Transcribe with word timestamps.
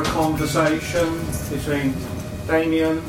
a 0.00 0.04
conversation 0.04 1.18
between 1.50 1.94
Damian 2.46 3.02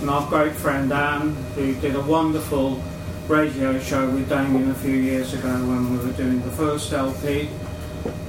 and 0.00 0.10
our 0.10 0.28
great 0.28 0.52
friend 0.52 0.92
Anne, 0.92 1.34
who 1.54 1.74
did 1.80 1.94
a 1.94 2.00
wonderful 2.00 2.82
radio 3.28 3.78
show 3.78 4.10
with 4.10 4.28
Damian 4.28 4.70
a 4.70 4.74
few 4.74 4.94
years 4.96 5.32
ago 5.32 5.48
when 5.48 5.90
we 5.90 6.04
were 6.04 6.12
doing 6.12 6.42
the 6.42 6.50
first 6.50 6.92
LP. 6.92 7.48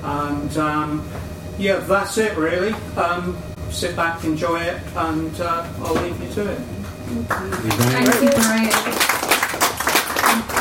And 0.03 0.57
um, 0.57 1.09
yeah, 1.57 1.79
that's 1.79 2.17
it 2.17 2.37
really. 2.37 2.73
Um, 2.95 3.37
sit 3.69 3.95
back, 3.95 4.23
enjoy 4.23 4.61
it, 4.61 4.81
and 4.95 5.41
uh, 5.41 5.67
I'll 5.79 5.95
leave 5.95 6.21
you 6.21 6.29
to 6.35 6.51
it. 6.51 6.59
Thank 6.59 8.21
you, 8.21 8.29
Brian. 8.29 8.71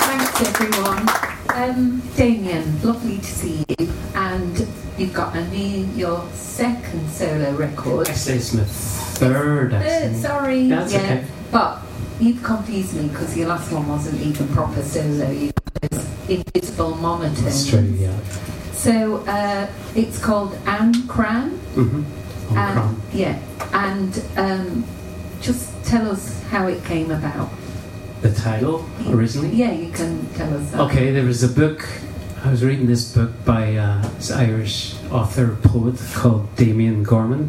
Thanks, 0.07 0.41
everyone. 0.41 1.09
Um, 1.55 2.03
Damian, 2.17 2.83
lovely 2.83 3.19
to 3.19 3.25
see 3.25 3.65
you. 3.79 4.04
You've 4.97 5.13
got 5.13 5.35
a 5.37 5.45
new, 5.49 5.87
your 5.97 6.25
second 6.33 7.11
solo 7.11 7.53
record. 7.57 8.09
Actually, 8.09 8.37
it's 8.37 8.55
my 8.55 8.63
third. 8.63 9.73
Uh, 9.73 9.77
Actually. 9.77 10.15
sorry, 10.21 10.69
That's 10.69 10.93
yeah. 10.93 11.01
okay. 11.01 11.27
But 11.51 11.81
you've 12.21 12.43
confused 12.45 12.95
me 12.95 13.09
because 13.09 13.37
your 13.37 13.49
last 13.49 13.73
one 13.73 13.89
wasn't 13.89 14.21
even 14.23 14.47
proper 14.49 14.83
solo. 14.83 15.31
You 15.31 15.51
was 15.91 16.29
invisible 16.31 16.95
monitor. 16.97 17.43
That's 17.43 17.69
true. 17.69 17.81
Yeah. 17.81 18.17
So 18.73 19.17
uh, 19.27 19.69
it's 19.97 20.23
called 20.23 20.57
An 20.67 21.09
Crann. 21.09 21.59
Mm-hmm. 21.75 22.57
And, 22.57 22.79
Cron. 22.79 23.03
Yeah, 23.13 23.39
and 23.73 24.23
um, 24.37 24.85
just 25.41 25.73
tell 25.85 26.09
us 26.09 26.41
how 26.45 26.69
it 26.69 26.85
came 26.85 27.11
about. 27.11 27.51
The 28.23 28.33
title 28.33 28.89
originally. 29.09 29.51
Yeah, 29.51 29.73
you 29.73 29.91
can 29.91 30.25
tell 30.35 30.55
us 30.57 30.71
that. 30.71 30.81
Okay, 30.83 31.11
there 31.11 31.25
was 31.25 31.43
a 31.43 31.49
book. 31.49 31.85
I 32.45 32.51
was 32.51 32.63
reading 32.63 32.87
this 32.87 33.11
book 33.11 33.31
by 33.47 33.75
uh, 33.75 34.03
this 34.19 34.31
Irish 34.31 35.03
author 35.11 35.57
poet 35.63 35.99
called 36.13 36.55
Damian 36.57 37.03
Gorman. 37.03 37.49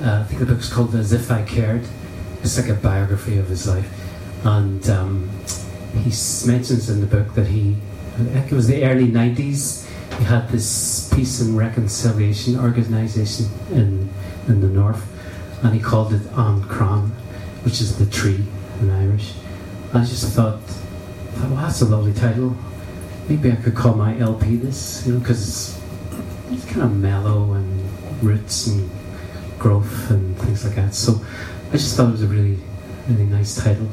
Uh, 0.00 0.20
I 0.20 0.24
think 0.24 0.40
the 0.40 0.46
book's 0.46 0.72
called 0.72 0.94
As 0.94 1.12
If 1.12 1.30
I 1.30 1.42
Cared. 1.42 1.86
It's 2.40 2.56
like 2.56 2.70
a 2.70 2.74
biography 2.74 3.36
of 3.36 3.48
his 3.48 3.68
life, 3.68 3.86
and 4.42 4.88
um, 4.88 5.30
he 5.92 6.10
mentions 6.48 6.88
in 6.88 7.02
the 7.02 7.06
book 7.06 7.34
that 7.34 7.48
he, 7.48 7.76
I 8.14 8.24
think 8.24 8.50
it 8.50 8.54
was 8.54 8.66
the 8.66 8.82
early 8.86 9.08
'90s. 9.08 9.86
He 10.16 10.24
had 10.24 10.48
this 10.48 11.12
peace 11.14 11.42
and 11.42 11.58
reconciliation 11.58 12.58
organisation 12.58 13.48
in 13.72 14.08
in 14.48 14.62
the 14.62 14.68
north, 14.68 15.06
and 15.62 15.74
he 15.74 15.80
called 15.80 16.14
it 16.14 16.22
An 16.32 16.62
Crann, 16.62 17.10
which 17.62 17.82
is 17.82 17.98
the 17.98 18.06
tree 18.06 18.42
in 18.80 18.90
Irish. 18.90 19.34
I 19.92 20.00
just 20.00 20.32
thought, 20.32 20.62
well, 21.40 21.56
that's 21.56 21.82
a 21.82 21.84
lovely 21.84 22.14
title. 22.14 22.56
Maybe 23.28 23.50
I 23.50 23.56
could 23.56 23.74
call 23.74 23.94
my 23.94 24.18
LP 24.18 24.56
this, 24.56 25.06
you 25.06 25.14
know, 25.14 25.18
because 25.18 25.80
it's, 26.50 26.64
kind 26.66 26.82
of 26.82 26.96
mellow 26.96 27.52
and 27.52 28.22
roots 28.22 28.66
and 28.66 28.90
growth 29.58 30.10
and 30.10 30.36
things 30.38 30.64
like 30.64 30.74
that. 30.74 30.94
So 30.94 31.24
I 31.68 31.72
just 31.72 31.96
thought 31.96 32.08
it 32.08 32.12
was 32.12 32.22
a 32.22 32.26
really, 32.26 32.58
really 33.08 33.24
nice 33.24 33.56
title. 33.56 33.88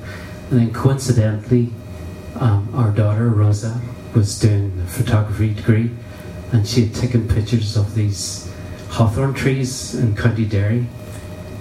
And 0.50 0.60
then 0.60 0.74
coincidentally, 0.74 1.70
um, 2.36 2.70
our 2.74 2.92
daughter 2.92 3.30
Rosa 3.30 3.80
was 4.14 4.40
doing 4.40 4.78
a 4.84 4.88
photography 4.88 5.54
degree, 5.54 5.92
and 6.52 6.68
she 6.68 6.86
had 6.86 6.96
taken 6.96 7.28
pictures 7.28 7.78
of 7.78 7.96
these 7.96 8.52
hawthorn 8.90 9.34
trees 9.34 9.96
in 9.96 10.16
County 10.16 10.46
Derry. 10.46 10.88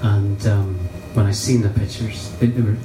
And 0.02 0.44
um, 0.46 0.74
when 1.14 1.26
I 1.26 1.30
seen 1.30 1.62
the 1.62 1.68
pictures, 1.68 2.30
they, 2.40 2.46
they 2.46 2.62
were 2.62 2.76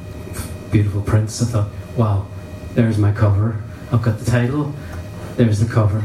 beautiful 0.72 1.02
prints. 1.02 1.42
I 1.42 1.46
thought, 1.46 1.70
wow, 1.96 2.28
there's 2.74 2.98
my 2.98 3.12
cover. 3.12 3.64
I've 3.92 4.02
got 4.02 4.20
the 4.20 4.26
title. 4.30 4.74
There's 5.38 5.60
the 5.60 5.72
cover. 5.72 6.04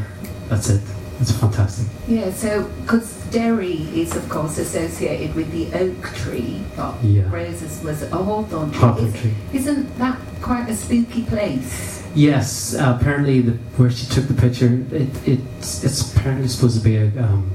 That's 0.48 0.68
it. 0.70 0.80
It's 1.20 1.32
fantastic. 1.32 1.86
Yeah, 2.08 2.32
so 2.32 2.64
because 2.82 3.12
Derry 3.30 3.74
is 3.94 4.16
of 4.16 4.26
course 4.30 4.56
associated 4.58 5.34
with 5.36 5.50
the 5.52 5.70
oak 5.78 6.14
tree, 6.14 6.62
but 6.76 6.94
Yeah. 7.04 7.30
Roses 7.30 7.82
was 7.84 8.02
a 8.02 8.08
hawthorn 8.16 8.70
tree. 8.70 8.80
Hawthorn 8.80 9.08
Is- 9.08 9.20
tree. 9.20 9.34
Isn't 9.52 9.98
that 9.98 10.18
quite 10.40 10.68
a 10.70 10.74
spooky 10.74 11.22
place? 11.24 12.02
Yes, 12.14 12.74
uh, 12.74 12.96
apparently 12.98 13.40
the, 13.42 13.52
where 13.76 13.90
she 13.90 14.06
took 14.06 14.26
the 14.28 14.34
picture, 14.34 14.82
it, 14.90 15.08
it's 15.28 15.84
it's 15.84 16.16
apparently 16.16 16.48
supposed 16.48 16.76
to 16.78 16.82
be 16.82 16.96
a 16.96 17.06
um, 17.22 17.50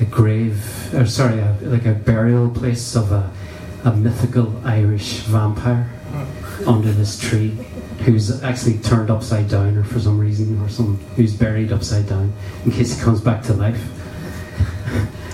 a 0.00 0.04
grave, 0.06 0.92
or 0.94 1.06
sorry, 1.06 1.38
a, 1.38 1.56
like 1.62 1.84
a 1.86 1.92
burial 1.92 2.48
place 2.50 2.96
of 2.96 3.12
a, 3.12 3.30
a 3.84 3.92
mythical 3.92 4.60
Irish 4.66 5.20
vampire 5.28 5.88
under 6.66 6.90
this 6.90 7.16
tree, 7.18 7.56
who's 8.04 8.42
actually 8.42 8.78
turned 8.78 9.10
upside 9.10 9.48
down, 9.48 9.76
or 9.76 9.84
for 9.84 9.98
some 10.00 10.18
reason, 10.18 10.60
or 10.62 10.68
some 10.68 10.96
who's 11.16 11.34
buried 11.34 11.72
upside 11.72 12.08
down 12.08 12.32
in 12.64 12.70
case 12.72 12.96
he 12.96 13.02
comes 13.02 13.20
back 13.20 13.42
to 13.44 13.52
life. 13.54 13.80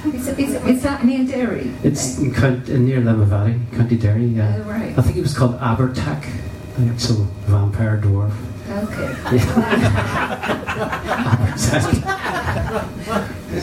Is, 0.07 0.29
is, 0.29 0.55
is 0.67 0.83
that 0.83 1.05
near 1.05 1.25
Derry? 1.25 1.71
It's 1.85 2.19
in, 2.19 2.35
Count, 2.35 2.69
in 2.69 2.87
near 2.87 3.01
Limavady, 3.01 3.61
County 3.77 3.97
Derry. 3.97 4.25
Yeah, 4.27 4.57
Oh, 4.59 4.63
right. 4.69 4.97
I 4.99 5.03
think 5.03 5.17
it 5.17 5.23
was 5.23 5.37
called 5.37 5.59
Abhartach, 5.61 6.25
the 6.77 6.87
actual 6.91 7.25
vampire 7.47 7.99
dwarf. 7.99 8.33
Okay. 8.69 9.13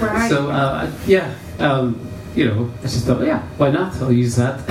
Right. 0.00 0.30
So 0.30 0.50
uh, 0.50 0.90
yeah, 1.06 1.34
um, 1.58 2.09
you 2.34 2.46
know, 2.46 2.70
I 2.78 2.82
just 2.82 3.06
thought, 3.06 3.26
yeah, 3.26 3.42
why 3.56 3.70
not? 3.70 3.94
I'll 3.96 4.12
use 4.12 4.36
that. 4.36 4.60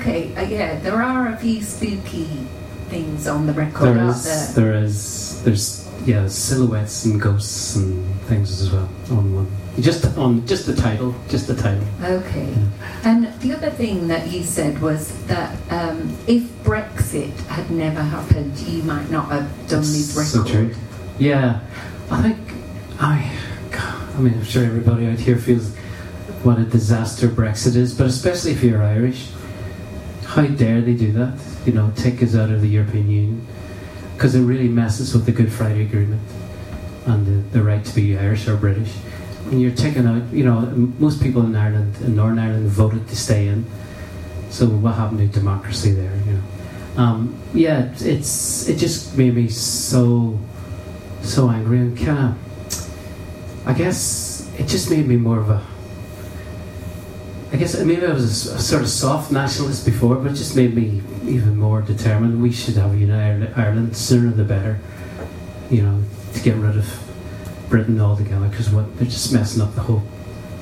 Okay, 0.00 0.34
uh, 0.36 0.42
yeah, 0.42 0.78
there 0.80 1.02
are 1.02 1.28
a 1.28 1.36
few 1.36 1.62
spooky 1.62 2.28
things 2.88 3.26
on 3.26 3.46
the 3.46 3.52
record, 3.52 3.96
there 3.96 4.08
is, 4.08 4.24
there? 4.24 4.64
there 4.64 4.84
is, 4.84 5.42
there's 5.44 5.88
yeah, 6.04 6.26
silhouettes 6.26 7.04
and 7.04 7.20
ghosts 7.20 7.76
and 7.76 8.20
things 8.22 8.60
as 8.60 8.70
well 8.72 8.88
on 9.10 9.34
one. 9.34 9.46
Just 9.80 10.04
on 10.18 10.46
just 10.46 10.66
the 10.66 10.74
title, 10.74 11.14
just 11.28 11.46
the 11.46 11.54
title. 11.54 11.84
Okay. 12.02 12.46
Yeah. 12.50 13.00
And 13.04 13.40
the 13.40 13.54
other 13.54 13.70
thing 13.70 14.08
that 14.08 14.30
you 14.30 14.42
said 14.42 14.80
was 14.82 15.24
that 15.26 15.56
um, 15.70 16.14
if 16.26 16.42
Brexit 16.64 17.34
had 17.46 17.70
never 17.70 18.02
happened, 18.02 18.58
you 18.58 18.82
might 18.82 19.10
not 19.10 19.28
have 19.28 19.48
done 19.68 19.80
this 19.80 20.32
So 20.32 20.44
true. 20.44 20.74
Yeah, 21.18 21.60
I 22.10 22.22
think 22.22 22.38
I. 23.00 23.38
God, 23.70 24.14
I 24.16 24.20
mean, 24.20 24.34
I'm 24.34 24.44
sure 24.44 24.64
everybody 24.64 25.06
out 25.06 25.18
here 25.18 25.38
feels 25.38 25.74
what 26.44 26.58
a 26.58 26.64
disaster 26.64 27.28
Brexit 27.28 27.76
is, 27.76 27.94
but 27.94 28.06
especially 28.06 28.52
if 28.52 28.62
you're 28.62 28.82
Irish, 28.82 29.30
how 30.24 30.46
dare 30.46 30.80
they 30.80 30.94
do 30.94 31.12
that? 31.12 31.38
You 31.66 31.72
know, 31.72 31.92
take 31.96 32.22
us 32.22 32.34
out 32.34 32.50
of 32.50 32.60
the 32.60 32.68
European 32.68 33.10
Union 33.10 33.46
because 34.14 34.34
it 34.34 34.42
really 34.42 34.68
messes 34.68 35.14
with 35.14 35.26
the 35.26 35.32
Good 35.32 35.52
Friday 35.52 35.82
Agreement 35.82 36.22
and 37.06 37.26
the, 37.26 37.58
the 37.58 37.62
right 37.64 37.84
to 37.84 37.94
be 37.94 38.16
Irish 38.18 38.48
or 38.48 38.56
British. 38.56 38.92
And 39.46 39.60
you're 39.60 39.74
taking 39.74 40.06
out, 40.06 40.22
you 40.32 40.44
know, 40.44 40.60
most 40.98 41.20
people 41.22 41.42
in 41.44 41.54
Ireland, 41.54 41.96
in 42.00 42.16
Northern 42.16 42.38
Ireland, 42.38 42.68
voted 42.68 43.08
to 43.08 43.16
stay 43.16 43.48
in. 43.48 43.66
So 44.50 44.66
what 44.66 44.94
happened 44.94 45.18
to 45.20 45.26
democracy 45.26 45.92
there? 45.92 46.14
You 46.26 46.32
know, 46.34 47.02
um, 47.02 47.34
yeah, 47.54 47.86
it's- 47.94 48.66
it 48.68 48.76
just 48.76 49.16
made 49.16 49.34
me 49.34 49.48
so 49.48 50.38
so 51.22 51.48
angry 51.50 51.78
and 51.78 51.96
kind 51.96 52.18
of. 52.18 53.66
I 53.66 53.72
guess 53.74 54.50
it 54.58 54.66
just 54.66 54.90
made 54.90 55.06
me 55.06 55.16
more 55.16 55.38
of 55.38 55.50
a. 55.50 55.62
I 57.52 57.56
guess 57.56 57.78
maybe 57.78 58.06
I 58.06 58.12
was 58.12 58.46
a, 58.46 58.58
sort 58.58 58.82
of 58.82 58.88
soft 58.88 59.30
nationalist 59.30 59.84
before, 59.84 60.16
but 60.16 60.32
it 60.32 60.36
just 60.36 60.56
made 60.56 60.74
me 60.74 61.02
even 61.24 61.58
more 61.58 61.82
determined. 61.82 62.40
We 62.40 62.50
should 62.50 62.76
have 62.76 62.94
a 62.94 62.96
united 62.96 63.52
Ireland 63.54 63.94
sooner 63.94 64.30
the 64.30 64.44
better. 64.44 64.80
You 65.70 65.82
know, 65.82 66.02
to 66.32 66.40
get 66.40 66.56
rid 66.56 66.78
of 66.78 67.66
Britain 67.68 68.00
altogether 68.00 68.48
because 68.48 68.70
what 68.70 68.96
they're 68.96 69.06
just 69.06 69.32
messing 69.32 69.62
up 69.62 69.74
the 69.74 69.82
whole 69.82 70.02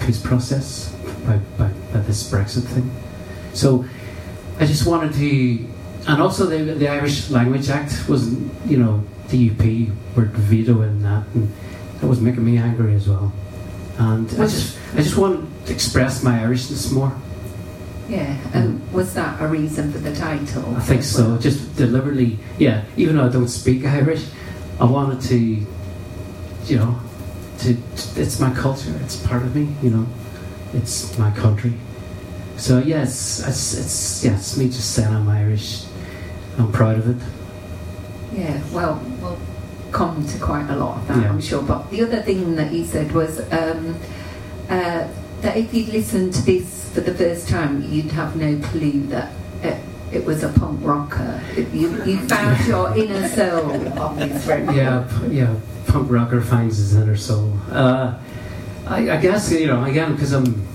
peace 0.01 0.21
process 0.21 0.93
by, 1.27 1.39
by, 1.59 1.69
by 1.93 2.01
this 2.01 2.29
Brexit 2.29 2.65
thing. 2.65 2.91
So 3.55 3.85
I 4.59 4.67
just 4.67 4.87
wanted 4.87 5.13
to, 5.15 5.69
and 6.09 6.23
also 6.23 6.47
the, 6.47 6.75
the 6.75 6.89
Irish 6.89 7.31
Language 7.31 7.69
Act 7.69 8.09
was, 8.09 8.33
you 8.67 8.77
know, 8.77 9.05
the 9.29 9.51
DUP 9.51 9.93
were 10.17 10.25
vetoing 10.25 11.03
that, 11.03 11.27
and 11.35 11.53
that 12.01 12.07
was 12.07 12.21
making 12.21 12.45
me 12.45 12.59
angry 12.59 12.95
as 12.95 13.09
well. 13.09 13.33
And 13.99 14.29
I 14.33 14.47
just, 14.47 14.79
I 14.95 15.03
just 15.03 15.17
wanted 15.17 15.50
express 15.69 16.23
my 16.23 16.39
Irishness 16.39 16.93
more. 16.93 17.13
Yeah, 18.09 18.37
and 18.53 18.93
was 18.93 19.15
that 19.15 19.41
a 19.41 19.47
reason 19.47 19.93
for 19.93 19.99
the 19.99 20.15
title? 20.15 20.75
I 20.77 20.81
think 20.81 21.05
so. 21.05 21.39
Just 21.39 21.77
deliberately, 21.77 22.39
yeah. 22.59 22.85
Even 22.97 23.17
though 23.17 23.27
I 23.27 23.29
don't 23.29 23.47
speak 23.49 23.85
Irish, 23.85 24.27
I 24.81 24.85
wanted 24.85 25.21
to, 25.29 25.37
you 25.39 26.77
know, 26.77 26.99
to. 27.59 27.77
It's 28.17 28.41
my 28.41 28.53
culture. 28.53 28.93
It's 29.05 29.17
part 29.25 29.43
of 29.43 29.55
me. 29.55 29.69
You 29.81 29.91
know, 29.91 30.07
it's 30.75 31.17
my 31.19 31.31
country. 31.31 31.73
So 32.57 32.79
yeah, 32.79 33.03
it's 33.05 33.47
it's, 33.47 34.25
it's 34.25 34.57
me 34.57 34.67
just 34.67 34.91
saying 34.93 35.15
I'm 35.15 35.29
Irish. 35.29 35.85
I'm 36.59 36.73
proud 36.73 36.99
of 36.99 37.09
it. 37.11 37.27
Yeah, 38.37 38.61
well, 38.73 39.01
we'll 39.21 39.39
come 39.93 40.27
to 40.27 40.39
quite 40.39 40.69
a 40.69 40.77
lot 40.77 40.99
of 40.99 41.09
that, 41.09 41.23
Yeah. 41.23 41.31
I'm 41.31 41.41
sure. 41.41 41.63
But 41.63 41.91
the 41.91 42.03
other 42.03 42.23
thing 42.23 42.57
that 42.57 42.73
you 42.73 42.85
said 42.85 43.13
was 43.13 43.41
um, 43.53 43.97
uh, 44.69 45.07
that 45.43 45.57
if 45.57 45.73
you'd 45.73 45.89
listened 45.89 46.35
to 46.35 46.43
this 46.43 46.93
for 46.93 47.01
the 47.01 47.15
first 47.15 47.49
time, 47.49 47.83
you'd 47.91 48.13
have 48.13 48.37
no 48.37 48.59
clue 48.69 49.07
that 49.07 49.33
it, 49.63 49.83
it 50.13 50.25
was 50.25 50.43
a 50.43 50.49
punk 50.49 50.81
rocker. 50.83 51.41
You, 51.57 52.03
you 52.05 52.19
found 52.29 52.67
your 52.67 52.97
inner 52.97 53.29
soul 53.29 53.71
on 53.99 54.17
this 54.17 54.47
record. 54.47 54.75
Yeah, 54.75 55.27
yeah. 55.29 55.57
Punk 55.87 56.11
rocker 56.11 56.41
finds 56.41 56.77
his 56.77 56.95
inner 56.95 57.17
soul. 57.17 57.53
Uh, 57.71 58.19
I, 58.87 59.11
I 59.11 59.17
guess 59.19 59.51
you 59.53 59.67
know 59.67 59.85
again 59.85 60.15
because 60.15 60.33
I'm 60.33 60.67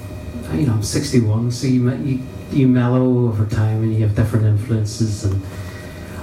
you 0.53 0.67
know 0.67 0.73
I'm 0.73 0.83
61, 0.83 1.51
so 1.51 1.67
you, 1.67 1.91
you 1.95 2.19
you 2.51 2.67
mellow 2.67 3.27
over 3.27 3.45
time 3.45 3.83
and 3.83 3.93
you 3.93 4.01
have 4.01 4.15
different 4.15 4.45
influences 4.45 5.25
and 5.25 5.41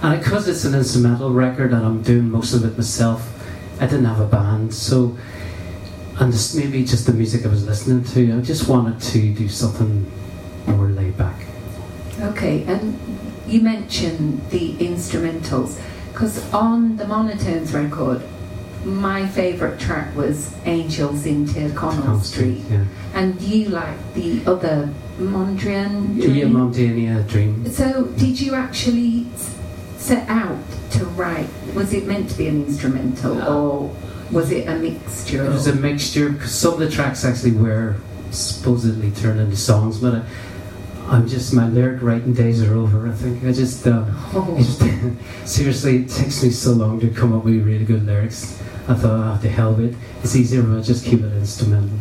and 0.03 0.19
because 0.19 0.49
it's 0.49 0.65
an 0.65 0.75
instrumental 0.75 1.31
record 1.31 1.73
and 1.73 1.85
I'm 1.85 2.03
doing 2.03 2.31
most 2.31 2.55
of 2.55 2.65
it 2.65 2.77
myself, 2.77 3.29
I 3.81 3.87
didn't 3.87 4.07
have 4.07 4.21
a 4.21 4.27
band, 4.27 4.75
so 4.75 5.17
and 6.21 6.33
just 6.33 6.57
maybe 6.57 6.85
just 6.85 7.07
the 7.07 7.13
music 7.13 7.45
I 7.45 7.49
was 7.49 7.67
listening 7.67 8.05
to, 8.05 8.39
I 8.39 8.41
just 8.41 8.69
wanted 8.69 9.01
to 9.01 9.35
do 9.35 9.49
something 9.49 10.11
more 10.67 10.89
laid 10.89 11.17
back. 11.17 11.47
Okay, 12.21 12.65
and 12.65 12.99
you 13.47 13.61
mentioned 13.61 14.49
the 14.51 14.75
instrumentals 14.75 15.81
because 16.13 16.53
on 16.53 16.97
the 16.97 17.05
Monotones 17.05 17.73
record, 17.73 18.23
my 18.85 19.27
favourite 19.29 19.79
track 19.79 20.15
was 20.17 20.55
Angels 20.65 21.25
in 21.25 21.47
Tyrconnell 21.47 22.21
Street, 22.21 22.63
yeah. 22.69 22.85
and 23.15 23.41
you 23.41 23.69
like 23.69 23.97
the 24.15 24.43
other 24.45 24.93
Mondrian. 25.19 26.17
Yeah, 26.17 26.27
Dream? 26.27 26.53
Montania 26.53 27.23
Dream. 27.29 27.71
So, 27.71 28.05
did 28.19 28.41
you 28.41 28.55
actually 28.55 29.27
set 29.97 30.29
out 30.29 30.59
to 30.93 31.05
write? 31.07 31.49
Was 31.75 31.93
it 31.93 32.07
meant 32.07 32.31
to 32.31 32.39
be 32.39 32.49
an 32.49 32.65
instrumental, 32.65 33.41
or 33.43 33.95
was 34.33 34.51
it 34.51 34.67
a 34.69 34.77
mixture? 34.77 35.45
It 35.45 35.49
was 35.51 35.67
a 35.67 35.75
mixture 35.75 36.31
because 36.31 36.53
some 36.55 36.75
of 36.75 36.81
the 36.81 36.91
tracks 36.91 37.25
actually 37.25 37.53
were 37.53 37.97
supposedly 38.31 39.11
turned 39.13 39.41
into 39.41 39.57
songs, 39.57 39.99
but 39.99 40.15
I, 40.15 40.25
I'm 41.09 41.29
just 41.29 41.53
my 41.53 41.69
lyric 41.69 42.03
writing 42.03 42.33
days 42.33 42.63
are 42.63 42.75
over. 42.75 43.09
I 43.09 43.13
think 43.13 43.45
I 43.45 43.53
just 43.53 43.87
uh, 43.87 44.05
Oh. 44.35 44.59
Seriously, 45.45 45.97
it 46.05 46.09
takes 46.09 46.43
me 46.43 46.51
so 46.51 46.73
long 46.73 46.99
to 47.01 47.11
come 47.11 47.33
up 47.33 47.45
with 47.45 47.65
really 47.67 47.85
good 47.85 48.07
lyrics. 48.07 48.59
I 48.89 48.95
thought, 48.95 49.37
oh, 49.37 49.39
the 49.43 49.49
hell 49.49 49.75
with 49.75 49.93
it. 49.93 49.99
It's 50.23 50.35
easier 50.35 50.61
if 50.61 50.79
I 50.79 50.83
just 50.83 51.05
keep 51.05 51.21
it 51.21 51.33
instrumental. 51.37 51.99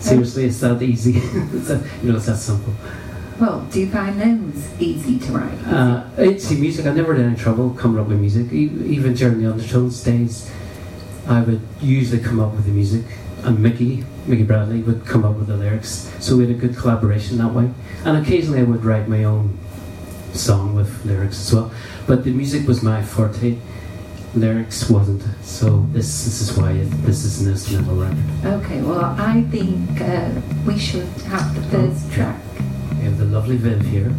Seriously, 0.00 0.44
it's 0.44 0.60
that 0.60 0.82
easy. 0.82 1.14
it's 1.16 1.68
that, 1.68 1.82
you 2.02 2.10
know, 2.10 2.16
it's 2.18 2.26
that 2.26 2.36
simple. 2.36 2.74
Well, 3.40 3.62
do 3.72 3.80
you 3.80 3.90
find 3.90 4.20
those 4.20 4.80
easy 4.80 5.18
to 5.18 5.32
write? 5.32 5.58
Uh, 5.66 6.04
it's 6.18 6.50
music. 6.52 6.86
I 6.86 6.92
never 6.92 7.14
had 7.16 7.24
any 7.24 7.36
trouble 7.36 7.70
coming 7.70 8.00
up 8.00 8.06
with 8.06 8.20
music. 8.20 8.52
E- 8.52 8.70
even 8.86 9.14
during 9.14 9.42
the 9.42 9.50
Undertones 9.50 10.04
days, 10.04 10.48
I 11.26 11.40
would 11.40 11.60
usually 11.80 12.22
come 12.22 12.40
up 12.40 12.52
with 12.52 12.66
the 12.66 12.72
music, 12.72 13.04
and 13.44 13.58
Mickey, 13.58 14.04
Mickey 14.26 14.42
Bradley, 14.42 14.82
would 14.82 15.06
come 15.06 15.24
up 15.24 15.36
with 15.36 15.46
the 15.46 15.56
lyrics. 15.56 16.12
So 16.20 16.36
we 16.36 16.46
had 16.46 16.54
a 16.54 16.58
good 16.58 16.76
collaboration 16.76 17.38
that 17.38 17.52
way. 17.52 17.70
And 18.04 18.16
occasionally, 18.16 18.60
I 18.60 18.64
would 18.64 18.84
write 18.84 19.08
my 19.08 19.24
own 19.24 19.58
song 20.34 20.74
with 20.74 21.04
lyrics 21.04 21.40
as 21.40 21.54
well. 21.54 21.72
But 22.06 22.24
the 22.24 22.30
music 22.30 22.66
was 22.66 22.82
my 22.82 23.02
forte. 23.02 23.56
Lyrics 24.34 24.90
wasn't. 24.90 25.22
So 25.42 25.86
this 25.92 26.24
this 26.24 26.40
is 26.40 26.56
why 26.56 26.72
it, 26.72 26.90
this 27.06 27.24
is 27.24 27.42
an 27.42 27.52
instrumental 27.52 27.96
record. 27.96 28.18
Okay, 28.44 28.82
well, 28.82 29.14
I 29.16 29.42
think 29.42 30.00
uh, 30.00 30.30
we 30.66 30.76
should 30.78 31.06
have 31.28 31.54
the 31.54 31.62
first 31.70 32.10
track. 32.10 32.40
We 32.98 33.04
have 33.04 33.18
the 33.18 33.26
lovely 33.26 33.56
Viv 33.56 33.82
here. 33.86 34.12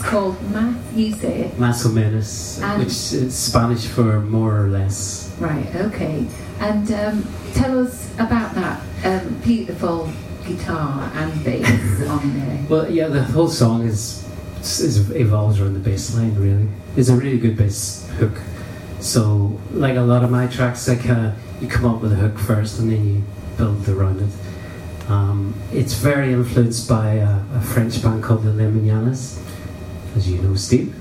called 0.09 0.51
Math. 0.51 0.75
Más 1.59 1.85
o 1.85 1.89
menos, 1.89 2.61
And- 2.61 2.79
which 2.79 3.13
is 3.13 3.35
Spanish 3.35 3.85
for 3.85 4.19
more 4.21 4.65
or 4.65 4.67
less. 4.69 5.31
Right. 5.39 5.73
Okay. 5.75 6.25
And 6.59 6.91
um, 6.91 7.23
tell 7.53 7.79
us 7.79 8.11
about 8.17 8.53
that 8.55 8.81
um, 9.05 9.35
beautiful 9.43 10.09
guitar 10.45 11.09
and 11.15 11.43
bass 11.43 12.01
on 12.07 12.33
there. 12.33 12.59
Well, 12.67 12.91
yeah, 12.91 13.07
the 13.07 13.23
whole 13.23 13.47
song 13.47 13.85
is 13.85 14.25
is 14.59 15.09
evolves 15.11 15.59
around 15.61 15.75
the 15.75 15.79
bass 15.79 16.13
line. 16.15 16.35
Really, 16.35 16.67
it's 16.97 17.09
a 17.09 17.15
really 17.15 17.37
good 17.37 17.55
bass 17.55 18.09
hook. 18.17 18.37
So, 18.99 19.57
like 19.71 19.95
a 19.95 20.01
lot 20.01 20.23
of 20.23 20.31
my 20.31 20.47
tracks, 20.47 20.89
I 20.89 20.95
kind 20.95 21.27
of 21.27 21.33
you 21.61 21.67
come 21.69 21.85
up 21.85 22.01
with 22.01 22.11
a 22.11 22.15
hook 22.15 22.37
first, 22.37 22.79
and 22.79 22.91
then 22.91 23.05
you 23.07 23.23
build 23.57 23.87
around 23.87 24.19
it. 24.21 25.09
Um, 25.09 25.53
it's 25.71 25.93
very 25.93 26.33
influenced 26.33 26.89
by 26.89 27.13
a, 27.15 27.41
a 27.55 27.61
French 27.61 28.01
band 28.03 28.21
called 28.23 28.43
the 28.43 28.51
Limiñanas, 28.51 29.39
as 30.15 30.29
you 30.29 30.37
know, 30.41 30.55
Steve. 30.55 30.95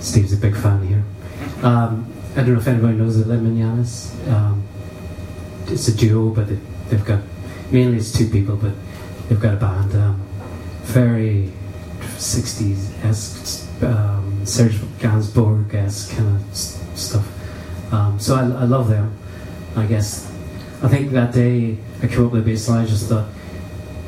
Steve's 0.00 0.32
a 0.32 0.36
big 0.36 0.56
fan 0.56 0.86
here. 0.86 1.04
Um, 1.62 2.12
I 2.32 2.40
don't 2.40 2.54
know 2.54 2.60
if 2.60 2.66
anybody 2.66 2.96
knows 2.96 3.24
the 3.24 3.34
Limiñanas. 3.34 4.12
Um, 4.30 4.62
it's 5.68 5.88
a 5.88 5.96
duo, 5.96 6.30
but 6.30 6.48
they, 6.48 6.58
they've 6.88 7.04
got 7.04 7.22
mainly 7.70 7.96
it's 7.98 8.12
two 8.12 8.28
people, 8.28 8.56
but 8.56 8.72
they've 9.28 9.40
got 9.40 9.54
a 9.54 9.56
band. 9.56 9.94
Um, 9.94 10.22
very 10.82 11.50
60s 12.16 13.04
esque, 13.04 13.82
um, 13.82 14.44
Serge 14.44 14.76
Gainsbourg 14.98 15.74
esque 15.74 16.16
kind 16.16 16.36
of 16.36 16.56
stuff. 16.56 17.92
Um, 17.92 18.18
so 18.18 18.34
I, 18.36 18.40
I 18.40 18.64
love 18.64 18.88
them. 18.88 19.16
I 19.74 19.86
guess 19.86 20.30
I 20.82 20.88
think 20.88 21.12
that 21.12 21.32
day 21.32 21.78
I 22.02 22.06
came 22.06 22.26
up 22.26 22.32
with 22.32 22.42
a 22.42 22.44
bass 22.44 22.68
line. 22.68 22.86
Just 22.86 23.08
thought, 23.08 23.28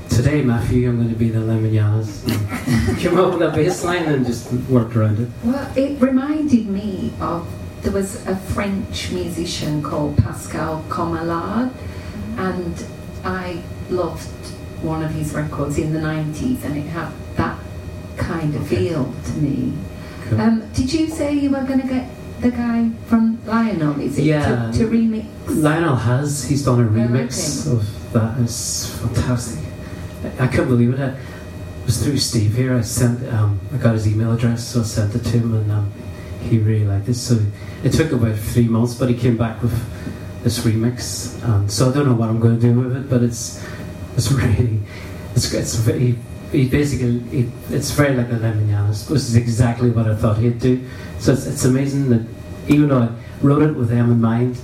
today 0.09 0.43
Matthew, 0.43 0.89
I'm 0.89 0.97
going 0.97 1.09
to 1.11 1.15
be 1.15 1.31
the 1.31 1.39
Limiñanas. 1.41 2.99
came 2.99 3.19
up 3.19 3.33
with 3.39 3.43
a 3.43 3.51
bass 3.55 3.85
line 3.85 4.05
and 4.05 4.27
just 4.27 4.53
worked 4.69 4.97
around 4.97 5.21
it. 5.21 5.29
Well, 5.45 5.71
it 5.77 6.01
reminded 6.01 6.67
me 6.67 7.13
of 7.21 7.47
there 7.83 7.93
was 7.93 8.27
a 8.27 8.37
French 8.37 9.11
musician 9.13 9.83
called 9.83 10.17
Pascal 10.19 10.85
Comelade, 10.89 11.73
and 12.37 12.85
I 13.25 13.63
loved 13.91 14.27
one 14.83 15.03
of 15.03 15.11
his 15.13 15.33
records 15.35 15.79
in 15.79 15.93
the 15.93 16.01
90s, 16.01 16.65
and 16.65 16.77
it 16.77 16.87
had 16.89 17.11
that 17.37 17.59
kind 18.17 18.55
of 18.55 18.63
Okay. 18.63 18.89
feel 18.89 19.15
to 19.27 19.33
me. 19.35 19.73
Cool. 20.29 20.41
Um, 20.41 20.63
did 20.73 20.93
you 20.93 21.09
say 21.09 21.33
you 21.35 21.51
were 21.51 21.63
going 21.65 21.81
to 21.81 21.87
get 21.87 22.09
the 22.41 22.51
guy 22.51 22.91
from 23.07 23.39
Lionel, 23.47 23.99
is 24.01 24.19
it? 24.19 24.25
Yeah. 24.25 24.71
To, 24.73 24.79
to 24.79 24.87
remix? 24.89 25.27
Lionel 25.47 25.97
has. 25.97 26.45
He's 26.45 26.65
done 26.65 26.81
a 26.81 26.83
Oh, 26.87 26.91
remix 26.91 27.71
of 27.73 28.13
that. 28.13 28.39
It's 28.41 28.91
fantastic. 28.99 29.65
I, 30.39 30.47
couldn't 30.47 30.69
believe 30.69 30.95
it. 30.95 31.01
It 31.01 31.17
was 31.87 32.03
through 32.03 32.19
Steve 32.19 32.55
here. 32.55 32.77
I 32.77 32.83
sent. 32.83 33.27
Um, 33.33 33.61
I 33.73 33.77
got 33.77 33.95
his 33.95 34.07
email 34.09 34.33
address, 34.33 34.67
so 34.67 34.81
I 34.81 34.85
sent 34.85 35.15
it 35.15 35.25
to 35.25 35.31
him, 35.31 35.55
and 35.55 35.71
um, 35.71 35.93
he 36.43 36.59
really 36.59 36.85
liked 36.85 37.09
it. 37.09 37.15
So 37.15 37.39
it 37.85 37.93
took 37.93 38.13
about 38.13 38.37
three 38.37 38.69
months, 38.69 38.95
but 38.95 39.09
he 39.09 39.17
came 39.17 39.37
back 39.37 39.63
with 39.63 39.73
this 40.43 40.61
remix. 40.61 41.71
So 41.71 41.89
I 41.89 41.93
don't 41.93 42.07
know 42.07 42.15
what 42.15 42.29
I'm 42.29 42.41
going 42.41 42.59
to 42.59 42.61
do 42.61 42.79
with 42.81 42.97
it, 42.97 43.11
but 43.11 43.23
it's 43.23 43.65
it's 44.17 44.31
really 44.33 44.81
it's 45.35 45.53
it's 45.53 45.75
very. 45.77 46.17
He 46.53 46.67
basically, 46.67 47.21
he, 47.29 47.51
it's 47.69 47.91
very 47.91 48.17
like 48.17 48.31
the 48.31 48.37
Limiñanas, 48.37 49.11
which 49.11 49.19
is 49.19 49.37
exactly 49.37 49.91
what 49.91 50.07
I 50.07 50.17
thought 50.17 50.39
he'd 50.39 50.59
do. 50.59 50.83
So 51.19 51.33
it's, 51.35 51.47
it's 51.47 51.67
amazing 51.67 52.09
that 52.09 52.27
even 52.69 52.89
though 52.89 53.03
I 53.03 53.11
wrote 53.43 53.63
it 53.63 53.77
with 53.77 53.91
them 53.91 54.11
in 54.11 54.19
mind, 54.19 54.59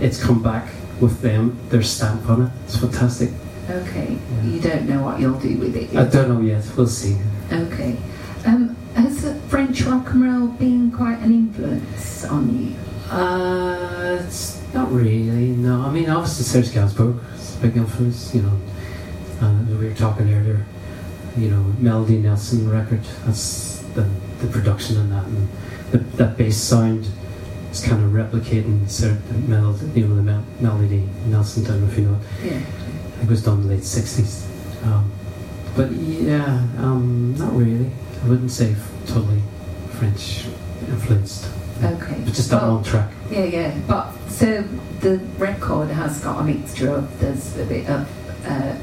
it's 0.00 0.20
come 0.20 0.42
back 0.42 0.68
with 1.00 1.20
them, 1.20 1.56
their 1.68 1.84
stamp 1.84 2.28
on 2.28 2.46
it. 2.46 2.52
It's 2.64 2.76
fantastic. 2.76 3.30
Okay. 3.70 4.16
Yeah. 4.36 4.42
You 4.50 4.60
don't 4.60 4.88
know 4.88 5.02
what 5.02 5.20
you'll 5.20 5.38
do 5.38 5.56
with 5.58 5.76
it. 5.76 5.94
I 5.96 6.04
don't 6.04 6.28
know 6.28 6.40
yet. 6.40 6.64
We'll 6.76 6.86
see. 6.86 7.16
Okay. 7.52 7.96
Um, 8.44 8.76
has 8.94 9.24
French 9.48 9.82
rock 9.82 10.10
and 10.12 10.22
roll 10.22 10.48
been 10.48 10.90
quite 10.92 11.18
an 11.20 11.32
influence 11.32 12.24
on 12.24 12.64
you? 12.66 12.74
Uh, 13.10 14.18
it's 14.22 14.60
not 14.72 14.90
really. 14.92 15.48
No, 15.48 15.80
I 15.82 15.90
mean 15.90 16.08
obviously 16.10 16.44
Serge 16.44 16.74
Gainsbourg 16.74 17.20
is 17.34 17.56
a 17.56 17.60
big 17.60 17.76
influence. 17.76 18.34
You 18.34 18.42
know, 18.42 18.58
uh, 19.40 19.64
we 19.68 19.88
were 19.88 19.94
talking 19.94 20.32
earlier. 20.32 20.64
You 21.36 21.50
know, 21.50 21.62
Melody 21.78 22.18
Nelson 22.18 22.68
record. 22.70 23.02
That's 23.24 23.78
the 23.94 24.08
the 24.40 24.46
production 24.48 24.96
in 24.98 25.10
that 25.10 25.24
and 25.26 25.48
the, 25.90 25.98
that 26.16 26.36
bass 26.36 26.56
sound 26.56 27.06
is 27.70 27.82
kind 27.84 28.02
of 28.04 28.10
replicating 28.12 28.88
Ser- 28.88 29.20
Melody. 29.48 30.00
You 30.00 30.06
know, 30.08 30.16
the 30.16 30.42
Melody 30.62 31.08
Nelson. 31.26 31.64
Don't 31.64 31.80
know 31.82 31.88
if 31.88 31.98
you 31.98 32.04
know. 32.06 32.20
Yeah. 32.42 32.60
It 33.22 33.28
was 33.28 33.42
done 33.42 33.60
in 33.62 33.68
the 33.68 33.74
late 33.74 33.82
60s. 33.82 34.44
Um, 34.84 35.10
but 35.76 35.90
yeah, 35.92 36.62
um, 36.78 37.34
not 37.38 37.52
really. 37.54 37.90
I 38.24 38.28
wouldn't 38.28 38.50
say 38.50 38.72
f- 38.72 38.92
totally 39.06 39.40
French 39.98 40.46
influenced. 40.88 41.48
Okay. 41.82 42.16
But 42.24 42.34
just 42.34 42.50
that 42.50 42.62
Well, 42.62 42.76
one 42.76 42.84
track. 42.84 43.10
Yeah, 43.30 43.44
yeah. 43.44 43.74
But 43.88 44.12
so 44.28 44.62
the 45.00 45.18
record 45.38 45.88
has 45.90 46.20
got 46.20 46.40
a 46.40 46.44
mixture 46.44 46.90
of 46.90 47.18
there's 47.20 47.56
a 47.58 47.64
bit 47.64 47.88
of 47.88 48.08
uh, 48.46 48.76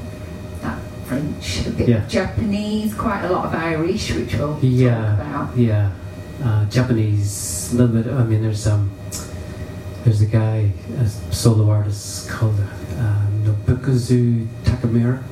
that 0.61 0.79
French, 1.05 1.65
a 1.67 1.71
bit 1.71 1.89
Yeah. 1.89 2.03
of 2.03 2.09
Japanese, 2.09 2.93
quite 2.93 3.23
a 3.25 3.31
lot 3.31 3.45
of 3.45 3.53
Irish, 3.55 4.11
which 4.13 4.35
we'll 4.35 4.57
Yeah. 4.61 4.95
talk 5.15 5.19
about. 5.19 5.57
Yeah, 5.57 5.91
uh, 6.43 6.65
Japanese, 6.65 7.71
a 7.73 7.77
little 7.77 8.01
bit. 8.01 8.11
I 8.13 8.23
mean, 8.23 8.41
there's 8.41 8.67
um, 8.67 8.91
there's 10.03 10.21
a 10.21 10.25
guy, 10.25 10.71
a 11.00 11.07
solo 11.33 11.69
artist 11.69 12.27
called 12.29 12.59
uh, 13.01 13.27
Nobukazu 13.43 14.48
Takemura. 14.63 15.24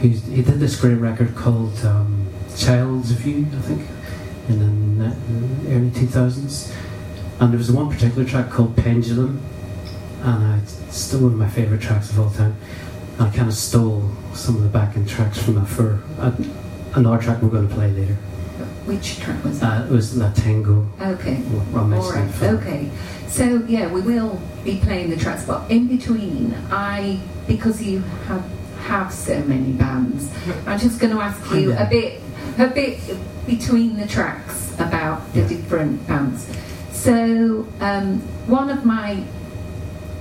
He 0.00 0.42
did 0.42 0.60
this 0.60 0.80
great 0.80 0.94
record 0.94 1.34
called 1.34 1.84
um, 1.84 2.26
Child's 2.56 3.10
View, 3.12 3.46
I 3.52 3.60
think, 3.60 3.88
in 4.48 4.98
the 4.98 5.06
early 5.68 5.90
2000s. 5.90 6.74
And 7.40 7.52
there 7.52 7.58
was 7.58 7.72
one 7.72 7.90
particular 7.90 8.24
track 8.24 8.50
called 8.50 8.76
Pendulum, 8.76 9.40
and 10.22 10.62
it's 10.62 10.96
still 10.96 11.20
one 11.20 11.32
of 11.32 11.38
my 11.38 11.48
favourite 11.48 11.82
tracks 11.82 12.10
of 12.10 12.20
all 12.20 12.30
time. 12.30 12.56
I 13.18 13.30
kind 13.30 13.48
of 13.48 13.54
stole 13.54 14.10
some 14.34 14.56
of 14.56 14.62
the 14.62 14.68
backing 14.68 15.06
tracks 15.06 15.42
from 15.42 15.54
that 15.54 15.66
for 15.66 16.02
a, 16.18 16.32
another 16.94 17.22
track 17.22 17.42
we're 17.42 17.48
going 17.48 17.68
to 17.68 17.74
play 17.74 17.90
later. 17.90 18.16
Which 18.86 19.18
track 19.20 19.42
was 19.44 19.58
that? 19.60 19.82
Uh, 19.82 19.84
it 19.86 19.90
was 19.90 20.16
La 20.16 20.30
Tango. 20.32 20.86
Okay. 21.00 21.34
What 21.36 21.80
All 21.82 21.88
makes 21.88 22.10
right. 22.10 22.24
it 22.28 22.32
fun. 22.32 22.56
Okay. 22.56 22.90
So 23.28 23.64
yeah, 23.66 23.90
we 23.92 24.00
will 24.00 24.40
be 24.64 24.78
playing 24.78 25.10
the 25.10 25.16
tracks, 25.16 25.44
but 25.44 25.68
in 25.70 25.88
between, 25.88 26.54
I 26.70 27.18
because 27.46 27.82
you 27.82 28.00
have 28.28 28.44
have 28.82 29.12
so 29.12 29.40
many 29.42 29.72
bands, 29.72 30.30
I'm 30.66 30.78
just 30.78 31.00
going 31.00 31.12
to 31.12 31.20
ask 31.20 31.40
you 31.52 31.70
Yeah. 31.72 31.86
a 31.86 31.90
bit 31.90 32.22
a 32.58 32.68
bit 32.68 33.00
between 33.46 33.96
the 33.96 34.06
tracks 34.06 34.72
about 34.78 35.32
the 35.32 35.40
Yeah. 35.40 35.48
different 35.48 36.06
bands. 36.06 36.46
So 36.92 37.66
um, 37.80 38.20
one 38.46 38.70
of 38.70 38.84
my 38.84 39.22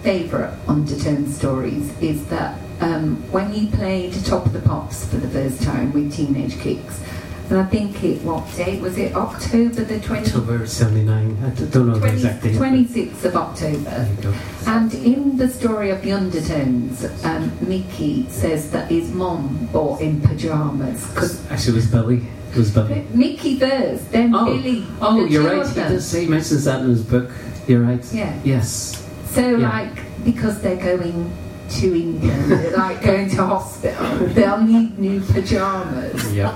favourite 0.02 0.54
undertone 0.68 1.28
stories 1.32 1.92
is 2.02 2.26
that 2.28 2.60
um, 2.82 3.16
when 3.32 3.54
you 3.54 3.68
played 3.68 4.14
Top 4.26 4.46
of 4.46 4.54
the 4.54 4.60
Pops 4.60 5.06
for 5.06 5.18
the 5.18 5.30
first 5.30 5.62
time 5.64 5.94
with 5.94 6.14
Teenage 6.14 6.60
Kicks, 6.60 7.02
and 7.50 7.60
I 7.60 7.66
think 7.66 8.04
it 8.04 8.22
what 8.24 8.44
date 8.56 8.82
was 8.82 8.98
it? 8.98 9.16
October 9.16 9.84
the 9.84 10.00
20, 10.00 10.25
October 10.25 10.66
79. 10.66 11.38
I 11.44 11.50
don't 11.72 11.88
know 11.88 12.00
the 12.00 12.08
exact 12.08 12.44
date. 12.44 12.56
26th 12.56 13.25
of 13.25 13.36
October. 13.36 13.78
There 13.82 14.10
you 14.16 14.22
go. 14.24 14.34
And 14.68 14.94
in 14.96 15.38
the 15.38 15.48
story 15.48 15.92
of 15.92 16.02
the 16.02 16.12
Undertones, 16.14 17.06
um, 17.24 17.52
Mickey 17.68 18.28
says 18.30 18.72
that 18.72 18.90
his 18.90 19.12
mom 19.12 19.70
bought 19.72 20.02
him 20.02 20.22
pajamas. 20.22 21.06
Because 21.14 21.52
Actually, 21.52 21.74
it 21.74 21.75
was 21.75 21.88
Billy. 21.92 22.28
It 22.52 22.58
was 22.58 22.72
Billy. 22.72 23.06
Mickey 23.14 23.60
first, 23.60 24.12
then 24.12 24.34
Oh. 24.34 24.46
Billy. 24.46 24.86
Oh, 25.02 25.22
the 25.24 25.30
you're 25.30 25.44
right. 25.44 25.68
He, 25.68 25.75
does 25.75 26.08
say, 26.08 26.22
he 26.22 26.28
mentions 26.28 26.64
that 26.66 26.82
in 26.82 26.90
his 26.90 27.04
book. 27.04 27.30
You're 27.68 27.82
right. 27.82 28.04
Yeah. 28.14 28.34
Yes. 28.44 29.04
So, 29.32 29.58
Yeah. 29.58 29.70
like, 29.70 30.24
because 30.24 30.62
they're 30.62 30.78
going 30.78 31.32
to 31.70 31.96
England, 31.96 32.74
like 32.74 33.02
going 33.02 33.30
to 33.32 33.46
hospital, 33.46 34.06
they'll 34.28 34.62
need 34.62 34.98
new 35.00 35.20
pajamas. 35.22 36.34
Yeah. 36.34 36.54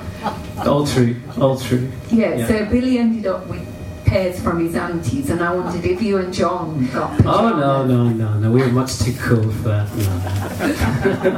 All 0.66 0.86
true. 0.86 1.16
All 1.40 1.58
true. 1.58 1.90
Yeah, 2.10 2.36
Yeah. 2.36 2.48
so 2.48 2.66
Billy 2.66 2.98
ended 3.00 3.26
up 3.28 3.48
with 3.48 3.66
pairs 4.06 4.40
from 4.42 4.60
his 4.66 4.76
aunties, 4.76 5.30
and 5.30 5.42
I 5.42 5.54
wondered 5.54 5.86
if 5.86 6.02
you 6.02 6.18
and 6.18 6.34
John 6.34 6.88
got 6.94 7.16
pajamas. 7.18 7.36
Oh 7.36 7.50
no 7.58 7.86
no 7.86 8.10
no 8.10 8.34
no! 8.40 8.52
We 8.52 8.62
were 8.62 8.70
much 8.72 8.98
too 9.00 9.14
cool 9.20 9.52
for 9.52 9.70
that. 9.70 9.88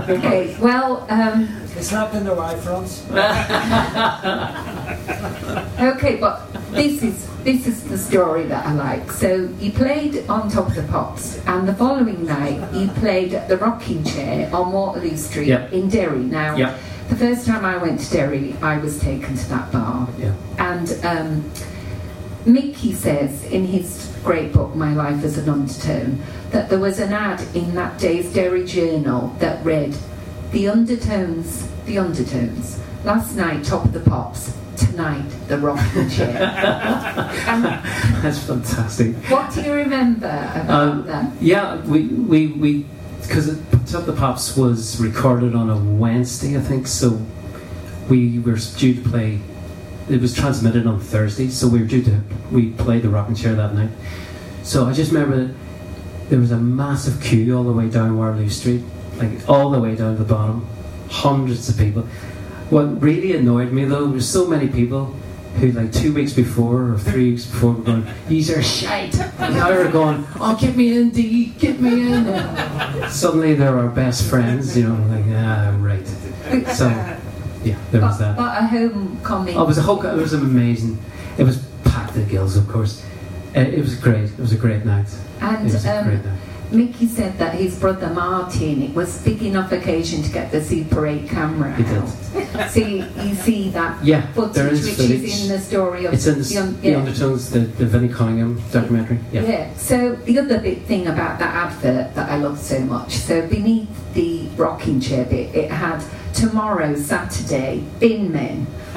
No. 0.07 0.15
Okay, 0.15 0.55
well, 0.59 1.05
um, 1.09 1.47
It's 1.75 1.91
not 1.91 2.11
been 2.11 2.23
the 2.25 2.35
right 2.35 2.57
France. 2.59 3.05
Okay, 5.81 6.15
but 6.17 6.50
this 6.71 7.03
is 7.03 7.27
this 7.43 7.67
is 7.67 7.83
the 7.85 7.97
story 7.97 8.43
that 8.45 8.65
I 8.65 8.73
like. 8.73 9.11
So 9.11 9.47
he 9.59 9.71
played 9.71 10.27
on 10.29 10.49
Top 10.49 10.67
of 10.69 10.75
the 10.75 10.83
Pops, 10.83 11.39
and 11.47 11.67
the 11.67 11.73
following 11.73 12.25
night 12.25 12.61
he 12.73 12.87
played 12.87 13.33
at 13.33 13.47
the 13.49 13.57
Rocking 13.57 14.03
Chair 14.03 14.49
on 14.53 14.71
Waterloo 14.71 15.17
Street 15.17 15.49
in 15.71 15.89
Derry. 15.89 16.19
Now, 16.23 16.55
the 17.09 17.15
first 17.15 17.45
time 17.45 17.65
I 17.65 17.77
went 17.77 17.99
to 18.01 18.09
Derry, 18.11 18.55
I 18.61 18.77
was 18.77 18.99
taken 18.99 19.35
to 19.35 19.49
that 19.49 19.71
bar, 19.71 20.07
Yeah. 20.17 20.33
and 20.59 21.05
um, 21.05 21.51
Mickey 22.45 22.93
says 22.93 23.43
in 23.45 23.65
his 23.65 24.15
great 24.23 24.53
book 24.53 24.75
My 24.75 24.93
Life 24.93 25.23
as 25.23 25.37
an 25.37 25.49
Undertone 25.49 26.21
that 26.51 26.69
there 26.69 26.79
was 26.79 26.99
an 26.99 27.11
ad 27.13 27.41
in 27.55 27.75
that 27.75 27.99
day's 27.99 28.31
Derry 28.33 28.65
Journal 28.65 29.35
that 29.39 29.63
read, 29.65 29.95
"The 30.51 30.67
undertones, 30.69 31.67
the 31.85 31.97
undertones. 31.97 32.79
Last 33.03 33.35
night, 33.35 33.63
Top 33.63 33.83
of 33.85 33.93
the 33.93 33.99
Pops." 33.99 34.53
Tonight, 34.85 35.25
the 35.47 35.57
rocking 35.57 36.09
chair. 36.09 36.29
and 37.47 37.63
That's 38.23 38.39
fantastic. 38.39 39.15
what 39.29 39.53
do 39.53 39.61
you 39.61 39.73
remember 39.73 40.27
about 40.27 40.69
Um, 40.69 41.05
that? 41.07 41.31
Yeah, 41.41 41.77
we 41.85 42.07
we 42.07 42.47
we 42.47 42.85
because 43.21 43.59
Top 43.85 44.05
the 44.05 44.13
Pops 44.13 44.57
was 44.57 44.99
recorded 44.99 45.53
on 45.55 45.69
a 45.69 45.77
Wednesday, 45.77 46.57
I 46.57 46.61
think. 46.61 46.87
So 46.87 47.19
we 48.09 48.39
were 48.39 48.57
due 48.77 48.95
to 48.95 49.09
play. 49.09 49.39
It 50.09 50.19
was 50.19 50.33
transmitted 50.33 50.87
on 50.87 50.99
Thursday, 50.99 51.49
so 51.49 51.67
we 51.67 51.79
were 51.79 51.85
due 51.87 52.03
to 52.03 52.21
we 52.51 52.71
played 52.71 53.03
the 53.03 53.09
rocking 53.09 53.35
chair 53.35 53.53
that 53.55 53.73
night. 53.75 53.91
So 54.63 54.85
I 54.87 54.93
just 54.93 55.11
remember 55.11 55.45
that 55.47 55.55
there 56.29 56.39
was 56.39 56.51
a 56.51 56.57
massive 56.57 57.21
queue 57.21 57.55
all 57.57 57.63
the 57.63 57.71
way 57.73 57.89
down 57.89 58.17
Waterloo 58.17 58.49
Street, 58.49 58.81
like 59.17 59.47
all 59.49 59.69
the 59.69 59.79
way 59.79 59.95
down 59.95 60.17
to 60.17 60.23
the 60.23 60.33
bottom, 60.33 60.65
hundreds 61.09 61.69
of 61.69 61.77
people. 61.77 62.07
What 62.71 63.01
really 63.01 63.35
annoyed 63.35 63.73
me 63.73 63.83
though 63.83 64.05
was 64.05 64.27
so 64.27 64.47
many 64.47 64.67
people 64.69 65.13
who 65.59 65.73
like 65.73 65.91
two 65.91 66.13
weeks 66.13 66.31
before 66.31 66.91
or 66.93 66.97
three 66.97 67.31
weeks 67.31 67.45
before 67.45 67.73
were 67.73 67.83
going, 67.83 68.07
"These 68.29 68.49
are 68.49 68.63
shite." 68.63 69.19
And 69.39 69.55
now 69.55 69.69
we're 69.69 69.91
going, 69.91 70.25
"Oh, 70.39 70.55
get 70.55 70.77
me 70.77 70.97
in, 70.97 71.09
D, 71.09 71.51
get 71.59 71.81
me 71.81 72.13
in." 72.13 72.23
Suddenly 73.09 73.55
they're 73.55 73.77
our 73.77 73.89
best 73.89 74.23
friends, 74.29 74.77
you 74.77 74.87
know, 74.87 74.95
like 75.13 75.25
ah, 75.35 75.75
right. 75.81 76.07
So 76.71 76.87
yeah, 77.65 77.75
there 77.91 78.01
was 78.01 78.17
that. 78.19 78.37
but 78.37 78.63
a 78.63 78.65
homecoming. 78.65 79.57
Oh, 79.57 79.63
it 79.63 79.67
was 79.67 79.77
a 79.77 79.81
whole. 79.81 80.01
It 80.05 80.15
was 80.15 80.31
amazing. 80.31 80.97
It 81.37 81.43
was 81.43 81.57
packed 81.83 82.13
to 82.13 82.19
the 82.19 82.25
gills, 82.25 82.55
of 82.55 82.69
course. 82.69 83.03
Uh, 83.53 83.59
It 83.59 83.81
was 83.81 83.95
great. 83.95 84.29
It 84.31 84.39
was 84.39 84.53
a 84.53 84.57
great 84.65 84.85
night. 84.85 85.09
and 85.41 85.67
It 85.67 85.73
was 85.73 85.85
a 85.85 85.99
um, 85.99 86.05
great 86.07 86.23
night. 86.23 86.39
Mickey 86.71 87.07
said 87.07 87.37
that 87.37 87.53
his 87.55 87.77
brother 87.79 88.09
Martin, 88.09 88.81
it 88.81 88.93
was 88.95 89.21
big 89.23 89.41
enough 89.43 89.71
occasion 89.71 90.21
to 90.23 90.31
get 90.31 90.51
the 90.51 90.63
Super 90.63 91.05
8 91.05 91.27
camera 91.29 91.73
He 91.75 91.83
did. 91.83 91.97
out. 91.97 92.69
so 92.71 92.79
you, 92.79 93.35
see 93.35 93.69
that 93.71 94.03
Yeah, 94.03 94.25
footage, 94.33 94.53
there 94.53 94.67
is 94.69 94.85
which 94.85 94.95
footage. 94.95 95.23
is 95.23 95.43
in 95.43 95.47
the 95.49 95.59
story 95.59 96.05
of 96.05 96.13
It's 96.13 96.27
in 96.27 96.35
the, 96.35 96.39
s- 96.41 96.53
young- 96.53 96.79
the 96.81 96.95
undertones, 96.95 97.49
the, 97.49 97.59
the 97.59 97.85
Vinnie 97.85 98.07
Cunningham 98.09 98.61
documentary. 98.71 99.19
Yeah. 99.31 99.41
Yeah. 99.43 99.73
So 99.75 100.15
the 100.15 100.39
other 100.39 100.59
big 100.61 100.83
thing 100.83 101.07
about 101.07 101.39
that 101.39 101.53
advert 101.53 102.15
that 102.15 102.29
I 102.29 102.37
loved 102.37 102.59
so 102.61 102.79
much, 102.79 103.11
so 103.17 103.45
beneath 103.47 103.89
the 104.13 104.47
rocking 104.55 104.99
chair 105.01 105.25
bit, 105.25 105.53
it 105.55 105.69
had 105.69 106.01
tomorrow, 106.41 106.95
Saturday, 106.95 107.83
bin 107.99 108.31
men. 108.31 108.67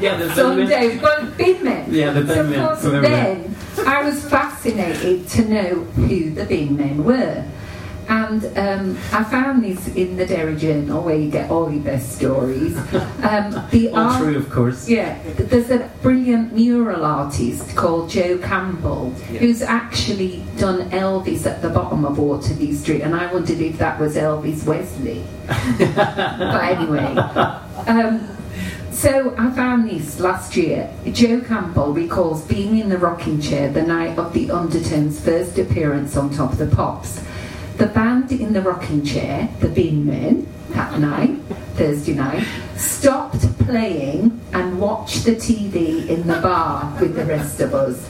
Yeah, 0.00 0.16
the 0.16 0.32
Sunday, 0.34 0.98
but 0.98 1.36
bin 1.36 1.64
men. 1.64 1.92
Yeah, 1.92 2.12
the 2.12 2.20
bin 2.20 2.28
so 2.28 2.42
men, 2.44 2.60
Of 2.60 2.66
course, 2.68 2.82
then 3.02 3.56
I 3.86 4.02
was 4.04 4.24
fascinated 4.28 5.26
to 5.28 5.48
know 5.48 5.74
who 5.96 6.30
the 6.30 6.44
bin 6.44 6.76
men 6.76 7.02
were. 7.02 7.44
And 8.10 8.44
um, 8.58 8.98
I 9.12 9.22
found 9.22 9.62
this 9.62 9.86
in 9.94 10.16
the 10.16 10.26
Derry 10.26 10.56
Journal, 10.56 11.00
where 11.04 11.14
you 11.14 11.30
get 11.30 11.48
all 11.48 11.70
your 11.70 11.80
best 11.82 12.16
stories. 12.16 12.76
Um, 13.22 13.64
the 13.70 13.90
All 13.92 13.98
art- 13.98 14.20
true, 14.20 14.36
of 14.36 14.50
course. 14.50 14.88
yeah, 14.88 15.16
there's 15.36 15.70
a 15.70 15.88
brilliant 16.02 16.52
mural 16.52 17.04
artist 17.04 17.76
called 17.76 18.10
Joe 18.10 18.36
Campbell 18.38 19.10
who's 19.38 19.62
actually 19.62 20.42
done 20.58 20.90
Elvis 20.90 21.46
at 21.46 21.62
the 21.62 21.68
bottom 21.68 22.04
of 22.04 22.18
Waterloo 22.18 22.74
Street, 22.74 23.02
and 23.02 23.14
I 23.14 23.32
wondered 23.32 23.60
if 23.60 23.78
that 23.78 24.00
was 24.00 24.16
Elvis 24.16 24.64
Wesley. 24.66 25.22
but 25.46 26.64
anyway, 26.64 27.14
um, 27.86 28.26
so 28.90 29.36
I 29.38 29.52
found 29.52 29.88
this 29.88 30.18
last 30.18 30.56
year. 30.56 30.92
Joe 31.12 31.40
Campbell 31.42 31.92
recalls 31.92 32.44
being 32.44 32.78
in 32.78 32.88
the 32.88 32.98
rocking 32.98 33.40
chair 33.40 33.70
the 33.72 33.82
night 33.82 34.18
of 34.18 34.32
the 34.32 34.50
Undertones' 34.50 35.20
first 35.24 35.58
appearance 35.60 36.16
on 36.16 36.30
Top 36.30 36.50
of 36.52 36.58
the 36.58 36.66
Pops. 36.66 37.24
The 37.80 37.86
band 37.86 38.30
in 38.30 38.52
the 38.52 38.60
rocking 38.60 39.02
chair, 39.02 39.48
the 39.60 39.68
Bin 39.68 40.04
Men, 40.04 40.46
that 40.68 41.00
night, 41.00 41.40
Thursday 41.76 42.12
night, 42.12 42.46
stopped 42.76 43.40
playing 43.60 44.38
and 44.52 44.78
watched 44.78 45.24
the 45.24 45.34
TV 45.34 46.06
in 46.06 46.26
the 46.26 46.38
bar 46.42 46.94
with 47.00 47.16
the 47.16 47.24
rest 47.24 47.58
of 47.60 47.74
us. 47.74 48.06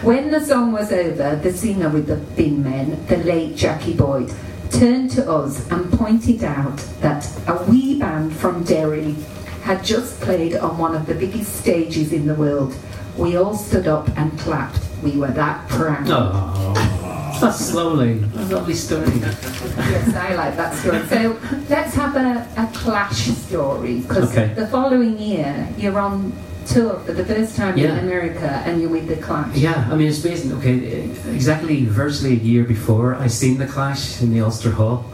When 0.00 0.30
the 0.30 0.40
song 0.40 0.72
was 0.72 0.90
over, 0.90 1.36
the 1.36 1.52
singer 1.52 1.90
with 1.90 2.06
the 2.06 2.16
Bin 2.34 2.64
Men, 2.64 3.04
the 3.04 3.18
late 3.18 3.56
Jackie 3.56 3.92
Boyd, 3.92 4.32
turned 4.70 5.10
to 5.10 5.30
us 5.30 5.70
and 5.70 5.92
pointed 5.92 6.42
out 6.42 6.78
that 7.02 7.30
a 7.46 7.62
wee 7.70 7.98
band 7.98 8.34
from 8.34 8.64
Derry 8.64 9.16
had 9.64 9.84
just 9.84 10.18
played 10.22 10.56
on 10.56 10.78
one 10.78 10.96
of 10.96 11.04
the 11.04 11.14
biggest 11.14 11.56
stages 11.56 12.10
in 12.10 12.26
the 12.26 12.34
world. 12.34 12.74
We 13.18 13.36
all 13.36 13.54
stood 13.54 13.86
up 13.86 14.08
and 14.16 14.38
clapped. 14.38 14.80
We 15.02 15.18
were 15.18 15.30
that 15.32 15.68
proud. 15.68 16.06
Oh, 16.08 17.03
that's 17.44 17.74
lovely. 17.74 18.12
A 18.36 18.44
lovely 18.54 18.74
story. 18.74 19.06
Yes, 19.20 20.14
I 20.14 20.34
like 20.34 20.56
that 20.56 20.74
story. 20.74 21.00
So 21.06 21.38
let's 21.68 21.94
have 21.94 22.16
a, 22.16 22.46
a 22.56 22.66
clash 22.74 23.26
story 23.46 24.00
because 24.00 24.30
Okay. 24.30 24.52
the 24.54 24.66
following 24.66 25.18
year 25.18 25.68
you're 25.76 25.98
on 25.98 26.32
tour 26.66 26.98
for 27.04 27.12
the 27.12 27.24
first 27.24 27.56
time 27.56 27.76
Yeah. 27.76 27.92
in 27.92 27.98
America 28.04 28.48
and 28.66 28.80
you're 28.80 28.90
with 28.90 29.06
the 29.08 29.16
Clash. 29.16 29.54
Yeah, 29.56 29.86
I 29.90 29.94
mean, 29.96 30.08
it's 30.08 30.24
amazing. 30.24 30.52
Okay, 30.54 31.10
exactly, 31.28 31.84
virtually 31.84 32.32
a 32.32 32.42
year 32.52 32.64
before, 32.64 33.14
I 33.16 33.26
seen 33.28 33.58
the 33.58 33.66
Clash 33.66 34.22
in 34.22 34.32
the 34.32 34.40
Ulster 34.40 34.70
Hall, 34.70 35.04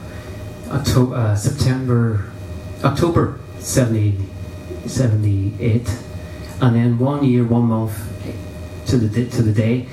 October, 0.71 1.15
uh, 1.17 1.35
September, 1.35 2.31
October 2.85 3.41
70, 3.59 4.17
78, 4.87 5.91
and 6.61 6.77
then 6.77 6.99
one 7.01 7.25
year, 7.25 7.43
one 7.45 7.65
month 7.65 7.97
to 8.87 8.97
the 8.99 9.27
to 9.31 9.43
the 9.43 9.53
day, 9.53 9.89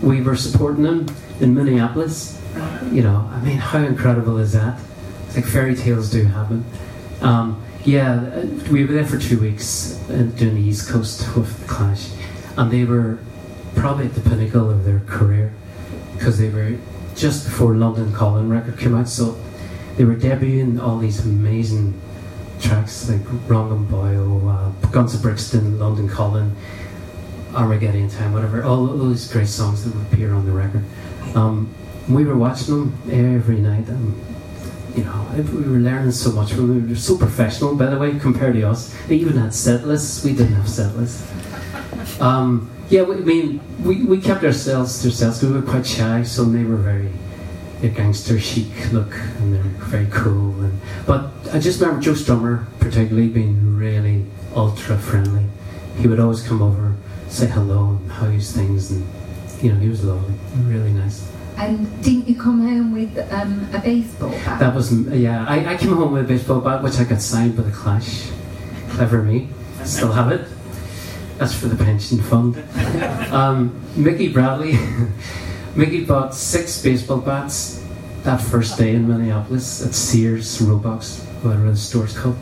we 0.00 0.20
were 0.22 0.36
supporting 0.36 0.84
them 0.84 1.06
in 1.44 1.54
Minneapolis. 1.54 2.40
You 2.90 3.02
know, 3.02 3.28
I 3.32 3.40
mean, 3.40 3.58
how 3.58 3.78
incredible 3.80 4.38
is 4.38 4.52
that? 4.52 4.80
It's 5.26 5.36
like 5.36 5.44
fairy 5.44 5.76
tales 5.76 6.10
do 6.10 6.24
happen. 6.24 6.64
Um, 7.20 7.62
yeah, 7.84 8.44
we 8.70 8.84
were 8.84 8.94
there 8.94 9.06
for 9.06 9.18
two 9.18 9.38
weeks 9.38 9.96
doing 10.08 10.54
the 10.54 10.60
East 10.60 10.88
Coast 10.88 11.36
with 11.36 11.60
the 11.60 11.66
Clash, 11.66 12.10
and 12.56 12.70
they 12.70 12.84
were 12.84 13.18
probably 13.76 14.06
at 14.06 14.14
the 14.14 14.22
pinnacle 14.22 14.70
of 14.70 14.84
their 14.84 15.00
career 15.00 15.52
because 16.14 16.38
they 16.38 16.48
were 16.48 16.78
just 17.14 17.44
before 17.44 17.74
London 17.74 18.12
Calling 18.12 18.48
record 18.48 18.78
came 18.78 18.94
out, 18.94 19.08
so 19.08 19.38
they 19.96 20.04
were 20.04 20.16
debuting 20.16 20.80
all 20.80 20.98
these 20.98 21.24
amazing 21.24 22.00
tracks 22.60 23.10
like 23.10 23.20
Wrong 23.48 23.86
Boyo, 23.86 24.48
uh, 24.48 24.88
Guns 24.88 25.14
of 25.14 25.22
Brixton, 25.22 25.78
London 25.78 26.08
Calling, 26.08 26.56
Armageddon 27.54 28.08
Time, 28.08 28.32
whatever, 28.32 28.64
all 28.64 28.86
those 28.86 29.30
great 29.30 29.48
songs 29.48 29.84
that 29.84 29.94
would 29.94 30.06
appear 30.06 30.32
on 30.32 30.46
the 30.46 30.52
record. 30.52 30.84
Um, 31.34 31.74
we 32.08 32.24
were 32.24 32.36
watching 32.36 32.90
them 32.90 33.36
every 33.36 33.58
night, 33.58 33.88
and 33.88 34.14
you 34.96 35.04
know, 35.04 35.28
we 35.36 35.62
were 35.62 35.78
learning 35.78 36.12
so 36.12 36.32
much. 36.32 36.52
We 36.54 36.80
were 36.80 36.94
so 36.94 37.16
professional, 37.18 37.74
by 37.74 37.86
the 37.86 37.98
way, 37.98 38.18
compared 38.18 38.54
to 38.54 38.62
us. 38.62 38.94
They 39.08 39.16
even 39.16 39.36
had 39.36 39.52
set 39.54 39.86
lists. 39.86 40.24
We 40.24 40.32
didn't 40.32 40.54
have 40.54 40.68
set 40.68 40.94
lists. 40.96 41.26
Um, 42.20 42.70
yeah, 42.90 43.02
we, 43.02 43.16
I 43.16 43.20
mean, 43.20 43.60
we, 43.82 44.04
we 44.04 44.20
kept 44.20 44.44
ourselves 44.44 45.00
to 45.02 45.08
ourselves. 45.08 45.42
We 45.42 45.52
were 45.52 45.62
quite 45.62 45.86
shy, 45.86 46.22
so 46.22 46.44
they 46.44 46.64
were 46.64 46.76
very 46.76 47.10
a 47.82 47.88
gangster 47.88 48.38
chic 48.38 48.92
look, 48.92 49.14
and 49.14 49.54
they 49.54 49.58
were 49.58 49.84
very 49.86 50.06
cool. 50.10 50.60
And 50.62 50.80
but 51.06 51.30
I 51.52 51.58
just 51.58 51.80
remember 51.80 52.00
Joe 52.00 52.12
Strummer, 52.12 52.66
particularly, 52.78 53.28
being 53.28 53.76
really 53.76 54.24
ultra 54.54 54.96
friendly. 54.98 55.44
He 55.98 56.08
would 56.08 56.20
always 56.20 56.42
come 56.42 56.62
over, 56.62 56.94
say 57.28 57.46
hello, 57.46 57.98
and 58.00 58.10
how's 58.10 58.52
things, 58.52 58.90
and 58.90 59.06
you 59.64 59.72
know, 59.72 59.80
he 59.80 59.88
was 59.88 60.04
lovely, 60.04 60.34
really 60.66 60.92
nice. 60.92 61.26
And 61.56 62.02
didn't 62.02 62.28
you 62.28 62.36
come 62.36 62.60
home 62.60 62.92
with 62.92 63.16
um, 63.32 63.66
a 63.72 63.78
baseball 63.78 64.30
bat? 64.30 64.60
That 64.60 64.74
was 64.74 64.92
yeah. 65.08 65.46
I, 65.48 65.72
I 65.72 65.76
came 65.78 65.94
home 65.94 66.12
with 66.12 66.24
a 66.24 66.28
baseball 66.28 66.60
bat, 66.60 66.82
which 66.82 66.98
I 66.98 67.04
got 67.04 67.22
signed 67.22 67.56
by 67.56 67.62
the 67.62 67.70
Clash. 67.70 68.28
Clever 68.90 69.22
me. 69.22 69.48
Still 69.84 70.12
have 70.12 70.30
it. 70.32 70.46
That's 71.38 71.54
for 71.54 71.68
the 71.68 71.82
pension 71.82 72.20
fund. 72.20 72.62
Um, 73.34 73.74
Mickey 73.96 74.32
Bradley. 74.32 74.78
Mickey 75.74 76.04
bought 76.04 76.36
six 76.36 76.80
baseball 76.80 77.18
bats 77.18 77.84
that 78.22 78.40
first 78.40 78.78
day 78.78 78.94
in 78.94 79.08
Minneapolis 79.08 79.84
at 79.84 79.92
Sears 79.92 80.62
Roebuck's, 80.62 81.24
whatever 81.42 81.70
the 81.70 81.76
store's 81.76 82.16
called. 82.16 82.36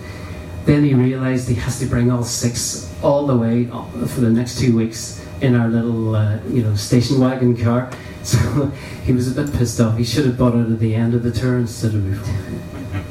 Then 0.67 0.85
he 0.85 0.93
realised 0.93 1.49
he 1.49 1.55
has 1.55 1.79
to 1.79 1.87
bring 1.87 2.11
all 2.11 2.25
six 2.25 2.93
all 3.03 3.27
the 3.27 3.37
way 3.37 3.67
for 3.67 4.21
the 4.21 4.29
next 4.29 4.61
two 4.61 4.77
weeks 4.77 5.23
in 5.43 5.55
our 5.57 5.69
little, 5.69 6.15
uh, 6.15 6.39
you 6.49 6.63
know, 6.63 6.75
station 6.77 7.19
wagon 7.21 7.57
car. 7.57 7.91
So 8.25 8.39
he 9.05 9.13
was 9.13 9.27
a 9.37 9.43
bit 9.43 9.53
pissed 9.53 9.81
off. 9.81 9.99
He 9.99 10.05
should 10.05 10.27
have 10.27 10.39
bought 10.39 10.55
it 10.55 10.71
at 10.71 10.79
the 10.79 10.95
end 10.95 11.13
of 11.15 11.25
the 11.25 11.33
tour 11.33 11.59
instead 11.59 11.93
of 11.93 12.09
before. 12.09 13.03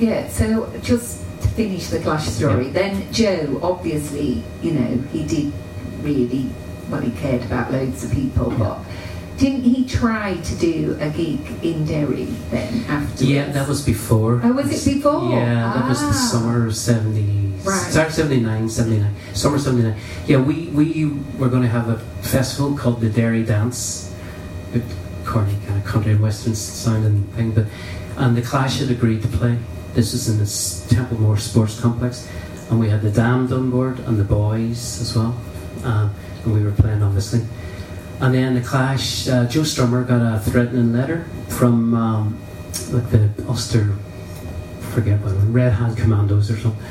Yeah, 0.00 0.26
so 0.26 0.68
just 0.82 1.22
to 1.42 1.48
finish 1.50 1.86
the 1.90 2.00
Clash 2.00 2.26
story, 2.26 2.70
then 2.70 3.06
Joe, 3.12 3.60
obviously, 3.62 4.42
you 4.62 4.72
know, 4.72 4.98
he 5.12 5.24
did 5.24 5.52
really, 6.02 6.50
well, 6.90 7.00
he 7.02 7.12
cared 7.12 7.44
about 7.44 7.70
loads 7.70 8.02
of 8.02 8.10
people, 8.10 8.50
but 8.58 8.80
didn't 9.38 9.62
he 9.62 9.86
try 9.86 10.34
to 10.38 10.54
do 10.56 10.96
a 11.00 11.08
gig 11.10 11.38
in 11.62 11.84
Derry 11.86 12.24
then 12.50 12.82
afterwards? 12.88 13.22
Yeah, 13.22 13.52
that 13.52 13.68
was 13.68 13.80
before. 13.86 14.40
Oh, 14.42 14.50
was 14.54 14.66
it 14.86 14.94
before? 14.94 15.30
Yeah, 15.30 15.72
that 15.72 15.88
was 15.88 16.00
the 16.00 16.08
Ah. 16.08 16.28
summer 16.32 16.66
of 16.66 16.74
70. 16.74 17.45
Right. 17.66 17.92
Sorry, 17.92 18.10
79, 18.10 18.68
79. 18.68 19.14
Summer 19.34 19.58
79. 19.58 19.98
Yeah, 20.26 20.38
we, 20.38 20.68
we 20.68 21.06
were 21.36 21.48
going 21.48 21.62
to 21.62 21.68
have 21.68 21.88
a 21.88 21.98
festival 22.22 22.76
called 22.76 23.00
the 23.00 23.10
Derry 23.10 23.42
Dance. 23.42 24.14
A 24.74 24.80
corny 25.24 25.56
kind 25.66 25.78
of 25.78 25.84
country 25.84 26.14
western 26.14 26.54
sounding 26.54 27.24
thing, 27.34 27.50
but 27.50 27.66
and 28.16 28.36
the 28.36 28.42
Clash 28.42 28.78
had 28.78 28.90
agreed 28.90 29.22
to 29.22 29.28
play. 29.28 29.58
This 29.94 30.12
was 30.12 30.28
in 30.28 30.38
the 30.38 30.94
Templemore 30.94 31.36
Sports 31.38 31.80
Complex, 31.80 32.28
and 32.70 32.78
we 32.78 32.88
had 32.88 33.02
the 33.02 33.10
Damned 33.10 33.52
on 33.52 33.70
board 33.70 33.98
and 34.00 34.18
the 34.18 34.24
Boys 34.24 35.00
as 35.00 35.14
well, 35.14 35.38
um, 35.84 36.14
and 36.44 36.54
we 36.54 36.62
were 36.62 36.72
playing 36.72 37.02
obviously. 37.02 37.40
And 38.20 38.34
then 38.34 38.54
the 38.54 38.62
Clash, 38.62 39.28
uh, 39.28 39.46
Joe 39.46 39.60
Strummer 39.60 40.06
got 40.06 40.22
a 40.22 40.40
threatening 40.40 40.92
letter 40.92 41.26
from 41.48 41.94
um, 41.94 42.38
like 42.90 43.10
the 43.10 43.28
Ulster, 43.48 43.94
forget 44.92 45.20
what, 45.20 45.34
Red 45.52 45.72
Hand 45.72 45.96
Commandos 45.98 46.50
or 46.50 46.56
something, 46.58 46.82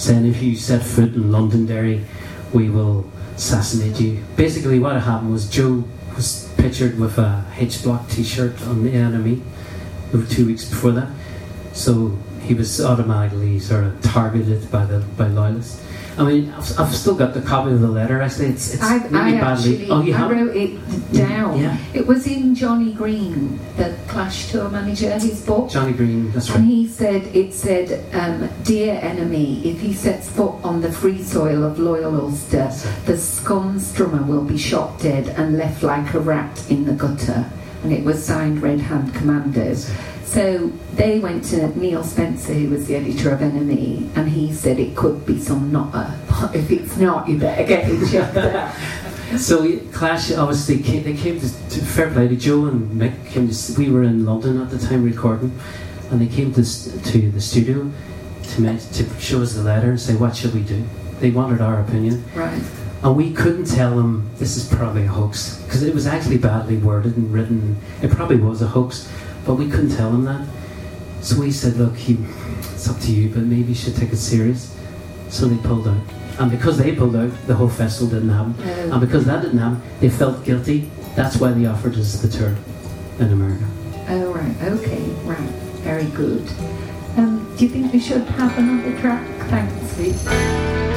saying 0.00 0.24
if 0.24 0.42
you 0.42 0.56
set 0.56 0.82
foot 0.82 1.14
in 1.14 1.30
Londonderry, 1.30 2.04
we 2.52 2.70
will 2.70 3.10
assassinate 3.36 4.00
you. 4.00 4.24
Basically, 4.36 4.78
what 4.78 5.00
happened 5.00 5.32
was 5.32 5.48
Joe 5.48 5.84
was 6.16 6.52
pictured 6.56 6.98
with 6.98 7.18
a 7.18 7.44
H 7.56 7.82
Block 7.82 8.08
T-shirt 8.08 8.60
on 8.62 8.82
the 8.82 8.90
NME 8.90 9.42
two 10.30 10.46
weeks 10.46 10.64
before 10.64 10.92
that, 10.92 11.08
so 11.72 12.18
he 12.42 12.54
was 12.54 12.80
automatically 12.80 13.60
sort 13.60 13.84
of 13.84 14.02
targeted 14.02 14.70
by 14.70 14.84
the 14.84 15.00
by 15.16 15.26
loyalists. 15.28 15.84
I 16.18 16.24
mean, 16.24 16.50
I've, 16.50 16.78
I've 16.80 16.94
still 16.94 17.14
got 17.14 17.34
the 17.34 17.40
copy 17.40 17.70
of 17.72 17.80
the 17.80 17.88
letter. 17.88 18.20
Actually, 18.20 18.46
it's 18.48 18.74
it's 18.74 18.82
I, 18.82 18.96
really 19.06 19.38
I 19.38 19.40
badly. 19.40 19.72
actually, 19.72 19.90
oh, 19.90 20.02
you 20.02 20.14
I 20.14 20.18
have? 20.18 20.30
wrote 20.30 20.56
it 20.56 21.12
down. 21.12 21.58
Yeah. 21.58 21.78
It 21.94 22.06
was 22.06 22.26
in 22.26 22.54
Johnny 22.54 22.92
Green, 22.92 23.58
the 23.76 23.96
Clash 24.08 24.50
tour 24.50 24.68
manager, 24.68 25.10
his 25.18 25.40
book. 25.46 25.70
Johnny 25.70 25.92
Green. 25.92 26.30
That's 26.32 26.50
right. 26.50 26.58
And 26.58 26.66
he 26.68 26.86
said, 26.88 27.22
it 27.34 27.54
said, 27.54 28.04
um, 28.14 28.48
Dear 28.64 29.00
NME, 29.00 29.64
if 29.64 29.80
he 29.80 29.92
sets 29.94 30.28
foot 30.28 30.54
on 30.62 30.80
the 30.80 30.92
free 30.92 31.22
soil 31.22 31.64
of 31.64 31.78
loyal 31.78 32.20
Ulster, 32.20 32.70
the 33.06 33.16
scum 33.16 33.78
strummer 33.78 34.26
will 34.26 34.44
be 34.44 34.58
shot 34.58 35.00
dead 35.00 35.28
and 35.38 35.56
left 35.56 35.82
like 35.82 36.12
a 36.14 36.20
rat 36.20 36.70
in 36.70 36.84
the 36.84 36.92
gutter. 36.92 37.44
and 37.82 37.92
it 37.92 38.04
was 38.04 38.22
signed 38.22 38.60
Red 38.62 38.80
Hand 38.80 39.14
Commando. 39.14 39.74
So 40.30 40.68
they 40.94 41.18
went 41.18 41.42
to 41.46 41.76
Neil 41.76 42.04
Spencer, 42.04 42.54
who 42.54 42.70
was 42.70 42.86
the 42.86 42.94
editor 42.94 43.32
of 43.32 43.40
NME, 43.40 44.16
and 44.16 44.28
he 44.28 44.52
said 44.52 44.78
it 44.78 44.94
could 44.96 45.26
be 45.26 45.40
some 45.40 45.72
nutter, 45.72 46.16
but 46.28 46.54
if 46.54 46.70
it's 46.70 46.96
not, 46.98 47.28
you 47.28 47.36
better 47.36 47.64
get 47.66 47.88
it 47.88 48.10
checked. 48.10 48.76
So 49.38 49.78
Clash 49.92 50.32
obviously 50.32 50.82
came, 50.82 51.04
they 51.04 51.14
came 51.16 51.38
to, 51.38 51.46
to 51.48 51.84
fair 51.84 52.10
play 52.10 52.26
to 52.26 52.34
Joe 52.34 52.66
and 52.66 53.00
Mick 53.00 53.26
came 53.28 53.48
to, 53.48 53.78
we 53.78 53.88
were 53.88 54.02
in 54.02 54.24
London 54.24 54.60
at 54.60 54.70
the 54.70 54.78
time 54.78 55.04
recording 55.04 55.56
and 56.10 56.20
they 56.20 56.26
came 56.26 56.52
to, 56.54 56.64
to 56.64 57.30
the 57.30 57.40
studio 57.40 57.88
to, 58.42 58.78
to 58.92 59.20
show 59.20 59.40
us 59.40 59.54
the 59.54 59.62
letter 59.62 59.90
and 59.90 60.00
say 60.00 60.16
what 60.16 60.34
should 60.34 60.52
we 60.52 60.62
do 60.62 60.84
they 61.20 61.30
wanted 61.30 61.60
our 61.60 61.80
opinion 61.80 62.24
Right. 62.34 62.60
and 63.04 63.14
we 63.14 63.32
couldn't 63.32 63.66
tell 63.66 63.94
them 63.94 64.28
this 64.38 64.56
is 64.56 64.66
probably 64.66 65.04
a 65.04 65.08
hoax 65.08 65.62
because 65.62 65.84
it 65.84 65.94
was 65.94 66.08
actually 66.08 66.38
badly 66.38 66.78
worded 66.78 67.16
and 67.16 67.32
written 67.32 67.76
it 68.02 68.10
probably 68.10 68.36
was 68.36 68.62
a 68.62 68.66
hoax 68.66 69.08
but 69.50 69.56
we 69.56 69.68
couldn't 69.68 69.90
tell 69.96 70.12
them 70.12 70.24
that 70.24 70.46
so 71.22 71.36
we 71.40 71.50
said 71.50 71.74
look 71.76 72.08
you, 72.08 72.24
it's 72.72 72.88
up 72.88 73.00
to 73.00 73.10
you 73.10 73.28
but 73.30 73.42
maybe 73.42 73.70
you 73.70 73.74
should 73.74 73.96
take 73.96 74.12
it 74.12 74.16
serious 74.16 74.76
so 75.28 75.46
they 75.46 75.60
pulled 75.66 75.88
out 75.88 75.96
and 76.38 76.52
because 76.52 76.78
they 76.78 76.94
pulled 76.94 77.16
out 77.16 77.32
the 77.48 77.54
whole 77.54 77.68
festival 77.68 78.08
didn't 78.14 78.28
happen 78.28 78.54
Oh. 78.60 78.92
and 78.92 79.00
because 79.00 79.24
that 79.24 79.42
didn't 79.42 79.58
happen, 79.58 79.82
they 79.98 80.08
felt 80.08 80.44
guilty. 80.44 80.88
That's 81.16 81.36
why 81.38 81.50
they 81.50 81.66
offered 81.66 81.96
us 81.96 82.22
the 82.22 82.28
tour 82.28 82.54
in 83.18 83.32
America. 83.32 83.64
Oh, 84.08 84.32
right, 84.32 84.56
okay, 84.62 85.02
right, 85.24 85.50
very 85.82 86.06
good. 86.22 86.48
Um, 87.18 87.52
do 87.58 87.64
you 87.66 87.70
think 87.72 87.92
we 87.92 87.98
should 87.98 88.22
have 88.22 88.56
another 88.56 88.96
track? 89.00 89.26
Thanks, 89.50 89.92
Vic. 89.96 90.89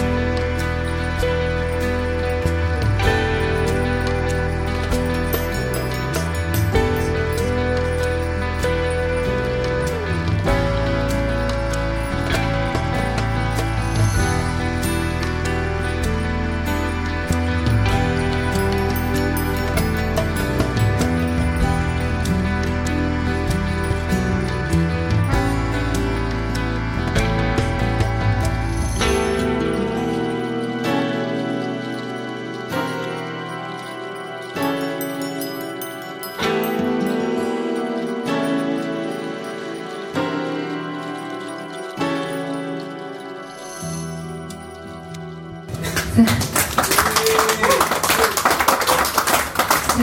So 46.13 46.19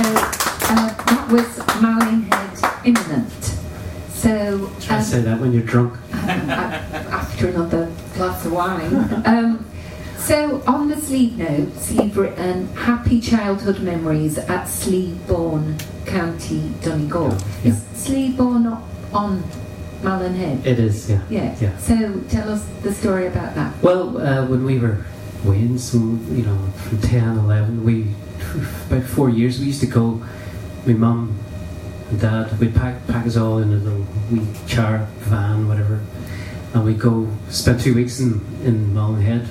uh, 0.01 0.94
that 1.07 1.29
was 1.31 1.59
Malin 1.81 2.23
Head 2.23 2.59
Imminent. 2.85 3.42
So 4.12 4.70
Try 4.81 4.96
um, 4.96 5.03
to 5.03 5.09
say 5.09 5.20
that 5.20 5.40
when 5.40 5.53
you're 5.53 5.62
drunk. 5.62 5.96
after 6.12 7.49
another 7.49 7.92
glass 8.14 8.44
of 8.44 8.53
wine. 8.53 8.92
Um, 9.25 9.64
so 10.18 10.62
on 10.66 10.88
the 10.88 10.96
sleeve 10.96 11.38
notes, 11.38 11.92
you've 11.92 12.16
written 12.16 12.66
"Happy 12.75 13.20
childhood 13.20 13.81
memories 13.81 14.37
at 14.38 14.64
Sleeborn, 14.68 15.77
County 16.07 16.73
Donegal." 16.83 17.37
Yeah. 17.62 17.70
Is 17.70 17.83
Sleeborn 17.94 18.64
not 18.64 18.83
on 19.12 19.44
Malin 20.03 20.35
Head? 20.35 20.66
It 20.66 20.79
is, 20.81 21.09
yeah. 21.09 21.23
Yeah. 21.31 21.57
Yeah. 21.61 21.77
So 21.79 22.20
tell 22.29 22.49
us 22.51 22.64
the 22.83 22.92
story 22.92 23.27
about 23.27 23.55
that. 23.55 23.81
Well, 23.83 24.18
uh, 24.18 24.46
when 24.46 24.64
we 24.64 24.79
were 24.79 25.05
some, 25.79 26.26
you 26.37 26.42
know, 26.42 26.59
from 26.88 27.00
10, 27.00 27.38
11, 27.38 27.85
we, 27.85 28.14
about 28.87 29.05
four 29.05 29.31
years, 29.31 29.59
we 29.59 29.66
used 29.66 29.81
to 29.81 29.87
go, 29.87 30.22
my 30.87 30.92
mum 30.92 31.38
and 32.11 32.20
dad, 32.20 32.59
we'd 32.59 32.74
pack, 32.74 33.07
pack 33.07 33.26
us 33.26 33.37
all 33.37 33.59
in 33.59 33.72
a 33.72 33.76
little 33.76 34.07
wee 34.31 34.46
char, 34.66 35.07
van, 35.20 35.68
whatever, 35.68 36.00
and 36.74 36.85
we'd 36.85 36.98
go 36.98 37.29
spend 37.48 37.81
two 37.81 37.94
weeks 37.94 38.20
in, 38.20 38.40
in 38.64 38.92
Malin 38.94 39.20
Head, 39.20 39.48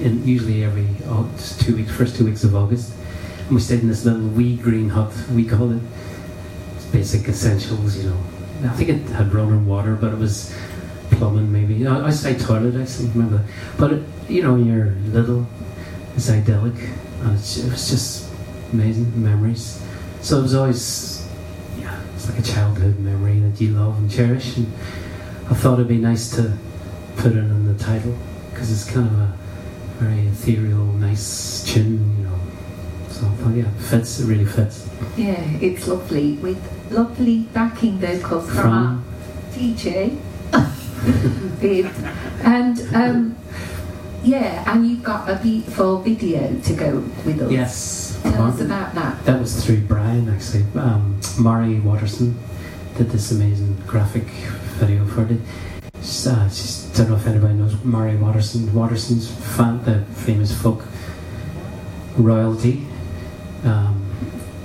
in 0.00 0.26
usually 0.26 0.64
every 0.64 0.86
just 1.36 1.60
two 1.60 1.76
weeks, 1.76 1.90
first 1.90 2.16
two 2.16 2.24
weeks 2.24 2.44
of 2.44 2.54
August. 2.54 2.94
And 3.46 3.52
we 3.52 3.60
stayed 3.60 3.80
in 3.80 3.88
this 3.88 4.04
little 4.04 4.28
wee 4.28 4.56
green 4.56 4.90
hut, 4.90 5.12
we 5.30 5.44
called 5.44 5.72
it. 5.72 5.82
Basic 6.92 7.28
essentials, 7.28 7.96
you 7.96 8.10
know. 8.10 8.18
I 8.64 8.68
think 8.70 8.90
it 8.90 9.10
had 9.10 9.32
running 9.32 9.66
water, 9.66 9.94
but 9.94 10.12
it 10.12 10.18
was 10.18 10.54
plumbing 11.18 11.50
maybe. 11.52 11.86
I, 11.86 12.06
I 12.06 12.10
say 12.10 12.38
toilet, 12.38 12.80
actually, 12.80 13.08
remember. 13.08 13.44
But, 13.76 14.00
you 14.28 14.42
know, 14.42 14.52
when 14.54 14.66
you're 14.66 14.92
little, 15.12 15.46
it's 16.16 16.30
idyllic, 16.30 16.74
and 17.22 17.36
it's, 17.36 17.58
it 17.58 17.70
was 17.70 17.90
just 17.90 18.32
amazing 18.72 19.22
memories. 19.22 19.82
So 20.20 20.38
it 20.38 20.42
was 20.42 20.54
always, 20.54 21.28
yeah, 21.78 22.00
it's 22.14 22.28
like 22.28 22.38
a 22.38 22.42
childhood 22.42 22.98
memory 23.00 23.40
that 23.40 23.60
you 23.60 23.70
love 23.70 23.98
and 23.98 24.10
cherish. 24.10 24.56
And 24.56 24.66
I 25.50 25.54
thought 25.54 25.74
it'd 25.74 25.88
be 25.88 25.98
nice 25.98 26.30
to 26.36 26.56
put 27.16 27.32
it 27.32 27.38
in 27.38 27.66
the 27.66 27.82
title 27.82 28.16
because 28.50 28.70
it's 28.70 28.90
kind 28.90 29.06
of 29.06 29.12
a 29.12 29.34
very 29.98 30.26
ethereal, 30.28 30.84
nice 30.94 31.64
tune, 31.64 32.16
you 32.18 32.24
know. 32.24 32.38
So 33.08 33.26
I 33.26 33.30
thought, 33.30 33.54
yeah, 33.54 33.64
it 33.64 33.80
fits. 33.80 34.20
It 34.20 34.26
really 34.26 34.44
fits. 34.44 34.88
Yeah, 35.16 35.42
it's 35.60 35.88
lovely 35.88 36.34
with 36.34 36.60
lovely 36.92 37.40
backing 37.52 37.98
vocals 37.98 38.46
from, 38.46 38.56
From 38.56 38.72
our 38.72 39.02
DJ, 39.52 40.18
And 42.44 42.94
um, 42.94 43.36
yeah, 44.22 44.70
and 44.72 44.86
you've 44.88 45.02
got 45.02 45.28
a 45.28 45.36
beautiful 45.36 46.00
video 46.02 46.58
to 46.60 46.74
go 46.74 46.98
with 47.24 47.40
us. 47.42 47.50
yes, 47.50 48.20
Tell 48.22 48.46
us 48.46 48.60
about 48.60 48.94
that. 48.94 49.24
That 49.24 49.40
was 49.40 49.64
through 49.64 49.82
Brian, 49.82 50.28
actually. 50.28 50.64
Um, 50.74 51.20
Marry 51.38 51.78
Waterson 51.80 52.38
did 52.96 53.10
this 53.10 53.30
amazing 53.30 53.76
graphic 53.86 54.24
video 54.78 55.06
for 55.06 55.22
it. 55.22 55.40
Uh, 56.26 56.48
she's, 56.48 56.90
don't 56.96 57.10
know 57.10 57.16
if 57.16 57.26
anybody 57.26 57.54
knows 57.54 57.82
Marry 57.84 58.16
Waterson. 58.16 58.72
Waterson's 58.74 59.30
fan, 59.56 59.82
the 59.84 60.04
famous 60.14 60.52
folk 60.60 60.84
royalty. 62.16 62.84
Um, 63.64 64.04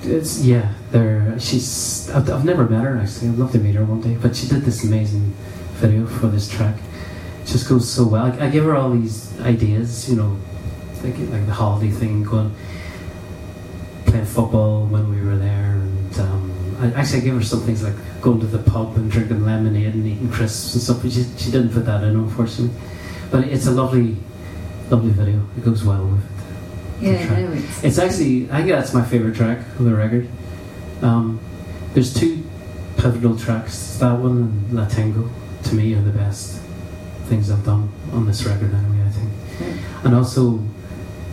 it's 0.02 0.42
yeah, 0.44 0.74
they're 0.90 1.38
she's. 1.38 2.10
I've, 2.10 2.28
I've 2.28 2.44
never 2.44 2.68
met 2.68 2.84
her 2.84 2.98
actually. 2.98 3.28
I'd 3.30 3.36
love 3.36 3.52
to 3.52 3.58
meet 3.58 3.74
her 3.74 3.84
one 3.84 4.00
day. 4.00 4.16
But 4.20 4.36
she 4.36 4.46
did 4.48 4.62
this 4.62 4.84
amazing 4.84 5.34
video 5.74 6.06
for 6.06 6.28
this 6.28 6.48
track. 6.48 6.76
It 7.42 7.46
just 7.46 7.68
goes 7.68 7.90
so 7.90 8.06
well. 8.06 8.24
I, 8.24 8.46
I 8.46 8.50
give 8.50 8.64
her 8.64 8.76
all 8.76 8.90
these 8.90 9.38
ideas, 9.40 10.08
you 10.08 10.16
know, 10.16 10.38
like 11.02 11.18
like 11.18 11.46
the 11.46 11.52
holiday 11.52 11.90
thing 11.90 12.22
going 12.22 12.54
playing 14.06 14.26
football 14.26 14.86
when 14.86 15.10
we 15.10 15.20
were 15.20 15.36
there, 15.36 15.72
and 15.72 16.18
um, 16.20 16.76
I 16.80 16.92
actually 16.92 17.22
I 17.22 17.24
gave 17.24 17.34
her 17.34 17.42
some 17.42 17.60
things 17.62 17.82
like 17.82 17.94
going 18.20 18.40
to 18.40 18.46
the 18.46 18.58
pub 18.70 18.96
and 18.96 19.10
drinking 19.10 19.44
lemonade 19.44 19.94
and 19.94 20.06
eating 20.06 20.30
crisps 20.30 20.74
and 20.74 20.82
stuff. 20.82 21.02
But 21.02 21.12
she, 21.12 21.24
she 21.36 21.50
didn't 21.50 21.70
put 21.70 21.84
that 21.86 22.04
in, 22.04 22.16
unfortunately. 22.16 22.74
But 23.30 23.44
it's 23.44 23.66
a 23.66 23.72
lovely, 23.72 24.16
lovely 24.90 25.10
video. 25.10 25.44
It 25.56 25.64
goes 25.64 25.84
well 25.84 26.06
with 26.06 26.24
it. 26.24 26.30
Yeah, 27.00 27.40
no, 27.40 27.52
it's 27.52 27.84
It's 27.84 27.98
actually 27.98 28.48
I 28.50 28.58
think 28.58 28.68
that's 28.68 28.94
my 28.94 29.04
favorite 29.04 29.34
track 29.34 29.58
of 29.58 29.84
the 29.84 29.94
record. 29.94 30.28
Um, 31.02 31.40
there's 31.92 32.14
two 32.14 32.42
pivotal 32.96 33.36
tracks. 33.36 33.98
That 33.98 34.18
one 34.18 34.36
and 34.38 34.72
La 34.72 34.86
Tango 34.86 35.28
to 35.74 35.82
me 35.82 35.94
are 35.94 36.02
the 36.02 36.10
best 36.10 36.60
things 37.24 37.50
I've 37.50 37.64
done 37.64 37.90
on 38.12 38.26
this 38.26 38.44
record. 38.44 38.72
Anyway, 38.72 39.04
I 39.04 39.10
think. 39.10 40.04
And 40.04 40.14
also, 40.14 40.58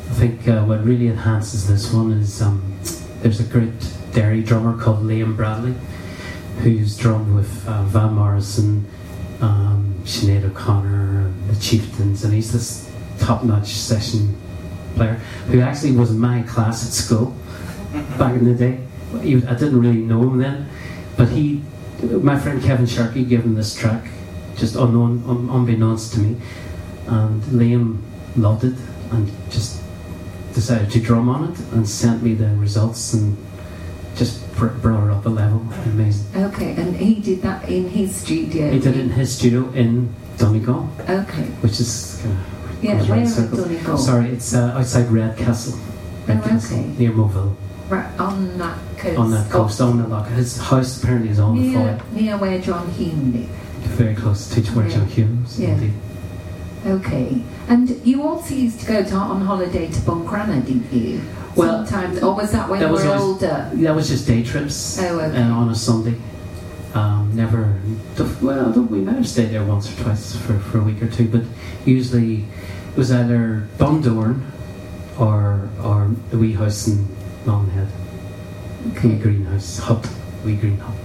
I 0.09 0.13
think 0.13 0.47
uh, 0.47 0.63
what 0.63 0.83
really 0.83 1.07
enhances 1.07 1.67
this 1.67 1.93
one 1.93 2.11
is 2.11 2.41
um, 2.41 2.61
there's 3.21 3.39
a 3.39 3.43
great 3.43 3.73
Derry 4.13 4.43
drummer 4.43 4.77
called 4.77 5.03
Liam 5.03 5.35
Bradley, 5.35 5.75
who's 6.59 6.97
drummed 6.97 7.35
with 7.35 7.67
uh, 7.67 7.83
Van 7.83 8.13
Morrison, 8.13 8.85
um, 9.41 9.95
Sinead 10.03 10.43
O'Connor, 10.43 11.21
and 11.21 11.49
the 11.49 11.59
Chieftains, 11.59 12.23
and 12.23 12.33
he's 12.33 12.51
this 12.51 12.91
top-notch 13.19 13.67
session 13.67 14.35
player 14.95 15.13
who 15.47 15.61
actually 15.61 15.91
was 15.91 16.11
in 16.11 16.19
my 16.19 16.41
class 16.43 16.85
at 16.85 16.91
school 16.91 17.35
back 18.17 18.33
in 18.33 18.45
the 18.45 18.55
day. 18.55 18.79
I 19.13 19.55
didn't 19.55 19.79
really 19.79 20.01
know 20.01 20.23
him 20.23 20.37
then, 20.37 20.69
but 21.15 21.29
he, 21.29 21.61
my 22.01 22.37
friend 22.39 22.61
Kevin 22.61 22.85
Sharkey, 22.85 23.23
gave 23.23 23.43
him 23.43 23.55
this 23.55 23.75
track, 23.75 24.09
just 24.61 24.75
unknown, 24.75 25.23
un, 25.27 25.49
unbeknownst 25.49 26.13
to 26.13 26.19
me, 26.19 26.37
and 27.07 27.41
Liam 27.59 27.97
loved 28.37 28.63
it 28.63 28.75
and 29.11 29.29
just 29.49 29.81
decided 30.53 30.89
to 30.91 30.99
drum 31.01 31.27
on 31.27 31.51
it 31.51 31.59
and 31.73 31.87
sent 31.89 32.21
me 32.21 32.33
the 32.35 32.47
results 32.57 33.13
and 33.13 33.35
just 34.15 34.35
br- 34.55 34.67
brought 34.67 35.03
it 35.07 35.11
up 35.11 35.25
a 35.25 35.29
level. 35.29 35.61
Amazing. 35.85 36.27
okay, 36.45 36.73
and 36.75 36.95
he 36.95 37.15
did 37.15 37.41
that 37.41 37.67
in 37.67 37.89
his 37.89 38.15
studio. 38.15 38.69
He 38.71 38.79
did 38.79 38.95
it 38.95 39.01
in 39.01 39.09
his 39.09 39.35
studio 39.35 39.69
in 39.71 40.13
Donegal, 40.37 40.87
Okay, 41.09 41.45
which 41.65 41.79
is 41.79 42.19
kind 42.21 42.37
of 42.37 42.83
yeah, 42.83 42.97
goes 42.99 43.09
where 43.09 43.45
in. 43.45 43.55
Donegal? 43.55 43.97
Sorry, 43.97 44.29
it's 44.29 44.53
uh, 44.53 44.75
outside 44.77 45.09
Redcastle. 45.09 45.73
Oh, 45.75 46.27
Redcastle, 46.27 46.79
okay. 46.79 46.87
near 46.99 47.11
Moville. 47.11 47.55
right 47.89 48.19
on 48.19 48.57
that 48.59 48.77
coast. 48.97 49.17
on 49.17 49.31
that 49.31 49.49
coast, 49.49 49.81
on 49.81 49.97
the 49.97 50.07
loch. 50.07 50.27
His 50.29 50.57
house 50.59 51.01
apparently 51.01 51.29
is 51.29 51.39
on 51.39 51.55
the 51.57 51.61
near, 51.67 51.99
near 52.13 52.37
where 52.37 52.59
John 52.61 52.89
Hume 52.91 53.33
lived. 53.33 53.49
Very 53.81 54.15
close 54.15 54.49
to. 54.49 54.61
John 54.61 55.05
Humes. 55.07 55.59
Yeah. 55.59 55.69
indeed. 55.69 55.93
Okay. 56.85 57.41
And 57.67 57.89
you 58.05 58.23
also 58.23 58.55
used 58.55 58.79
to 58.81 58.85
go 58.87 59.03
to, 59.03 59.15
on 59.15 59.41
holiday 59.41 59.87
to 59.87 59.99
Buncrana, 60.01 60.65
didn't 60.65 60.91
you? 60.91 61.21
Well, 61.55 61.85
Sometimes. 61.85 62.23
Or 62.23 62.33
was 62.35 62.51
that 62.53 62.69
when 62.69 62.79
that 62.79 62.87
you 62.87 62.91
was 62.93 63.03
were 63.03 63.09
always- 63.11 63.21
older? 63.43 63.69
That 63.73 63.95
was 63.95 64.07
just 64.09 64.25
day 64.27 64.41
trips 64.43 64.99
Oh, 65.01 65.19
okay. 65.19 65.37
uh, 65.41 65.51
on 65.51 65.69
a 65.69 65.75
Sunday. 65.75 66.15
Um, 66.93 67.31
never, 67.35 67.79
well, 68.41 68.71
we 68.71 68.99
might 68.99 69.15
have 69.15 69.27
stayed 69.27 69.51
there 69.51 69.63
once 69.63 69.91
or 69.91 70.03
twice 70.03 70.35
for, 70.35 70.59
for 70.59 70.79
a 70.79 70.83
week 70.83 71.01
or 71.01 71.07
two, 71.07 71.27
but 71.27 71.43
usually 71.85 72.39
it 72.91 72.97
was 72.97 73.11
either 73.13 73.65
Bundoran 73.77 74.41
or 75.17 75.69
or 75.81 76.11
the 76.31 76.37
wee 76.37 76.51
house 76.53 76.87
in 76.87 77.07
wee 77.45 77.87
Okay. 78.91 79.15
greenhouse 79.19 79.79
hut, 79.79 80.05
wee 80.43 80.55
green 80.55 80.77
hut. 80.79 80.95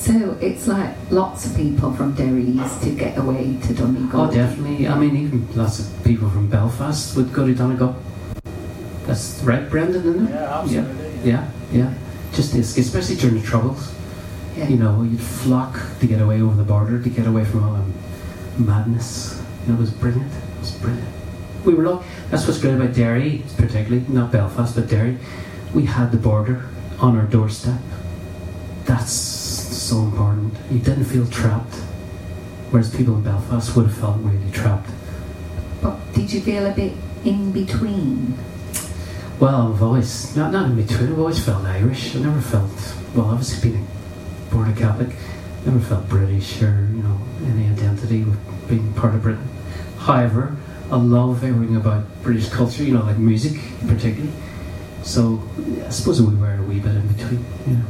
So 0.00 0.38
it's 0.40 0.66
like 0.66 0.96
lots 1.10 1.44
of 1.44 1.54
people 1.54 1.92
from 1.92 2.14
Derry 2.14 2.42
used 2.42 2.82
to 2.84 2.90
get 2.90 3.18
away 3.18 3.58
to 3.64 3.74
Donegal. 3.74 4.22
Oh, 4.22 4.30
definitely. 4.32 4.88
I 4.88 4.98
mean, 4.98 5.14
even 5.14 5.46
lots 5.54 5.78
of 5.78 6.04
people 6.04 6.30
from 6.30 6.48
Belfast 6.48 7.14
would 7.18 7.34
go 7.34 7.46
to 7.46 7.54
Donegal. 7.54 7.94
That's 9.04 9.42
right, 9.42 9.68
Brendan, 9.68 10.00
isn't 10.06 10.26
it? 10.26 10.30
Yeah, 10.30 10.58
absolutely. 10.58 11.30
Yeah, 11.30 11.50
yeah. 11.70 11.94
Just 12.32 12.54
this, 12.54 12.78
especially 12.78 13.16
during 13.16 13.42
the 13.42 13.46
Troubles. 13.46 13.94
Yeah. 14.56 14.68
You 14.68 14.78
know, 14.78 15.02
you'd 15.02 15.20
flock 15.20 15.78
to 16.00 16.06
get 16.06 16.22
away 16.22 16.40
over 16.40 16.56
the 16.56 16.64
border, 16.64 17.02
to 17.02 17.08
get 17.10 17.26
away 17.26 17.44
from 17.44 17.62
all 17.62 17.74
the 17.74 18.62
madness. 18.62 19.38
You 19.66 19.72
know, 19.72 19.78
it 19.78 19.80
was 19.80 19.90
brilliant. 19.90 20.32
It 20.32 20.60
was 20.60 20.70
brilliant. 20.72 21.08
We 21.66 21.74
were 21.74 21.84
lucky. 21.84 22.06
That's 22.30 22.46
what's 22.46 22.58
great 22.58 22.74
about 22.74 22.94
Derry, 22.94 23.44
particularly, 23.58 24.06
not 24.08 24.32
Belfast, 24.32 24.74
but 24.74 24.88
Derry. 24.88 25.18
We 25.74 25.84
had 25.84 26.10
the 26.10 26.16
border 26.16 26.70
on 27.00 27.18
our 27.18 27.26
doorstep. 27.26 27.80
That's 28.86 29.49
so 29.90 29.98
important. 29.98 30.54
You 30.70 30.78
didn't 30.78 31.06
feel 31.06 31.26
trapped. 31.26 31.74
Whereas 32.70 32.94
people 32.94 33.16
in 33.16 33.22
Belfast 33.22 33.74
would 33.74 33.86
have 33.86 33.96
felt 33.96 34.18
really 34.20 34.50
trapped. 34.52 34.88
But 35.82 35.98
did 36.14 36.32
you 36.32 36.40
feel 36.40 36.64
a 36.64 36.70
bit 36.72 36.92
in 37.24 37.50
between? 37.50 38.38
Well, 39.40 39.72
I've 39.72 39.82
always, 39.82 40.36
not, 40.36 40.52
not 40.52 40.66
in 40.66 40.76
between, 40.76 41.10
I've 41.10 41.18
always 41.18 41.44
felt 41.44 41.64
Irish. 41.64 42.14
I 42.14 42.20
never 42.20 42.40
felt, 42.40 42.70
well, 43.16 43.26
obviously 43.26 43.70
being 43.70 43.86
born 44.52 44.70
a 44.70 44.76
Catholic, 44.76 45.16
never 45.66 45.80
felt 45.80 46.08
British 46.08 46.62
or, 46.62 46.88
you 46.94 47.02
know, 47.02 47.18
any 47.46 47.66
identity 47.66 48.22
with 48.22 48.68
being 48.68 48.92
part 48.92 49.16
of 49.16 49.22
Britain. 49.22 49.48
However, 49.98 50.56
I 50.92 50.96
love 50.96 51.42
everything 51.42 51.74
about 51.74 52.04
British 52.22 52.48
culture, 52.48 52.84
you 52.84 52.94
know, 52.94 53.02
like 53.02 53.18
music 53.18 53.60
particularly. 53.88 54.30
So 55.02 55.42
I 55.84 55.90
suppose 55.90 56.22
we 56.22 56.36
were 56.36 56.54
a 56.54 56.62
wee 56.62 56.78
bit 56.78 56.94
in 56.94 57.08
between, 57.08 57.44
you 57.66 57.74
know. 57.74 57.84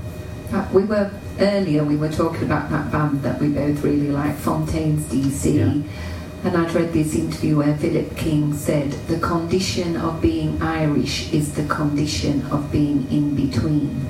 Uh, 0.52 0.66
we 0.72 0.84
were 0.84 1.10
earlier. 1.38 1.84
We 1.84 1.96
were 1.96 2.10
talking 2.10 2.44
about 2.44 2.70
that 2.70 2.90
band 2.90 3.22
that 3.22 3.40
we 3.40 3.48
both 3.48 3.82
really 3.82 4.10
like, 4.10 4.34
Fontaines 4.36 5.04
DC. 5.06 5.54
Yeah. 5.54 5.92
And 6.42 6.56
I'd 6.56 6.72
read 6.72 6.92
this 6.92 7.14
interview 7.14 7.58
where 7.58 7.76
Philip 7.76 8.16
King 8.16 8.54
said 8.54 8.92
the 9.08 9.18
condition 9.18 9.96
of 9.96 10.20
being 10.22 10.60
Irish 10.62 11.32
is 11.32 11.52
the 11.54 11.66
condition 11.66 12.46
of 12.46 12.72
being 12.72 13.10
in 13.10 13.36
between. 13.36 14.08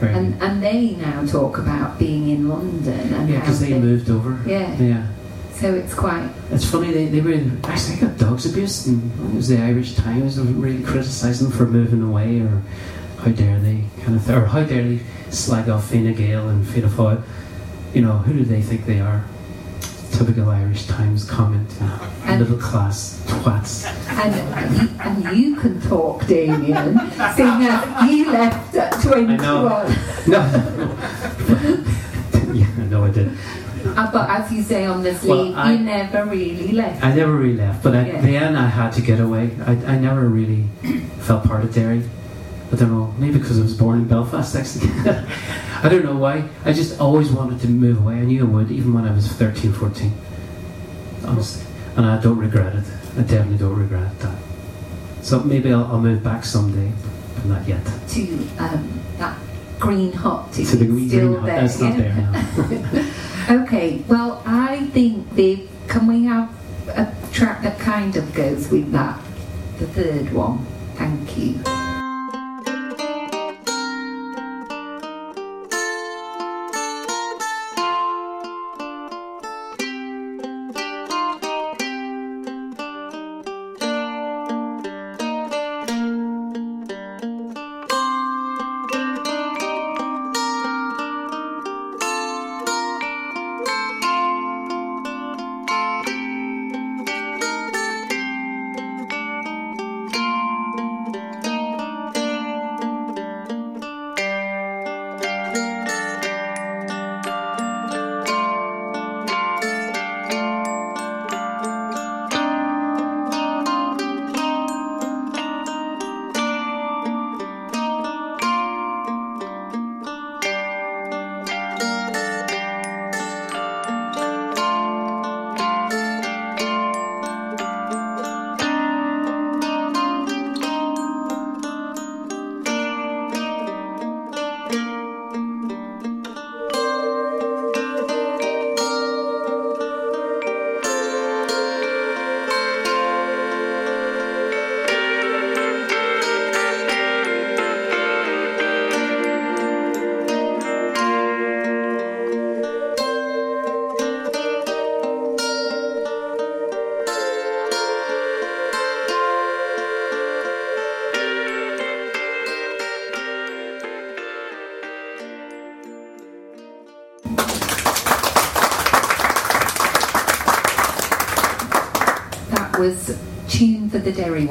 Right. 0.00 0.14
And 0.14 0.40
and 0.42 0.62
they 0.62 0.90
now 0.92 1.24
talk 1.26 1.58
about 1.58 1.98
being 1.98 2.28
in 2.28 2.48
London 2.48 3.14
and 3.14 3.28
yeah, 3.28 3.40
because 3.40 3.60
they 3.60 3.78
moved 3.78 4.10
over. 4.10 4.38
Yeah. 4.46 4.76
Yeah. 4.78 5.06
So 5.54 5.74
it's 5.74 5.94
quite 5.94 6.28
It's 6.50 6.70
funny, 6.70 6.92
they, 6.92 7.06
they 7.06 7.22
were 7.22 7.40
actually 7.64 7.96
got 7.96 8.18
dogs 8.18 8.44
abused, 8.44 8.88
and 8.88 9.10
it 9.30 9.36
was 9.36 9.48
the 9.48 9.58
Irish 9.58 9.94
Times 9.94 10.38
really 10.38 10.82
criticising 10.82 11.48
them 11.48 11.56
for 11.56 11.64
moving 11.64 12.02
away, 12.02 12.40
or 12.40 12.62
how 13.18 13.30
dare 13.30 13.58
they 13.60 13.82
kind 14.02 14.16
of, 14.16 14.28
or 14.30 14.46
how 14.46 14.62
dare 14.62 14.82
they 14.84 15.00
slag 15.30 15.68
off 15.68 15.90
Fine 15.90 16.12
Gael 16.14 16.48
and 16.48 16.66
Fianna 16.66 16.88
Fáil. 16.88 17.22
You 17.94 18.02
know, 18.02 18.18
who 18.18 18.32
do 18.34 18.44
they 18.44 18.60
think 18.62 18.84
they 18.86 19.00
are? 19.00 19.24
Typical 20.12 20.48
Irish 20.50 20.86
Times 20.86 21.28
comment, 21.28 21.68
you 21.80 21.86
know, 21.86 21.98
And- 22.24 22.40
middle 22.40 22.56
class 22.58 23.20
twats. 23.26 23.84
and 24.08 24.80
you, 24.80 24.88
and 25.00 25.36
you 25.38 25.56
can 25.56 25.80
talk, 25.82 26.26
Damian, 26.26 26.98
seeing 27.36 27.62
as 27.68 28.10
you 28.10 28.30
left 28.32 28.74
at 28.76 28.92
twenty 29.02 29.36
know. 29.36 29.64
one. 29.64 29.96
No, 30.26 30.40
yeah, 32.54 32.66
no, 32.88 33.04
I 33.04 33.10
did. 33.10 33.30
Uh, 33.84 34.10
but 34.12 34.28
as 34.30 34.50
you 34.52 34.62
say 34.62 34.84
on 34.86 35.02
the 35.02 35.10
Well, 35.10 35.18
sleeve, 35.18 35.54
I- 35.56 35.72
you 35.72 35.78
never 35.80 36.24
really 36.24 36.72
left. 36.72 37.04
I 37.04 37.14
never 37.14 37.32
really 37.32 37.56
left, 37.56 37.82
but 37.82 37.94
I, 37.94 38.06
Yeah. 38.06 38.20
then 38.20 38.56
I 38.56 38.66
had 38.68 38.92
to 38.94 39.02
get 39.02 39.20
away. 39.20 39.50
I, 39.66 39.72
I 39.72 39.98
never 39.98 40.28
really 40.28 40.64
felt 41.20 41.44
part 41.44 41.62
of 41.64 41.74
Derry. 41.74 42.02
I 42.72 42.76
don't 42.76 42.90
know, 42.90 43.14
maybe 43.18 43.38
because 43.38 43.58
I 43.58 43.62
was 43.62 43.74
born 43.76 44.00
in 44.00 44.08
Belfast, 44.08 44.56
actually. 44.56 44.88
I 45.82 45.88
don't 45.88 46.04
know 46.04 46.16
why. 46.16 46.48
I 46.64 46.72
just 46.72 47.00
always 47.00 47.30
wanted 47.30 47.60
to 47.60 47.68
move 47.68 48.00
away. 48.02 48.14
I 48.14 48.24
knew 48.24 48.42
I 48.42 48.50
would, 48.50 48.70
even 48.72 48.92
when 48.92 49.04
I 49.04 49.12
was 49.12 49.28
13, 49.28 49.72
14. 49.72 50.12
Honestly. 51.24 51.64
And 51.96 52.06
I 52.06 52.20
don't 52.20 52.38
regret 52.38 52.74
it. 52.74 52.84
I 53.16 53.22
definitely 53.22 53.58
don't 53.58 53.78
regret 53.78 54.18
that. 54.20 54.36
So 55.22 55.40
maybe 55.40 55.72
I'll, 55.72 55.84
I'll 55.84 56.00
move 56.00 56.22
back 56.24 56.44
someday, 56.44 56.92
but 57.34 57.44
not 57.46 57.66
yet. 57.68 57.84
to 58.08 58.48
um, 58.58 59.00
that 59.18 59.38
green 59.78 60.12
hut. 60.12 60.58
Is 60.58 60.70
to 60.70 60.76
the 60.76 60.86
green 60.86 61.08
still 61.08 61.34
green 61.34 61.40
hut. 61.40 61.46
there? 61.46 61.60
That's 61.60 61.80
not 61.80 61.96
there 61.96 62.14
now. 62.14 63.12
Okay, 63.48 64.02
well, 64.08 64.42
I 64.44 64.86
think, 64.88 65.24
Viv, 65.28 65.70
can 65.86 66.08
we 66.08 66.24
have 66.24 66.50
a 66.88 67.14
track 67.32 67.62
that 67.62 67.78
kind 67.78 68.16
of 68.16 68.34
goes 68.34 68.68
with 68.72 68.90
that? 68.90 69.20
The 69.78 69.86
third 69.86 70.32
one. 70.32 70.66
Thank 70.96 71.38
you. 71.38 71.85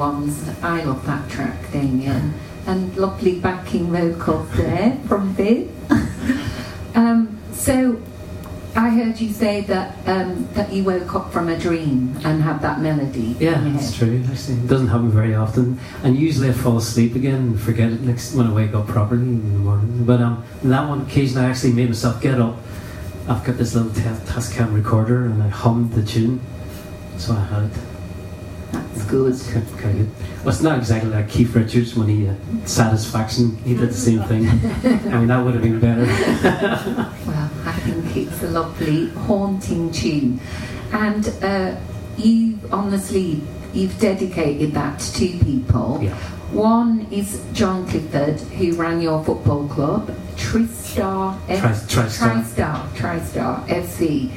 Ones. 0.06 0.48
I 0.62 0.84
love 0.84 1.04
that 1.06 1.28
track, 1.28 1.72
Damian. 1.72 2.32
And 2.66 2.96
lovely 2.96 3.40
backing 3.40 3.90
vocals 3.90 4.48
there 4.52 4.96
from 5.08 5.34
Viv. 5.34 5.68
um, 6.94 7.36
so 7.52 8.00
I 8.76 8.90
heard 8.90 9.18
you 9.20 9.32
say 9.32 9.62
that 9.62 9.96
um, 10.06 10.46
that 10.52 10.72
you 10.72 10.84
woke 10.84 11.12
up 11.16 11.32
from 11.32 11.48
a 11.48 11.58
dream 11.58 12.16
and 12.24 12.40
had 12.40 12.62
that 12.62 12.80
melody. 12.80 13.34
Yeah, 13.40 13.60
that's 13.60 13.96
true. 13.96 14.22
Actually, 14.30 14.58
it 14.58 14.68
doesn't 14.68 14.88
happen 14.88 15.10
very 15.10 15.34
often, 15.34 15.80
and 16.04 16.16
usually 16.16 16.50
I 16.50 16.52
fall 16.52 16.76
asleep 16.76 17.16
again 17.16 17.34
and 17.34 17.60
forget 17.60 17.90
it 17.90 18.02
next 18.02 18.34
when 18.34 18.46
I 18.46 18.52
wake 18.52 18.74
up 18.74 18.86
properly 18.86 19.22
in 19.22 19.52
the 19.54 19.58
morning. 19.58 20.04
But 20.04 20.20
um, 20.20 20.44
that 20.62 20.88
one 20.88 21.02
occasionally 21.02 21.46
I 21.46 21.50
actually 21.50 21.72
made 21.72 21.88
myself 21.88 22.22
get 22.22 22.40
up. 22.40 22.56
I've 23.28 23.42
got 23.44 23.56
this 23.56 23.74
little 23.74 23.90
ta- 23.90 24.20
Tascam 24.32 24.72
recorder, 24.72 25.24
and 25.24 25.42
I 25.42 25.48
hummed 25.48 25.94
the 25.94 26.04
tune, 26.04 26.40
so 27.16 27.32
I 27.32 27.44
had 27.44 27.64
it. 27.64 27.85
Good. 29.04 29.34
It's 29.34 29.74
kind 29.80 30.00
of. 30.00 30.44
Well, 30.44 30.54
it's 30.54 30.62
not 30.62 30.78
exactly 30.78 31.10
like 31.10 31.28
Keith 31.28 31.54
Richards 31.54 31.94
when 31.94 32.08
he 32.08 32.28
uh, 32.28 32.34
Satisfaction. 32.64 33.56
He 33.58 33.74
did 33.74 33.90
the 33.90 33.94
same 33.94 34.22
thing. 34.24 34.46
I 35.12 35.18
mean, 35.18 35.28
that 35.28 35.44
would 35.44 35.54
have 35.54 35.62
been 35.62 35.80
better. 35.80 36.06
Well, 37.26 37.50
I 37.64 37.72
think 37.80 38.16
it's 38.16 38.42
a 38.42 38.48
lovely, 38.48 39.08
haunting 39.10 39.90
tune. 39.90 40.40
And 40.92 41.28
uh, 41.42 41.76
you, 42.16 42.58
honestly 42.70 43.40
you've 43.76 43.98
dedicated 44.00 44.72
that 44.72 44.98
to 44.98 45.12
two 45.12 45.38
people. 45.44 46.00
Yeah. 46.02 46.14
One 46.52 47.06
is 47.10 47.44
John 47.52 47.86
Clifford, 47.86 48.40
who 48.40 48.74
ran 48.74 49.00
your 49.00 49.22
football 49.24 49.68
club, 49.68 50.08
Tristar, 50.36 51.38
F- 51.48 51.88
Tri- 51.88 52.04
TriStar. 52.04 52.42
TriStar, 52.42 52.88
TriStar 52.94 53.66
FC. 53.68 54.30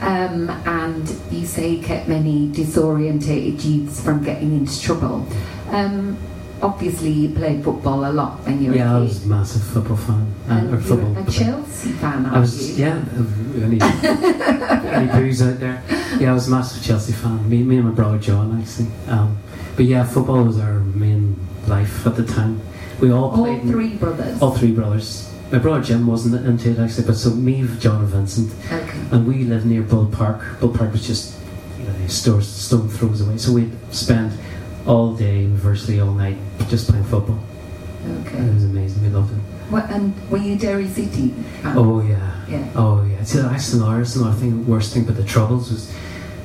Um, 0.00 0.48
and 0.66 1.08
you 1.30 1.46
say 1.46 1.78
kept 1.78 2.08
many 2.08 2.48
disorientated 2.48 3.62
youths 3.64 4.02
from 4.02 4.22
getting 4.24 4.56
into 4.56 4.80
trouble. 4.80 5.26
Um, 5.68 6.16
obviously, 6.62 7.10
you 7.10 7.28
played 7.34 7.62
football 7.62 8.04
a 8.06 8.12
lot 8.12 8.38
when 8.46 8.62
you 8.62 8.70
were 8.70 8.76
Yeah, 8.76 8.96
I 8.96 9.00
was 9.00 9.24
a 9.24 9.28
massive 9.28 9.62
football 9.62 9.96
fan. 9.98 10.26
Uh, 10.48 10.52
And 10.54 10.84
football. 10.84 11.18
a 11.18 11.30
Chelsea 11.30 11.92
fan, 11.92 12.24
I 12.26 12.40
was, 12.40 12.78
you? 12.78 12.86
yeah, 12.86 13.04
any, 13.62 13.78
any 14.90 15.12
booze 15.20 15.42
out 15.42 15.60
there. 15.60 15.82
Yeah, 16.18 16.30
I 16.30 16.34
was 16.34 16.48
a 16.48 16.50
massive 16.50 16.82
Chelsea 16.82 17.12
fan. 17.12 17.48
Me, 17.48 17.62
me 17.62 17.76
and 17.76 17.86
my 17.88 17.94
brother 17.94 18.18
John, 18.18 18.58
actually. 18.60 18.88
Um, 19.08 19.36
but 19.76 19.84
yeah, 19.84 20.04
football 20.04 20.42
was 20.44 20.58
our 20.58 20.80
main 20.80 21.36
life 21.66 22.06
at 22.06 22.16
the 22.16 22.24
time. 22.24 22.60
We 23.00 23.10
all 23.12 23.30
All 23.30 23.36
played. 23.44 23.60
in- 23.62 23.70
three 23.70 23.94
brothers. 23.96 24.40
all 24.42 24.52
three 24.56 24.72
brothers. 24.72 25.26
My 25.52 25.58
brother 25.58 25.82
Jim 25.82 26.06
wasn't 26.06 26.46
into 26.46 26.70
it 26.70 26.78
actually, 26.78 27.06
but 27.06 27.16
so 27.16 27.30
me, 27.30 27.66
John, 27.80 28.00
and 28.02 28.08
Vincent, 28.08 28.52
Okay. 28.66 28.98
and 29.10 29.26
we 29.26 29.44
lived 29.44 29.66
near 29.66 29.82
Bull 29.82 30.06
Park. 30.06 30.42
Bull 30.60 30.70
Park 30.72 30.92
was 30.92 31.04
just 31.06 31.34
you 31.78 31.84
know, 31.86 31.92
a 32.04 32.08
store, 32.08 32.40
stone 32.40 32.88
throws 32.88 33.20
away. 33.20 33.36
So 33.36 33.52
we'd 33.52 33.72
spend 33.90 34.32
all 34.86 35.14
day, 35.14 35.46
virtually 35.46 35.98
all 36.00 36.12
night, 36.12 36.36
just 36.68 36.88
playing 36.88 37.04
football. 37.04 37.40
Okay. 38.22 38.38
It 38.38 38.54
was 38.54 38.64
amazing. 38.64 39.02
We 39.02 39.08
loved 39.08 39.32
it. 39.36 39.42
Well, 39.72 39.86
and 39.90 40.14
were 40.30 40.38
you 40.38 40.56
Derry 40.56 40.86
City? 40.88 41.34
Oh 41.64 42.00
yeah. 42.00 42.44
Yeah. 42.48 42.64
Oh 42.76 43.04
yeah. 43.04 43.22
See, 43.24 43.40
actually, 43.40 43.80
that's 43.80 44.16
another 44.16 44.36
thing. 44.38 44.66
Worst 44.66 44.94
thing, 44.94 45.04
but 45.04 45.16
the 45.16 45.24
troubles 45.24 45.70
was 45.70 45.92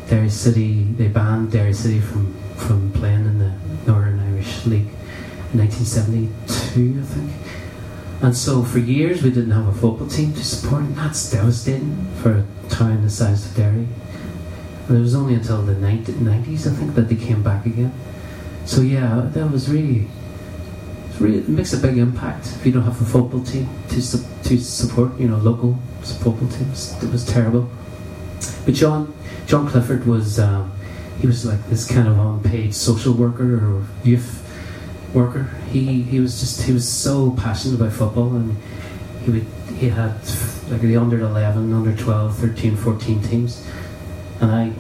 Derry 0.10 0.30
City. 0.30 0.84
They 0.84 1.08
banned 1.08 1.52
Derry 1.52 1.74
City 1.74 2.00
from 2.00 2.36
from 2.56 2.92
playing 2.94 3.26
in 3.26 3.38
the 3.40 3.52
Northern 3.86 4.20
Irish 4.20 4.66
League 4.66 4.88
in 5.54 5.60
1972, 5.60 7.00
I 7.02 7.06
think. 7.06 7.32
And 8.26 8.36
so 8.36 8.64
for 8.64 8.80
years 8.80 9.22
we 9.22 9.30
didn't 9.30 9.52
have 9.52 9.68
a 9.68 9.72
football 9.72 10.08
team 10.08 10.34
to 10.34 10.44
support, 10.44 10.82
and 10.82 10.96
that's 10.96 11.30
devastating 11.30 12.08
for 12.24 12.32
a 12.40 12.70
town 12.70 13.04
the 13.04 13.10
size 13.12 13.46
of 13.46 13.56
Derry. 13.56 13.88
And 14.88 14.98
it 14.98 15.00
was 15.00 15.14
only 15.14 15.36
until 15.36 15.62
the 15.62 15.76
90 15.76 16.14
90s, 16.14 16.66
I 16.66 16.76
think, 16.76 16.96
that 16.96 17.08
they 17.08 17.16
came 17.16 17.44
back 17.44 17.68
again. 17.68 17.94
So 18.66 18.82
yeah, 18.82 19.30
that 19.32 19.52
was 19.52 19.70
really. 19.70 20.08
Really 21.20 21.38
it 21.38 21.48
makes 21.48 21.72
a 21.72 21.78
big 21.78 22.00
impact 22.00 22.48
if 22.48 22.66
you 22.66 22.72
don't 22.72 22.82
have 22.82 23.00
a 23.00 23.06
football 23.06 23.44
team 23.44 23.70
to 23.90 24.02
su- 24.02 24.26
to 24.46 24.60
support, 24.60 25.18
you 25.20 25.28
know, 25.28 25.38
local 25.38 25.78
football 26.02 26.50
teams. 26.50 27.02
It 27.04 27.12
was 27.12 27.24
terrible. 27.24 27.70
But 28.66 28.74
John 28.74 29.14
John 29.46 29.68
Clifford 29.68 30.08
was 30.08 30.40
um, 30.40 30.72
he 31.22 31.28
was 31.28 31.46
like 31.46 31.64
this 31.70 31.88
kind 31.88 32.08
of 32.08 32.18
unpaid 32.18 32.74
social 32.74 33.14
worker 33.14 33.54
or 33.54 33.86
youth 34.04 34.42
worker. 35.16 35.50
He 35.72 36.04
he 36.04 36.20
was 36.20 36.40
just 36.40 36.64
he 36.64 36.74
was 36.74 36.88
so 36.88 37.32
passionate 37.32 37.80
about 37.80 37.94
football 37.94 38.36
and 38.36 38.56
he 39.24 39.32
would 39.32 39.48
he 39.78 39.90
had 39.90 40.14
like 40.70 40.82
the 40.82 40.96
under 40.98 41.20
11, 41.20 41.74
under 41.74 41.96
12, 41.96 42.38
13, 42.38 42.76
14 42.76 43.22
teams. 43.22 43.68
And 44.40 44.52
I 44.52 44.74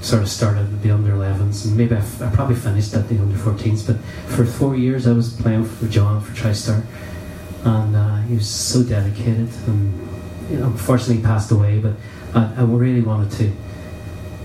sort 0.00 0.22
of 0.22 0.28
started 0.28 0.70
with 0.70 0.82
the 0.82 0.90
under 0.90 1.12
11s 1.12 1.66
and 1.66 1.76
maybe 1.76 1.94
I, 1.94 1.98
f- 1.98 2.22
I 2.22 2.30
probably 2.30 2.56
finished 2.56 2.94
at 2.94 3.08
the 3.08 3.18
under 3.18 3.36
14s 3.36 3.86
but 3.86 3.96
for 4.34 4.46
four 4.46 4.74
years 4.74 5.06
I 5.06 5.12
was 5.12 5.34
playing 5.34 5.66
for 5.66 5.86
John 5.88 6.22
for 6.22 6.32
TriStar 6.32 6.82
and 7.64 7.94
uh, 7.94 8.16
he 8.22 8.34
was 8.34 8.48
so 8.48 8.82
dedicated 8.82 9.50
and 9.66 10.08
you 10.50 10.56
know, 10.56 10.66
unfortunately 10.68 11.16
he 11.16 11.22
passed 11.22 11.50
away 11.50 11.80
but 11.80 11.92
I, 12.34 12.50
I 12.56 12.62
really 12.62 13.02
wanted 13.02 13.30
to 13.32 13.52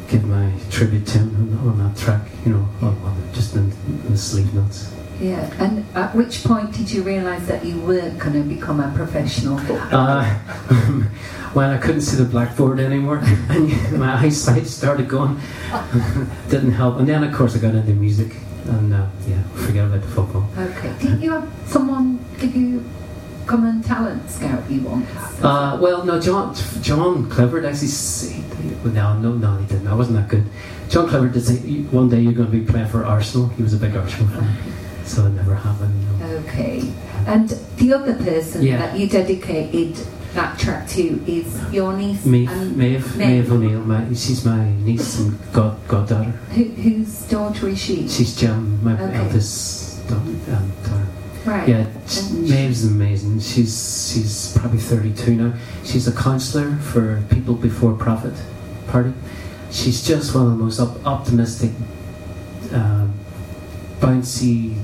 give 0.10 0.26
my 0.26 0.52
tribute 0.70 1.08
to 1.08 1.20
him 1.20 1.58
on, 1.68 1.78
that 1.78 1.98
track 1.98 2.28
you 2.46 2.52
know 2.52 2.68
on, 2.82 3.30
just 3.34 3.56
in 3.56 3.72
the 4.10 4.18
sleeve 4.18 4.54
notes 4.54 4.95
Yeah. 5.20 5.64
And 5.64 5.86
at 5.96 6.14
which 6.16 6.44
point 6.44 6.74
did 6.74 6.92
you 6.92 7.04
realise 7.04 7.46
that 7.48 7.66
you 7.66 7.80
weren't 7.80 8.20
going 8.20 8.34
to 8.34 8.44
become 8.44 8.80
a 8.80 8.92
professional 8.96 9.58
footballer? 9.58 10.22
Uh, 10.22 10.34
when 11.54 11.70
I 11.70 11.78
couldn't 11.78 12.02
see 12.02 12.18
the 12.18 12.26
blackboard 12.26 12.80
anymore, 12.80 13.18
and 13.50 14.00
my 14.00 14.16
eyesight 14.16 14.68
started 14.68 15.08
going, 15.08 15.40
didn't 16.50 16.72
help. 16.72 16.98
And 16.98 17.08
then, 17.08 17.24
of 17.24 17.34
course, 17.34 17.56
I 17.56 17.60
got 17.60 17.76
into 17.76 17.94
music, 17.94 18.36
and 18.66 18.94
uh, 18.94 19.08
yeah, 19.28 19.42
forget 19.66 19.86
about 19.86 20.02
the 20.02 20.08
football. 20.08 20.48
okay. 20.58 20.94
Didn't 21.00 21.22
you 21.22 21.32
have 21.32 21.52
someone 21.66 22.24
give 22.40 22.56
you 22.56 22.84
come 23.46 23.66
and 23.66 23.84
talent 23.84 24.30
scout 24.30 24.70
you 24.70 24.82
once? 24.82 25.10
Uh, 25.42 25.78
well, 25.80 26.04
no, 26.04 26.20
John 26.20 26.56
John 26.82 27.30
Clifford 27.30 27.64
actually 27.66 28.44
no, 28.84 29.18
no, 29.18 29.34
no, 29.34 29.58
he 29.58 29.66
didn't. 29.68 29.88
I 29.88 29.94
wasn't 29.94 30.18
that 30.18 30.28
good. 30.28 30.46
John 30.90 31.08
Clifford 31.08 31.34
did 31.34 31.46
say 31.46 31.58
one 31.92 32.10
day 32.10 32.20
you're 32.20 32.34
going 32.34 32.52
to 32.52 32.58
be 32.58 32.66
playing 32.66 32.88
for 32.88 33.06
Arsenal. 33.06 33.48
He 33.50 33.64
was 33.64 33.74
a 33.74 33.78
big 33.78 33.96
Arsenal 33.96 34.28
fan, 34.28 34.75
so 35.06 35.26
it 35.28 35.30
never 35.32 35.56
happened. 35.56 36.20
Know. 36.20 36.26
Okay. 36.48 36.84
And 37.28 37.50
the 37.78 37.94
other 37.94 38.14
person 38.16 38.64
Yeah. 38.64 38.78
that 38.78 39.00
you 39.00 39.08
dedicated 39.08 39.96
that 40.34 40.60
track 40.60 40.88
to 40.90 41.02
is 41.32 41.48
your 41.72 41.94
niece. 41.96 42.26
Maeve, 42.26 42.50
and 42.50 42.76
Maeve, 42.78 43.16
Maeve. 43.16 43.18
Maeve 43.18 43.52
O'Neill. 43.52 43.80
My, 43.82 44.06
she's 44.14 44.44
my 44.46 44.70
niece 44.84 45.20
and 45.20 45.38
god 45.54 45.78
goddaughter. 45.88 46.32
Who, 46.56 46.64
whose 46.66 47.22
daughter 47.30 47.70
is 47.70 47.80
she? 47.82 48.08
She's 48.10 48.36
Jim, 48.36 48.84
my 48.84 48.94
Okay. 49.02 49.16
eldest 49.18 50.06
daughter. 50.10 50.22
Um, 50.22 50.72
daughter. 50.84 51.08
right. 51.46 51.70
Yeah, 51.70 51.86
And 52.32 52.50
Maeve's 52.50 52.84
amazing. 52.86 53.40
She's 53.40 54.12
she's 54.14 54.54
probably 54.58 54.80
32 54.80 55.36
now. 55.36 55.54
She's 55.86 56.08
a 56.08 56.12
counsellor 56.12 56.76
for 56.78 57.24
People 57.30 57.54
Before 57.56 57.94
Profit 57.94 58.34
Party. 58.88 59.14
She's 59.72 60.06
just 60.06 60.36
one 60.36 60.46
of 60.46 60.52
the 60.58 60.64
most 60.64 60.80
op- 60.80 61.06
optimistic, 61.06 61.72
um, 62.74 63.14
bouncy, 64.00 64.76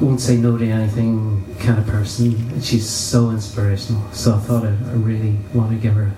won't 0.00 0.20
say 0.20 0.36
no 0.36 0.56
to 0.58 0.66
anything 0.66 1.44
kind 1.60 1.78
of 1.78 1.86
person. 1.86 2.34
And 2.52 2.64
she's 2.64 2.88
so 2.88 3.30
inspirational. 3.30 4.10
So 4.12 4.34
I 4.34 4.38
thought 4.38 4.64
I, 4.64 4.68
I 4.68 4.94
really 4.94 5.36
want 5.52 5.70
to 5.70 5.76
give 5.76 5.94
her 5.94 6.12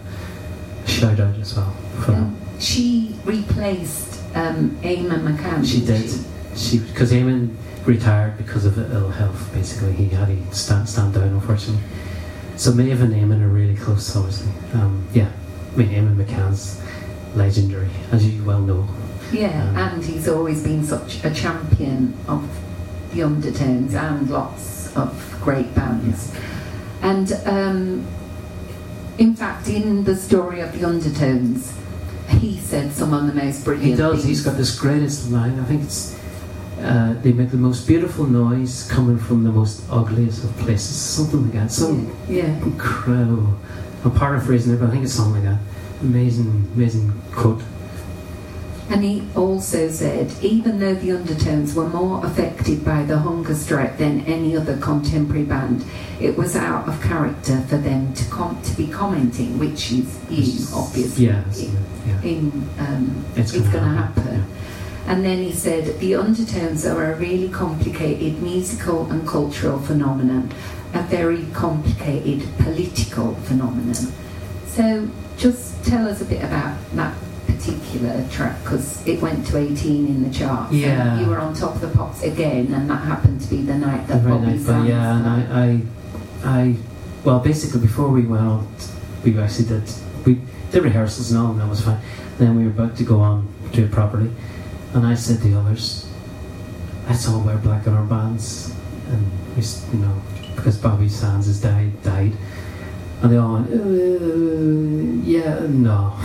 a 0.85 0.89
shout 0.89 1.21
out 1.21 1.37
as 1.37 1.55
well 1.57 1.71
for 2.05 2.13
that. 2.13 2.33
She 2.59 3.15
replaced 3.25 4.23
um, 4.35 4.71
Eamonn 4.83 5.37
McCann. 5.37 5.67
She 5.67 5.85
did. 5.85 6.11
She 6.57 6.79
because 6.79 7.13
Eamonn 7.13 7.55
retired 7.85 8.37
because 8.39 8.65
of 8.65 8.79
ill 8.93 9.11
health. 9.11 9.51
Basically, 9.53 9.93
he 9.93 10.09
had 10.09 10.29
to 10.29 10.55
stand 10.55 10.89
stand 10.89 11.15
down, 11.15 11.25
unfortunately. 11.29 11.83
So 12.57 12.73
Maeve 12.73 13.03
and 13.03 13.13
Eamonn 13.13 13.43
are 13.43 13.49
really 13.49 13.77
close, 13.77 14.17
obviously. 14.17 14.51
Um, 14.73 15.07
yeah, 15.13 15.31
I 15.75 15.77
mean 15.77 15.89
Eamonn 15.91 16.17
McCann's 16.17 16.81
legendary, 17.35 17.91
as 18.11 18.27
you 18.27 18.43
well 18.45 18.61
know. 18.63 18.89
Yeah, 19.33 19.69
Um, 19.71 19.77
and 19.77 20.05
he's 20.05 20.29
always 20.29 20.63
been 20.63 20.83
such 20.85 21.23
a 21.25 21.31
champion 21.35 22.15
of 22.29 22.49
the 23.17 23.23
undertones 23.23 23.95
and 23.95 24.29
lots 24.31 24.95
of 24.97 25.39
great 25.43 25.75
bands. 25.75 26.35
And 27.03 27.33
um, 27.47 28.07
in 29.19 29.35
fact, 29.35 29.69
in 29.69 30.05
the 30.05 30.15
story 30.15 30.61
of 30.61 30.79
the 30.79 30.87
undertones, 30.87 31.73
he 32.29 32.59
said 32.61 32.93
some 32.93 33.15
of 33.15 33.27
the 33.27 33.33
most 33.35 33.65
brilliant. 33.65 33.91
He 33.91 33.97
does. 33.97 34.13
things. 34.17 34.25
He's 34.25 34.45
got 34.45 34.57
this 34.57 34.79
greatest 34.79 35.31
line. 35.31 35.59
I 35.59 35.65
think 35.65 35.83
it's. 35.85 36.15
Uh, 36.81 37.15
they 37.23 37.33
make 37.33 37.51
the 37.51 37.57
most 37.57 37.87
beautiful 37.87 38.27
noise 38.27 38.87
coming 38.91 39.17
from 39.19 39.45
the 39.45 39.51
most 39.51 39.83
ugliest 39.91 40.45
of 40.45 40.55
places. 40.59 40.95
Something 40.95 41.45
like 41.45 41.53
that. 41.55 41.73
Some 41.73 42.15
Yeah. 42.29 42.45
incredible. 42.63 43.55
I'm 44.05 44.11
paraphrasing 44.13 44.75
it, 44.75 44.81
but 44.81 44.89
I 44.89 44.91
think 44.91 45.05
it's 45.05 45.15
something 45.15 45.43
like 45.43 45.55
that. 45.55 45.61
Amazing, 46.03 46.71
amazing 46.75 47.13
quote. 47.33 47.63
And 48.89 49.03
he 49.03 49.23
also 49.35 49.89
said, 49.89 50.33
even 50.43 50.79
though 50.79 50.95
the 50.95 51.11
Undertones 51.13 51.75
were 51.75 51.89
more 51.89 52.25
affected 52.25 52.85
by 52.85 53.03
the 53.03 53.19
hunger 53.19 53.55
strike 53.55 53.99
than 53.99 54.21
any 54.27 54.57
other 54.57 54.77
contemporary 54.77 55.43
band, 55.43 55.85
it 56.21 56.37
was 56.37 56.55
out 56.55 56.89
of 56.89 57.03
character 57.03 57.61
for 57.63 57.79
them 57.79 58.15
to 58.15 58.25
com- 58.31 58.61
to 58.63 58.77
be 58.77 58.87
commenting, 58.87 59.59
which 59.59 59.91
is 59.91 60.17
you, 60.31 60.67
obviously. 60.75 61.27
Yeah, 61.27 61.43
i- 61.57 61.71
yeah. 62.07 62.23
In, 62.23 62.69
um, 62.79 63.25
It's 63.35 63.55
it's, 63.55 63.69
going 63.69 63.83
to 63.85 63.91
happen, 63.91 64.23
happen. 64.23 64.45
And 65.09 65.25
then 65.25 65.39
he 65.39 65.53
said, 65.53 65.99
the 65.99 66.15
undertones 66.15 66.87
are 66.87 67.13
a 67.13 67.17
really 67.17 67.49
complicated 67.49 68.41
musical 68.41 69.11
and 69.11 69.27
cultural 69.27 69.79
phenomenon, 69.81 70.51
a 70.95 71.03
very 71.03 71.45
complicated 71.53 72.47
political 72.59 73.35
phenomenon. 73.47 73.97
So 74.69 75.09
just 75.37 75.85
tell 75.85 76.09
us 76.09 76.21
a 76.21 76.25
bit 76.25 76.43
about 76.45 76.77
that 76.95 77.15
particular 77.57 78.25
track 78.31 78.63
because 78.63 79.07
it 79.07 79.21
went 79.21 79.47
to 79.47 79.57
18 79.59 80.07
in 80.07 80.23
the 80.23 80.31
charts. 80.31 80.71
and 80.73 80.81
Yeah. 80.81 81.21
you 81.21 81.27
were 81.27 81.39
on 81.39 81.55
top 81.55 81.75
of 81.77 81.81
the 81.81 81.89
pops 81.89 82.23
again, 82.23 82.73
and 82.73 82.89
that 82.91 83.03
happened 83.05 83.41
to 83.43 83.49
be 83.51 83.63
the 83.63 83.77
night 83.77 84.07
that 84.09 84.23
Very 84.23 84.39
Bobby 84.39 84.59
Sands. 84.59 84.89
yeah, 84.89 85.17
and 85.17 85.27
I, 85.27 85.83
I, 86.45 86.59
I, 86.61 86.77
well, 87.25 87.41
basically 87.41 87.81
before 87.81 88.09
we 88.09 88.23
went 88.23 88.45
on, 88.47 88.67
we 89.25 89.39
actually 89.39 89.67
did 89.67 89.83
we 90.25 90.41
did 90.71 90.83
rehearsals 90.83 91.31
and 91.31 91.41
all, 91.41 91.51
and 91.53 91.61
that 91.61 91.69
was 91.69 91.81
fine. 91.83 92.01
Then 92.39 92.57
we 92.57 92.65
were 92.65 92.71
about 92.71 92.97
to 92.97 93.05
go 93.05 93.21
on 93.21 93.49
do 93.73 93.85
it 93.85 93.91
properly, 93.91 94.31
and 94.95 95.07
I 95.07 95.15
said 95.15 95.39
to 95.43 95.49
the 95.49 95.59
others, 95.59 96.07
"Let's 97.09 97.29
all 97.29 97.41
wear 97.41 97.57
black 97.57 97.87
in 97.87 97.93
our 97.95 98.05
bands," 98.05 98.73
and 99.11 99.25
we, 99.57 99.63
you 99.93 100.05
know, 100.05 100.15
because 100.55 100.79
Bobby 100.79 101.09
Sands 101.09 101.47
has 101.47 101.61
died, 101.61 102.01
died, 102.03 102.33
and 103.23 103.33
they 103.33 103.37
all 103.37 103.55
went, 103.55 103.71
uh, 103.71 105.27
"Yeah, 105.27 105.67
no." 105.69 106.17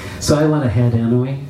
so 0.20 0.36
I 0.36 0.46
went 0.46 0.64
ahead 0.64 0.94
anyway, 0.94 1.40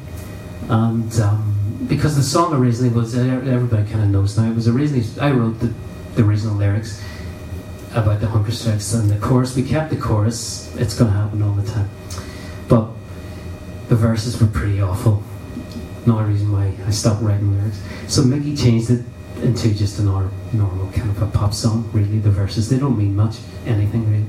and. 0.68 1.20
Um, 1.20 1.48
because 1.86 2.16
the 2.16 2.22
song 2.22 2.52
originally 2.54 2.90
was 2.90 3.16
uh, 3.16 3.20
everybody 3.20 3.88
kind 3.90 4.02
of 4.02 4.10
knows 4.10 4.36
now. 4.36 4.50
It 4.50 4.54
was 4.54 4.68
originally 4.68 5.04
I 5.20 5.30
wrote 5.30 5.58
the, 5.60 5.72
the 6.14 6.24
original 6.24 6.54
lyrics 6.54 7.02
about 7.92 8.20
the 8.20 8.26
hunger 8.26 8.50
strikes 8.50 8.92
and 8.94 9.08
the 9.10 9.18
chorus. 9.18 9.56
We 9.56 9.62
kept 9.62 9.90
the 9.90 9.96
chorus. 9.96 10.74
It's 10.76 10.94
going 10.94 11.10
to 11.10 11.16
happen 11.16 11.42
all 11.42 11.54
the 11.54 11.70
time, 11.70 11.88
but 12.68 12.90
the 13.88 13.96
verses 13.96 14.40
were 14.40 14.48
pretty 14.48 14.80
awful. 14.80 15.22
Not 16.04 16.22
a 16.22 16.26
reason 16.26 16.52
why 16.52 16.72
I 16.86 16.90
stopped 16.90 17.22
writing 17.22 17.56
lyrics. 17.56 17.80
So 18.08 18.22
Mickey 18.22 18.56
changed 18.56 18.90
it 18.90 19.04
into 19.42 19.72
just 19.74 19.98
a 19.98 20.02
nor- 20.02 20.30
normal 20.52 20.90
kind 20.92 21.10
of 21.10 21.22
a 21.22 21.26
pop 21.26 21.54
song. 21.54 21.88
Really, 21.92 22.18
the 22.18 22.30
verses 22.30 22.68
they 22.68 22.78
don't 22.78 22.98
mean 22.98 23.14
much, 23.14 23.36
anything 23.66 24.10
really. 24.10 24.26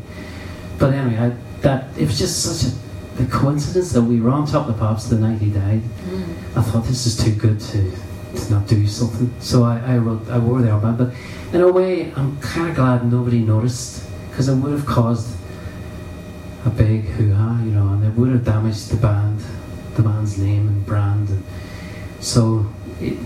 But 0.79 0.93
anyway, 0.93 1.17
I, 1.17 1.29
that 1.61 1.97
it 1.97 2.07
was 2.07 2.17
just 2.17 2.41
such 2.41 2.71
a 2.71 2.75
the 3.19 3.25
coincidence 3.25 3.91
that 3.91 4.01
we 4.01 4.21
were 4.21 4.29
on 4.29 4.47
top 4.47 4.67
of 4.67 4.73
the 4.75 4.79
pops 4.79 5.05
the 5.05 5.17
night 5.17 5.39
he 5.39 5.49
died. 5.49 5.81
Mm. 5.81 6.57
I 6.57 6.61
thought 6.61 6.85
this 6.85 7.05
is 7.05 7.21
too 7.21 7.35
good 7.35 7.59
to, 7.59 7.91
to 8.35 8.51
not 8.51 8.65
do 8.65 8.87
something. 8.87 9.29
So 9.41 9.63
I, 9.63 9.79
I 9.79 9.97
wrote, 9.97 10.29
I 10.29 10.37
wore 10.37 10.61
the 10.61 10.69
armband. 10.69 10.97
But 10.97 11.13
in 11.53 11.59
a 11.59 11.69
way, 11.69 12.13
I'm 12.13 12.39
kind 12.39 12.69
of 12.69 12.75
glad 12.75 13.11
nobody 13.11 13.39
noticed 13.39 14.09
because 14.29 14.47
it 14.47 14.55
would 14.55 14.71
have 14.71 14.85
caused 14.85 15.35
a 16.65 16.69
big 16.69 17.03
hoo 17.05 17.33
ha, 17.33 17.59
you 17.61 17.71
know, 17.71 17.89
and 17.89 18.05
it 18.05 18.13
would 18.17 18.29
have 18.29 18.45
damaged 18.45 18.89
the 18.89 18.97
band, 18.97 19.41
the 19.95 20.01
band's 20.01 20.37
name 20.37 20.69
and 20.69 20.85
brand. 20.85 21.27
And 21.27 21.43
so, 22.21 22.65
it, 23.01 23.17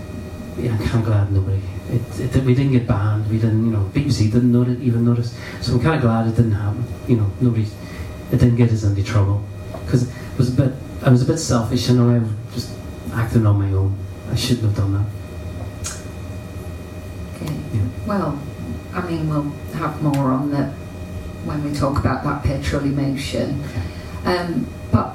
yeah, 0.58 0.72
I'm 0.72 0.78
kind 0.78 0.98
of 0.98 1.04
glad 1.04 1.30
nobody. 1.30 1.62
It, 1.90 2.34
it, 2.34 2.44
we 2.44 2.54
didn't 2.54 2.72
get 2.72 2.86
banned. 2.86 3.28
We 3.30 3.38
didn't, 3.38 3.66
you 3.66 3.72
know, 3.72 3.90
BBC 3.92 4.32
didn't 4.32 4.52
notice, 4.52 4.78
even 4.80 5.04
notice. 5.04 5.38
So 5.60 5.74
I'm 5.74 5.82
kind 5.82 5.96
of 5.96 6.02
glad 6.02 6.26
it 6.26 6.36
didn't 6.36 6.52
happen. 6.52 6.84
You 7.06 7.16
know, 7.16 7.30
nobody, 7.40 7.66
it 8.32 8.38
didn't 8.38 8.56
get 8.56 8.70
us 8.70 8.84
into 8.84 9.02
trouble 9.04 9.44
because 9.84 10.08
it 10.08 10.38
was 10.38 10.52
a 10.52 10.62
bit. 10.62 10.72
I 11.02 11.10
was 11.10 11.22
a 11.22 11.26
bit 11.26 11.36
selfish, 11.38 11.88
and 11.90 12.00
I 12.00 12.18
was 12.18 12.30
just 12.54 12.72
acting 13.12 13.44
on 13.46 13.58
my 13.58 13.70
own. 13.72 13.94
I 14.30 14.34
shouldn't 14.34 14.64
have 14.64 14.76
done 14.76 14.94
that. 14.94 15.06
Okay. 17.36 17.54
Yeah. 17.74 17.86
Well, 18.06 18.40
I 18.94 19.02
mean, 19.06 19.28
we'll 19.28 19.50
have 19.74 20.02
more 20.02 20.30
on 20.32 20.50
that 20.52 20.72
when 21.44 21.62
we 21.62 21.76
talk 21.76 21.98
about 21.98 22.24
that 22.24 22.42
petrol 22.42 22.84
emotion. 22.84 23.62
Um, 24.24 24.66
but 24.90 25.14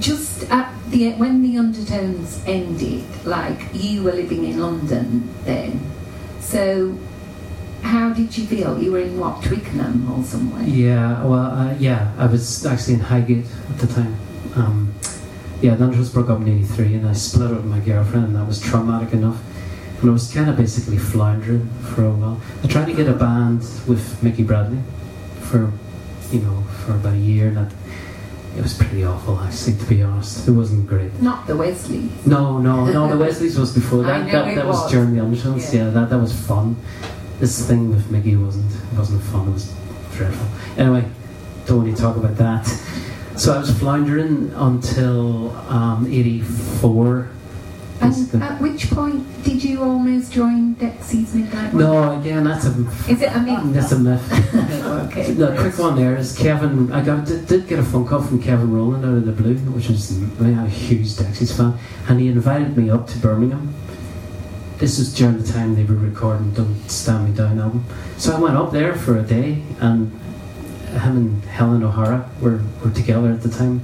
just 0.00 0.50
at 0.50 0.72
the 0.92 1.12
when 1.14 1.42
the 1.42 1.58
undertones 1.58 2.42
ended, 2.46 3.04
like 3.24 3.60
you 3.72 4.02
were 4.04 4.12
living 4.12 4.44
in 4.44 4.60
London 4.60 5.28
then, 5.44 5.80
so 6.40 6.96
how 7.82 8.12
did 8.12 8.36
you 8.36 8.46
feel? 8.46 8.80
You 8.80 8.92
were 8.92 9.00
in 9.00 9.18
what 9.18 9.42
Twickenham 9.42 10.10
or 10.12 10.22
somewhere? 10.22 10.62
Yeah, 10.62 11.24
well, 11.24 11.50
uh, 11.50 11.74
yeah, 11.78 12.12
I 12.16 12.26
was 12.26 12.64
actually 12.64 12.94
in 12.94 13.00
Highgate 13.00 13.46
at 13.70 13.78
the 13.78 13.86
time. 13.88 14.16
Um, 14.54 14.94
yeah, 15.60 15.74
the 15.74 15.90
just 15.90 16.12
broke 16.12 16.28
up 16.28 16.40
in 16.40 16.48
'83, 16.48 16.94
and 16.94 17.08
I 17.08 17.12
split 17.12 17.50
up 17.50 17.56
with 17.56 17.64
my 17.64 17.80
girlfriend, 17.80 18.26
and 18.26 18.36
that 18.36 18.46
was 18.46 18.60
traumatic 18.60 19.12
enough. 19.12 19.40
And 20.00 20.10
I 20.10 20.12
was 20.12 20.32
kind 20.32 20.50
of 20.50 20.56
basically 20.56 20.98
floundering 20.98 21.68
for 21.94 22.04
a 22.04 22.10
while. 22.10 22.40
I 22.62 22.66
tried 22.66 22.86
to 22.86 22.92
get 22.92 23.08
a 23.08 23.12
band 23.12 23.60
with 23.86 24.22
Mickey 24.22 24.42
Bradley 24.42 24.80
for, 25.40 25.72
you 26.32 26.40
know, 26.40 26.62
for 26.84 26.92
about 26.92 27.14
a 27.14 27.18
year, 27.18 27.48
and 27.48 27.56
that 27.56 27.72
it 28.56 28.62
was 28.62 28.74
pretty 28.74 29.04
awful, 29.04 29.38
actually, 29.40 29.76
to 29.78 29.84
be 29.86 30.02
honest. 30.02 30.46
It 30.46 30.52
wasn't 30.52 30.86
great. 30.86 31.20
Not 31.22 31.46
the 31.46 31.56
Wesley. 31.56 32.10
No, 32.26 32.58
no, 32.58 32.84
no. 32.86 33.08
The 33.08 33.16
Wesleys 33.24 33.58
was 33.58 33.72
before 33.74 34.02
that. 34.04 34.30
that 34.30 34.54
that 34.54 34.66
was. 34.66 34.82
was. 34.82 34.92
during 34.92 35.14
the 35.14 35.22
undertones. 35.22 35.72
Yeah. 35.74 35.84
Yeah. 35.84 35.90
that 35.90 36.10
that 36.10 36.18
was 36.18 36.32
fun. 36.46 36.76
This 37.40 37.66
thing 37.66 37.90
with 37.90 38.10
Mickey 38.10 38.36
wasn't 38.36 38.70
wasn't 38.96 39.22
fun. 39.22 39.48
It 39.48 39.52
was 39.52 39.74
dreadful. 40.14 40.46
Anyway, 40.76 41.04
don't 41.66 41.84
want 41.84 41.96
to 41.96 42.00
talk 42.02 42.16
about 42.16 42.36
that. 42.36 42.66
So 43.36 43.54
I 43.54 43.58
was 43.58 43.70
floundering 43.78 44.52
until 44.54 45.50
um, 45.68 46.06
'84. 46.06 47.30
And 48.02 48.42
at 48.42 48.60
which 48.60 48.90
point 48.90 49.44
did 49.44 49.62
you 49.62 49.82
almost 49.82 50.32
join 50.32 50.74
Dexy's 50.74 51.34
Midnight? 51.34 51.72
No, 51.72 52.18
again, 52.18 52.42
that's 52.42 52.66
a 52.66 52.70
Is 53.08 53.22
it 53.22 53.34
a 53.34 53.38
myth? 53.38 53.60
Mm, 53.60 53.72
that's 53.72 53.92
a 53.92 53.98
myth. 53.98 54.54
okay. 55.06 55.32
The 55.32 55.54
quick 55.56 55.78
one 55.78 55.94
there 55.94 56.16
is 56.16 56.36
Kevin. 56.36 56.92
I 56.92 57.04
got 57.04 57.26
did, 57.26 57.46
did 57.46 57.68
get 57.68 57.78
a 57.78 57.82
phone 57.84 58.06
call 58.06 58.20
from 58.22 58.42
Kevin 58.42 58.72
Rowland 58.72 59.04
out 59.04 59.16
of 59.16 59.24
the 59.24 59.32
blue, 59.32 59.54
which 59.72 59.88
was 59.88 60.20
I 60.40 60.46
I'm 60.46 60.66
a 60.66 60.68
huge 60.68 61.10
Dexys 61.10 61.56
fan, 61.56 61.78
and 62.08 62.20
he 62.20 62.28
invited 62.28 62.76
me 62.76 62.90
up 62.90 63.06
to 63.08 63.18
Birmingham. 63.18 63.72
This 64.78 64.98
was 64.98 65.14
during 65.14 65.38
the 65.40 65.52
time 65.52 65.76
they 65.76 65.84
were 65.84 65.94
recording 65.94 66.52
"Don't 66.54 66.88
Stand 66.90 67.28
Me 67.28 67.36
Down" 67.36 67.60
album, 67.60 67.84
so 68.18 68.34
I 68.34 68.40
went 68.40 68.56
up 68.56 68.72
there 68.72 68.94
for 68.94 69.16
a 69.16 69.22
day, 69.22 69.62
and 69.80 70.10
him 70.90 71.16
and 71.16 71.44
Helen 71.44 71.84
O'Hara 71.84 72.28
were, 72.40 72.60
were 72.82 72.90
together 72.90 73.30
at 73.30 73.42
the 73.42 73.48
time, 73.48 73.80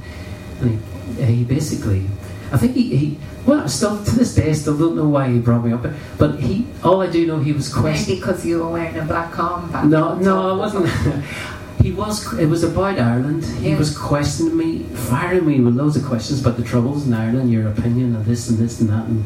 and 0.61 0.83
he, 1.17 1.25
he 1.25 1.45
basically, 1.45 2.07
I 2.53 2.57
think 2.59 2.75
he, 2.75 2.97
he 2.97 3.19
well, 3.49 3.67
still 3.67 4.05
to 4.05 4.11
this 4.15 4.35
day, 4.35 4.51
I 4.51 4.53
still 4.53 4.77
don't 4.77 4.95
know 4.95 5.09
why 5.09 5.31
he 5.31 5.39
brought 5.39 5.65
me 5.65 5.73
up 5.73 5.87
but 6.19 6.39
he, 6.39 6.67
all 6.85 7.01
I 7.01 7.07
do 7.07 7.27
know, 7.27 7.39
he 7.39 7.53
was 7.53 7.73
questioning. 7.73 8.21
Maybe 8.21 8.21
because 8.21 8.45
you 8.45 8.63
were 8.63 8.71
wearing 8.71 8.99
a 8.99 9.05
black 9.05 9.33
armband. 9.33 9.89
No, 9.89 10.15
no, 10.17 10.51
I 10.51 10.53
wasn't. 10.53 10.91
he 11.83 11.93
was. 11.93 12.39
It 12.39 12.45
was 12.47 12.63
about 12.63 12.99
Ireland. 12.99 13.45
He 13.47 13.71
Yeah. 13.71 13.79
was 13.79 13.97
questioning 13.97 14.55
me, 14.55 14.81
firing 14.93 15.47
me 15.47 15.61
with 15.61 15.77
loads 15.77 15.97
of 15.97 16.05
questions 16.05 16.43
about 16.43 16.59
the 16.59 16.63
troubles 16.63 17.07
in 17.07 17.15
Ireland, 17.15 17.51
your 17.51 17.69
opinion 17.69 18.15
of 18.15 18.27
this 18.27 18.51
and 18.51 18.59
this 18.59 18.81
and 18.81 18.91
that, 18.91 19.07
and 19.07 19.25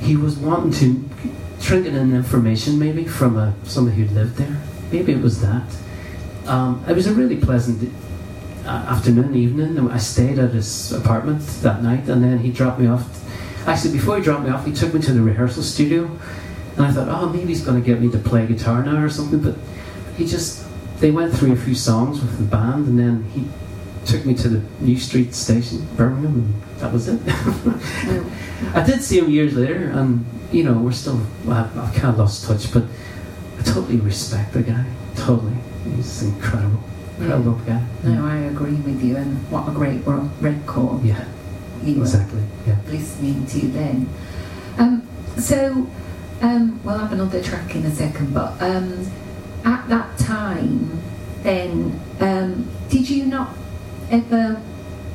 he 0.00 0.14
was 0.14 0.36
wanting 0.36 0.72
to 0.72 1.08
drinking 1.62 1.94
in 1.96 2.14
information 2.14 2.78
maybe 2.78 3.04
from 3.04 3.36
a 3.38 3.54
somebody 3.64 3.96
who 3.96 4.14
lived 4.14 4.36
there. 4.36 4.60
Maybe 4.92 5.12
it 5.12 5.22
was 5.22 5.40
that. 5.40 5.64
Um, 6.46 6.84
it 6.86 6.94
was 6.94 7.06
a 7.06 7.14
really 7.14 7.36
pleasant 7.36 7.82
uh, 7.82 8.07
afternoon, 8.68 9.34
evening. 9.34 9.90
I 9.90 9.98
stayed 9.98 10.38
at 10.38 10.50
his 10.50 10.92
apartment 10.92 11.40
that 11.62 11.82
night, 11.82 12.08
and 12.08 12.22
then 12.22 12.38
he 12.38 12.50
dropped 12.50 12.80
me 12.80 12.86
off. 12.86 13.04
Actually, 13.66 13.92
before 13.92 14.16
he 14.16 14.22
dropped 14.22 14.44
me 14.44 14.50
off, 14.50 14.64
he 14.64 14.72
took 14.72 14.94
me 14.94 15.00
to 15.02 15.12
the 15.12 15.22
rehearsal 15.22 15.62
studio, 15.62 16.10
and 16.76 16.86
I 16.86 16.92
thought, 16.92 17.08
oh, 17.08 17.28
maybe 17.28 17.48
he's 17.48 17.64
going 17.64 17.80
to 17.80 17.86
get 17.86 18.00
me 18.00 18.10
to 18.10 18.18
play 18.18 18.46
guitar 18.46 18.84
now 18.84 19.02
or 19.02 19.08
something. 19.08 19.40
But 19.40 19.56
he 20.16 20.26
just 20.26 20.66
they 21.00 21.10
went 21.10 21.32
through 21.34 21.52
a 21.52 21.56
few 21.56 21.74
songs 21.74 22.20
with 22.20 22.38
the 22.38 22.44
band, 22.44 22.86
and 22.88 22.98
then 22.98 23.24
he 23.30 23.44
took 24.04 24.24
me 24.24 24.34
to 24.34 24.48
the 24.48 24.62
New 24.80 24.98
Street 24.98 25.34
station, 25.34 25.86
Birmingham, 25.96 26.34
and 26.34 26.62
that 26.80 26.92
was 26.92 27.08
it. 27.08 27.20
I 28.74 28.82
did 28.84 29.02
see 29.02 29.18
him 29.18 29.30
years 29.30 29.54
later, 29.54 29.90
and 29.90 30.24
you 30.50 30.64
know 30.64 30.74
we're 30.74 30.92
still. 30.92 31.20
Well, 31.44 31.70
I've 31.76 31.94
kind 31.94 32.08
of 32.08 32.18
lost 32.18 32.46
touch, 32.46 32.72
but 32.72 32.84
I 33.58 33.62
totally 33.62 33.98
respect 33.98 34.52
the 34.52 34.62
guy. 34.62 34.84
Totally, 35.16 35.56
he's 35.94 36.22
incredible, 36.22 36.82
incredible 37.20 37.54
guy. 37.66 37.82
No, 38.04 38.26
I 38.26 38.36
agree 38.36 38.74
with 38.74 39.02
you, 39.02 39.16
and 39.16 39.36
what 39.50 39.68
a 39.68 39.72
great 39.72 40.00
record 40.06 41.02
Yeah, 41.04 41.24
you 41.82 42.00
exactly. 42.00 42.42
Yeah. 42.66 42.76
listening 42.88 43.46
to 43.46 43.58
you 43.60 43.68
then. 43.68 44.08
Um, 44.78 45.02
so, 45.38 45.86
um, 46.42 46.80
we'll 46.84 46.98
have 46.98 47.12
another 47.12 47.42
track 47.42 47.74
in 47.74 47.84
a 47.86 47.94
second, 47.94 48.32
but 48.34 48.60
um, 48.62 49.06
at 49.64 49.88
that 49.88 50.16
time, 50.18 51.00
then, 51.42 51.98
um, 52.20 52.66
did 52.88 53.08
you 53.08 53.26
not 53.26 53.50
ever, 54.10 54.54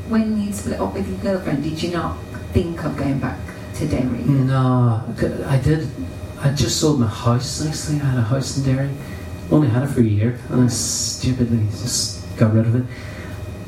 when 0.10 0.42
you 0.42 0.52
split 0.54 0.80
up 0.80 0.94
with 0.94 1.08
your 1.08 1.18
girlfriend, 1.20 1.64
did 1.64 1.82
you 1.82 1.92
not 1.92 2.18
think 2.54 2.84
of 2.84 2.98
going 2.98 3.20
back 3.20 3.40
to 3.76 3.88
Derry? 3.88 4.24
No, 4.26 5.02
I 5.48 5.58
did. 5.58 5.90
I 6.40 6.52
just 6.54 6.80
sold 6.80 7.00
my 7.00 7.08
house. 7.08 7.66
Actually, 7.66 8.02
I 8.02 8.06
had 8.12 8.20
a 8.20 8.22
house 8.22 8.58
in 8.58 8.64
Derry. 8.66 8.90
Only 9.54 9.68
had 9.68 9.84
it 9.84 9.88
for 9.88 10.00
a 10.00 10.04
year, 10.04 10.40
and 10.50 10.64
I 10.64 10.68
stupidly 10.68 11.68
just 11.70 12.26
got 12.38 12.56
rid 12.56 12.66
of 12.66 12.76
it. 12.76 12.86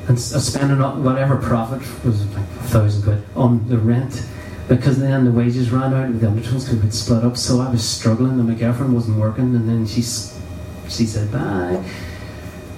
And 0.07 0.17
I 0.17 0.39
spent 0.39 0.71
whatever 1.03 1.38
profit 1.38 1.81
was 2.03 2.25
like 2.33 2.43
a 2.43 2.63
thousand 2.73 3.03
quid 3.03 3.23
on 3.36 3.67
the 3.69 3.77
rent, 3.77 4.25
because 4.67 4.99
then 4.99 5.25
the 5.25 5.31
wages 5.31 5.69
ran 5.69 5.93
out 5.93 6.05
and 6.05 6.19
the 6.19 6.27
undertones 6.27 6.67
could 6.67 6.81
be 6.81 6.89
split 6.89 7.23
up. 7.23 7.38
So 7.38 7.61
I 7.61 7.69
was 7.69 7.88
struggling, 7.88 8.39
and 8.39 8.47
my 8.47 8.55
girlfriend 8.55 8.95
wasn't 8.95 9.19
working, 9.19 9.55
and 9.55 9.69
then 9.69 9.86
she 9.86 10.01
she 10.01 11.05
said 11.05 11.31
bye. 11.31 11.83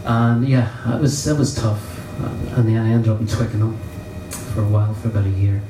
And 0.03 0.45
yeah, 0.45 0.69
it 0.93 0.99
was 0.99 1.25
it 1.27 1.37
was 1.37 1.55
tough. 1.55 1.95
And 2.57 2.67
then 2.67 2.77
I 2.77 2.89
ended 2.89 3.09
up 3.09 3.21
in 3.21 3.27
Twickenham 3.27 3.77
for 4.53 4.63
a 4.63 4.67
while, 4.67 4.93
for 4.95 5.07
about 5.07 5.25
a 5.25 5.29
year. 5.29 5.61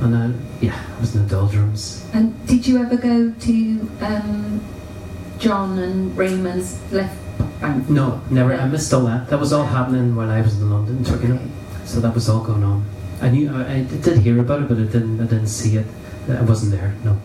And 0.00 0.14
uh, 0.14 0.38
yeah, 0.62 0.82
I 0.96 1.00
was 1.00 1.14
in 1.14 1.24
the 1.24 1.28
doldrums. 1.28 2.08
And 2.14 2.34
did 2.46 2.66
you 2.66 2.78
ever 2.78 2.96
go 2.96 3.32
to 3.32 3.90
um, 4.00 4.62
John 5.40 5.78
and 5.78 6.16
Raymond's 6.16 6.78
left 6.92 7.16
Thank 7.60 7.88
No, 7.90 8.20
never. 8.30 8.54
I 8.54 8.66
missed 8.66 8.92
all 8.92 9.04
that. 9.04 9.28
That 9.28 9.38
was 9.38 9.52
all 9.52 9.64
happening 9.64 10.14
while 10.14 10.30
I 10.30 10.40
was 10.40 10.60
in 10.60 10.70
London, 10.70 11.04
Twickenham. 11.04 11.38
Okay. 11.38 11.86
So 11.86 12.00
that 12.00 12.14
was 12.14 12.28
all 12.28 12.42
going 12.42 12.64
on. 12.64 12.84
I 13.20 13.28
knew 13.28 13.54
I, 13.54 13.74
I 13.74 13.82
did 13.82 14.18
hear 14.18 14.38
about 14.38 14.62
it, 14.62 14.68
but 14.68 14.78
I 14.78 14.84
didn't. 14.84 15.20
I 15.20 15.24
didn't 15.24 15.48
see 15.48 15.76
it. 15.76 15.86
I 16.28 16.40
wasn't 16.42 16.72
there. 16.72 16.94
No. 17.04 17.20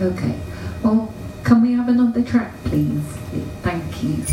Okay. 0.00 0.38
Well, 0.82 1.12
can 1.44 1.62
we 1.62 1.72
have 1.72 1.88
another 1.88 2.22
track, 2.22 2.52
please? 2.64 3.00
Thank 3.62 4.02
you. 4.02 4.24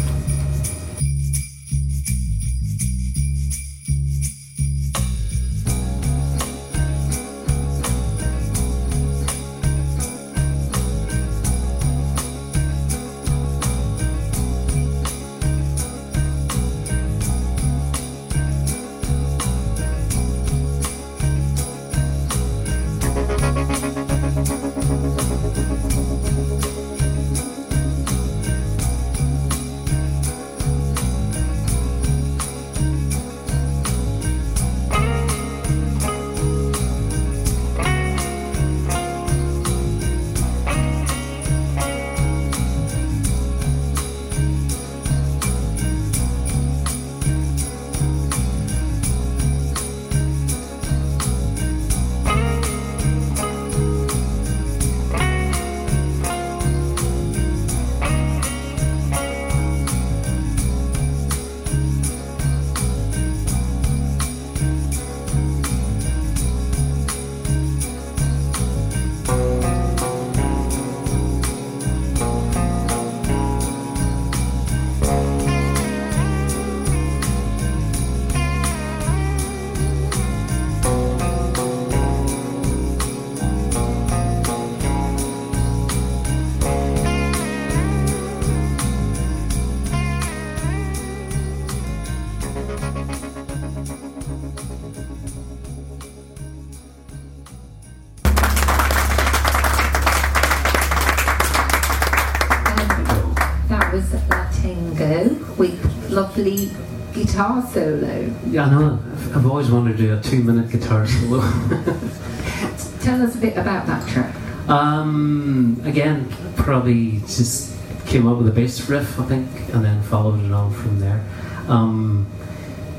Lovely 106.37 106.69
guitar 107.13 107.65
solo. 107.73 108.31
Yeah, 108.45 108.65
I 108.65 108.69
know. 108.69 108.99
I've- 109.35 109.47
always 109.47 109.71
wanted 109.71 109.97
to 109.97 110.03
do 110.03 110.13
a 110.13 110.21
two-minute 110.21 110.69
guitar 110.69 111.07
solo. 111.07 111.41
Tell 113.01 113.23
us 113.23 113.33
a 113.33 113.39
bit 113.39 113.57
about 113.57 113.87
that 113.87 114.07
track. 114.07 114.35
um, 114.69 115.81
again, 115.83 116.29
probably 116.55 117.21
just 117.21 117.75
came 118.05 118.27
up 118.27 118.37
with 118.37 118.47
a 118.49 118.51
bass 118.51 118.87
riff, 118.87 119.19
I 119.19 119.25
think, 119.25 119.47
and 119.73 119.83
then 119.83 119.99
followed 120.03 120.45
it 120.45 120.51
on 120.51 120.71
from 120.71 120.99
there. 120.99 121.25
Um, 121.69 122.27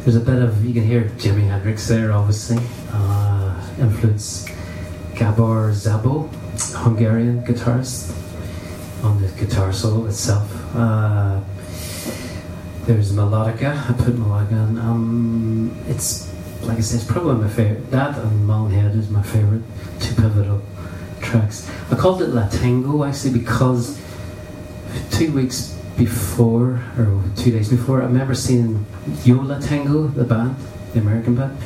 there's 0.03 0.16
a 0.16 0.20
bit 0.20 0.43
of 0.43 0.64
you 0.64 0.74
can 0.74 0.82
hear 0.82 1.05
Jimi 1.16 1.47
Hendrix 1.49 1.86
there, 1.86 2.11
obviously. 2.11 2.59
Uh, 2.93 3.55
influence 3.78 4.49
Gabor 5.14 5.70
Szabo, 5.70 6.28
Hungarian 6.74 7.45
guitarist, 7.45 8.11
on 9.05 9.22
the 9.22 9.28
guitar 9.39 9.72
solo 9.72 10.07
itself. 10.07 10.51
Uh, 10.74 11.41
there's 12.89 13.12
melodica. 13.12 13.76
I 13.91 13.93
put 13.93 14.14
melodica 14.14 14.53
in. 14.53 14.78
Um, 14.78 15.76
it's 15.89 16.32
like 16.62 16.78
I 16.78 16.80
said, 16.80 17.01
it's 17.01 17.11
probably 17.11 17.34
my 17.34 17.49
favorite. 17.49 17.91
That 17.91 18.16
and 18.16 18.47
Malin 18.47 18.72
Head 18.72 18.97
is 18.97 19.11
my 19.11 19.22
favorite 19.22 19.62
two 20.01 20.14
pivotal 20.14 20.62
tracks. 21.20 21.70
I 21.91 21.97
called 21.97 22.22
it 22.22 22.30
Latango 22.30 23.07
actually 23.07 23.39
because 23.39 24.01
two 25.11 25.32
weeks 25.32 25.78
before, 25.99 26.82
or 26.97 27.22
two 27.36 27.51
days 27.51 27.68
before, 27.68 28.01
I 28.01 28.07
remember 28.07 28.34
seeing 28.34 28.86
Yo 29.22 29.34
La 29.34 29.59
Tengo, 29.59 30.07
the 30.07 30.24
band, 30.24 30.57
the 30.95 31.01
American 31.01 31.34
band, 31.34 31.59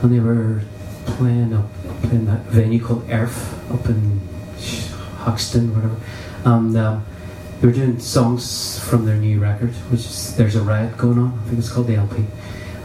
and 0.00 0.10
they 0.10 0.20
were 0.20 0.62
playing 1.04 1.52
up 1.52 1.66
playing 2.04 2.24
that 2.24 2.40
venue 2.46 2.82
called 2.82 3.06
Erf 3.08 3.52
up 3.74 3.86
in 3.90 4.20
Hoxton, 5.18 5.74
whatever. 5.74 5.96
And 6.46 6.74
um, 6.78 7.04
they 7.62 7.68
were 7.68 7.74
doing 7.74 8.00
songs 8.00 8.80
from 8.80 9.06
their 9.06 9.14
new 9.14 9.38
record, 9.38 9.70
which 9.92 10.00
is 10.00 10.36
There's 10.36 10.56
a 10.56 10.62
Riot 10.62 10.98
Going 10.98 11.16
On. 11.16 11.32
I 11.32 11.46
think 11.46 11.60
it's 11.60 11.70
called 11.70 11.86
the 11.86 11.94
LP. 11.94 12.24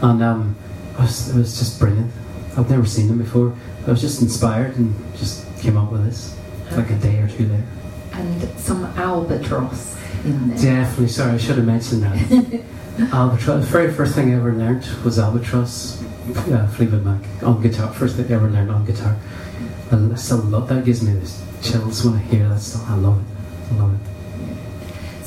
And 0.02 0.22
um, 0.22 0.54
it, 0.92 1.00
was, 1.00 1.34
it 1.34 1.36
was 1.36 1.58
just 1.58 1.80
brilliant. 1.80 2.12
I've 2.56 2.70
never 2.70 2.86
seen 2.86 3.08
them 3.08 3.18
before. 3.18 3.56
I 3.88 3.90
was 3.90 4.00
just 4.00 4.22
inspired 4.22 4.76
and 4.76 4.94
just 5.16 5.44
came 5.58 5.76
up 5.76 5.90
with 5.90 6.04
this 6.04 6.38
like 6.76 6.90
a 6.90 6.96
day 6.98 7.18
or 7.18 7.26
two 7.26 7.48
later. 7.48 7.66
And 8.12 8.60
some 8.60 8.84
albatross 8.96 9.98
in 10.24 10.50
there. 10.50 10.58
Definitely, 10.58 11.08
sorry, 11.08 11.32
I 11.32 11.38
should 11.38 11.56
have 11.56 11.66
mentioned 11.66 12.04
that. 12.04 12.64
albatross. 13.12 13.64
The 13.64 13.72
very 13.72 13.92
first 13.92 14.14
thing 14.14 14.32
I 14.32 14.36
ever 14.36 14.52
learned 14.52 14.86
was 15.04 15.18
albatross, 15.18 16.00
uh, 16.52 16.68
Fleetwood 16.68 17.04
Mac 17.04 17.42
on 17.42 17.60
guitar. 17.60 17.92
First 17.92 18.14
thing 18.14 18.30
I 18.30 18.36
ever 18.36 18.48
learned 18.48 18.70
on 18.70 18.84
guitar. 18.84 19.16
I 19.90 20.14
still 20.14 20.38
love 20.38 20.68
that. 20.68 20.84
Gives 20.84 21.02
me 21.02 21.14
this 21.14 21.44
chills 21.62 22.04
when 22.04 22.14
I 22.14 22.20
hear 22.20 22.48
that 22.48 22.60
stuff. 22.60 22.88
I 22.88 22.94
love 22.94 23.18
it. 23.18 23.74
I 23.74 23.78
love 23.80 23.94
it. 23.94 24.17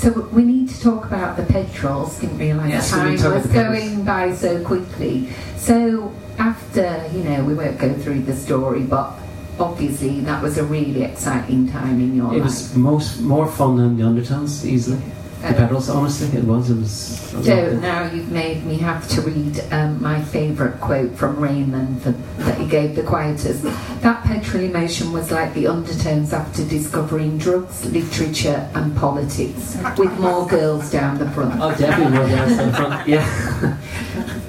So 0.01 0.09
we 0.33 0.43
need 0.43 0.67
to 0.69 0.81
talk 0.81 1.05
about 1.05 1.37
the 1.37 1.43
petrols. 1.43 2.17
Didn't 2.19 2.39
realise 2.39 2.71
Yes, 2.71 2.89
time 2.89 3.11
was 3.11 3.23
about 3.23 3.43
the 3.43 3.49
petrols. 3.49 3.77
going 3.77 4.03
by 4.03 4.33
so 4.33 4.63
quickly. 4.65 5.29
So 5.57 6.11
after, 6.39 7.07
you 7.13 7.23
know, 7.23 7.43
we 7.43 7.53
won't 7.53 7.77
go 7.77 7.93
through 7.93 8.21
the 8.21 8.35
story, 8.35 8.81
but 8.81 9.13
obviously 9.59 10.21
that 10.21 10.41
was 10.41 10.57
a 10.57 10.63
really 10.63 11.03
exciting 11.03 11.69
time 11.69 12.01
in 12.01 12.15
your 12.15 12.25
It 12.25 12.29
life. 12.29 12.37
It 12.39 12.43
was 12.43 12.75
most 12.75 13.21
more 13.21 13.45
fun 13.45 13.77
than 13.77 13.95
the 13.95 14.03
Undertones, 14.03 14.65
easily. 14.65 14.99
The 15.41 15.47
Uh, 15.47 15.53
pedals, 15.53 15.89
honestly, 15.89 16.37
it 16.37 16.43
was. 16.45 16.69
It 16.69 16.77
was. 16.77 16.91
So 16.91 17.73
now 17.79 18.03
you've 18.11 18.31
made 18.31 18.63
me 18.65 18.77
have 18.77 19.07
to 19.09 19.21
read 19.21 19.63
um, 19.71 19.99
my 20.01 20.21
favourite 20.21 20.79
quote 20.79 21.15
from 21.15 21.37
Raymond 21.39 22.01
that, 22.01 22.15
that 22.39 22.57
he 22.59 22.67
gave 22.67 22.95
the 22.95 23.01
Quietus. 23.01 23.61
That 24.01 24.23
petrol 24.23 24.63
emotion 24.63 25.11
was 25.11 25.31
like 25.31 25.53
the 25.55 25.65
undertones 25.67 26.31
after 26.31 26.63
discovering 26.63 27.39
drugs, 27.39 27.85
literature, 27.91 28.69
and 28.75 28.95
politics, 28.95 29.77
with 29.97 30.17
more 30.19 30.45
girls 30.47 30.91
down 30.91 31.17
the 31.17 31.29
front. 31.31 31.59
Oh, 31.59 31.73
definitely 31.75 32.17
more 32.19 32.27
dance 32.27 32.59
in 32.59 32.71
front. 32.73 33.07
Yeah, 33.07 33.77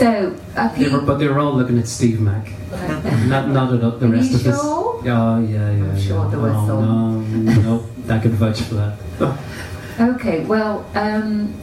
So, 0.00 0.34
they 0.78 0.88
were, 0.88 1.02
but 1.02 1.18
they 1.18 1.28
were 1.28 1.38
all 1.38 1.52
looking 1.52 1.78
at 1.78 1.86
Steve 1.86 2.20
Mack, 2.22 2.48
not 3.28 3.50
not 3.50 3.72
at 3.74 4.00
the 4.00 4.08
rest 4.08 4.32
of 4.32 4.46
us. 4.46 4.58
Oh 4.58 5.02
Yeah, 5.04 5.38
yeah, 5.40 5.70
yeah. 5.70 5.84
I'm 5.84 5.96
yeah. 5.96 6.02
sure 6.02 6.30
there 6.30 6.40
was 6.40 6.52
oh, 6.56 6.66
some. 6.66 7.44
No, 7.44 7.52
no, 7.60 7.86
I 8.10 8.18
could 8.18 8.32
vouch 8.32 8.60
for 8.62 8.74
that. 8.74 8.98
Okay, 9.98 10.44
well, 10.44 10.86
um, 10.94 11.54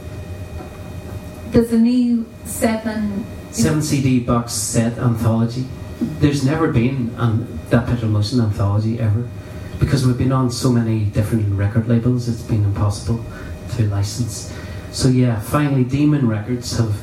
there's 1.50 1.72
a 1.72 1.78
new 1.78 2.26
seven. 2.44 3.26
Seven 3.50 3.82
CD 3.82 4.20
box 4.20 4.52
set 4.52 4.98
anthology. 4.98 5.64
There's 6.00 6.44
never 6.44 6.70
been 6.70 7.14
an, 7.16 7.58
that 7.70 7.86
Petrol 7.86 8.10
Motion 8.10 8.40
anthology 8.40 9.00
ever, 9.00 9.28
because 9.80 10.06
we've 10.06 10.18
been 10.18 10.32
on 10.32 10.50
so 10.50 10.70
many 10.70 11.06
different 11.06 11.52
record 11.58 11.88
labels. 11.88 12.28
It's 12.28 12.42
been 12.42 12.64
impossible 12.64 13.24
to 13.76 13.86
license. 13.88 14.54
So 14.92 15.08
yeah, 15.08 15.40
finally, 15.40 15.84
Demon 15.84 16.28
Records 16.28 16.76
have, 16.78 16.94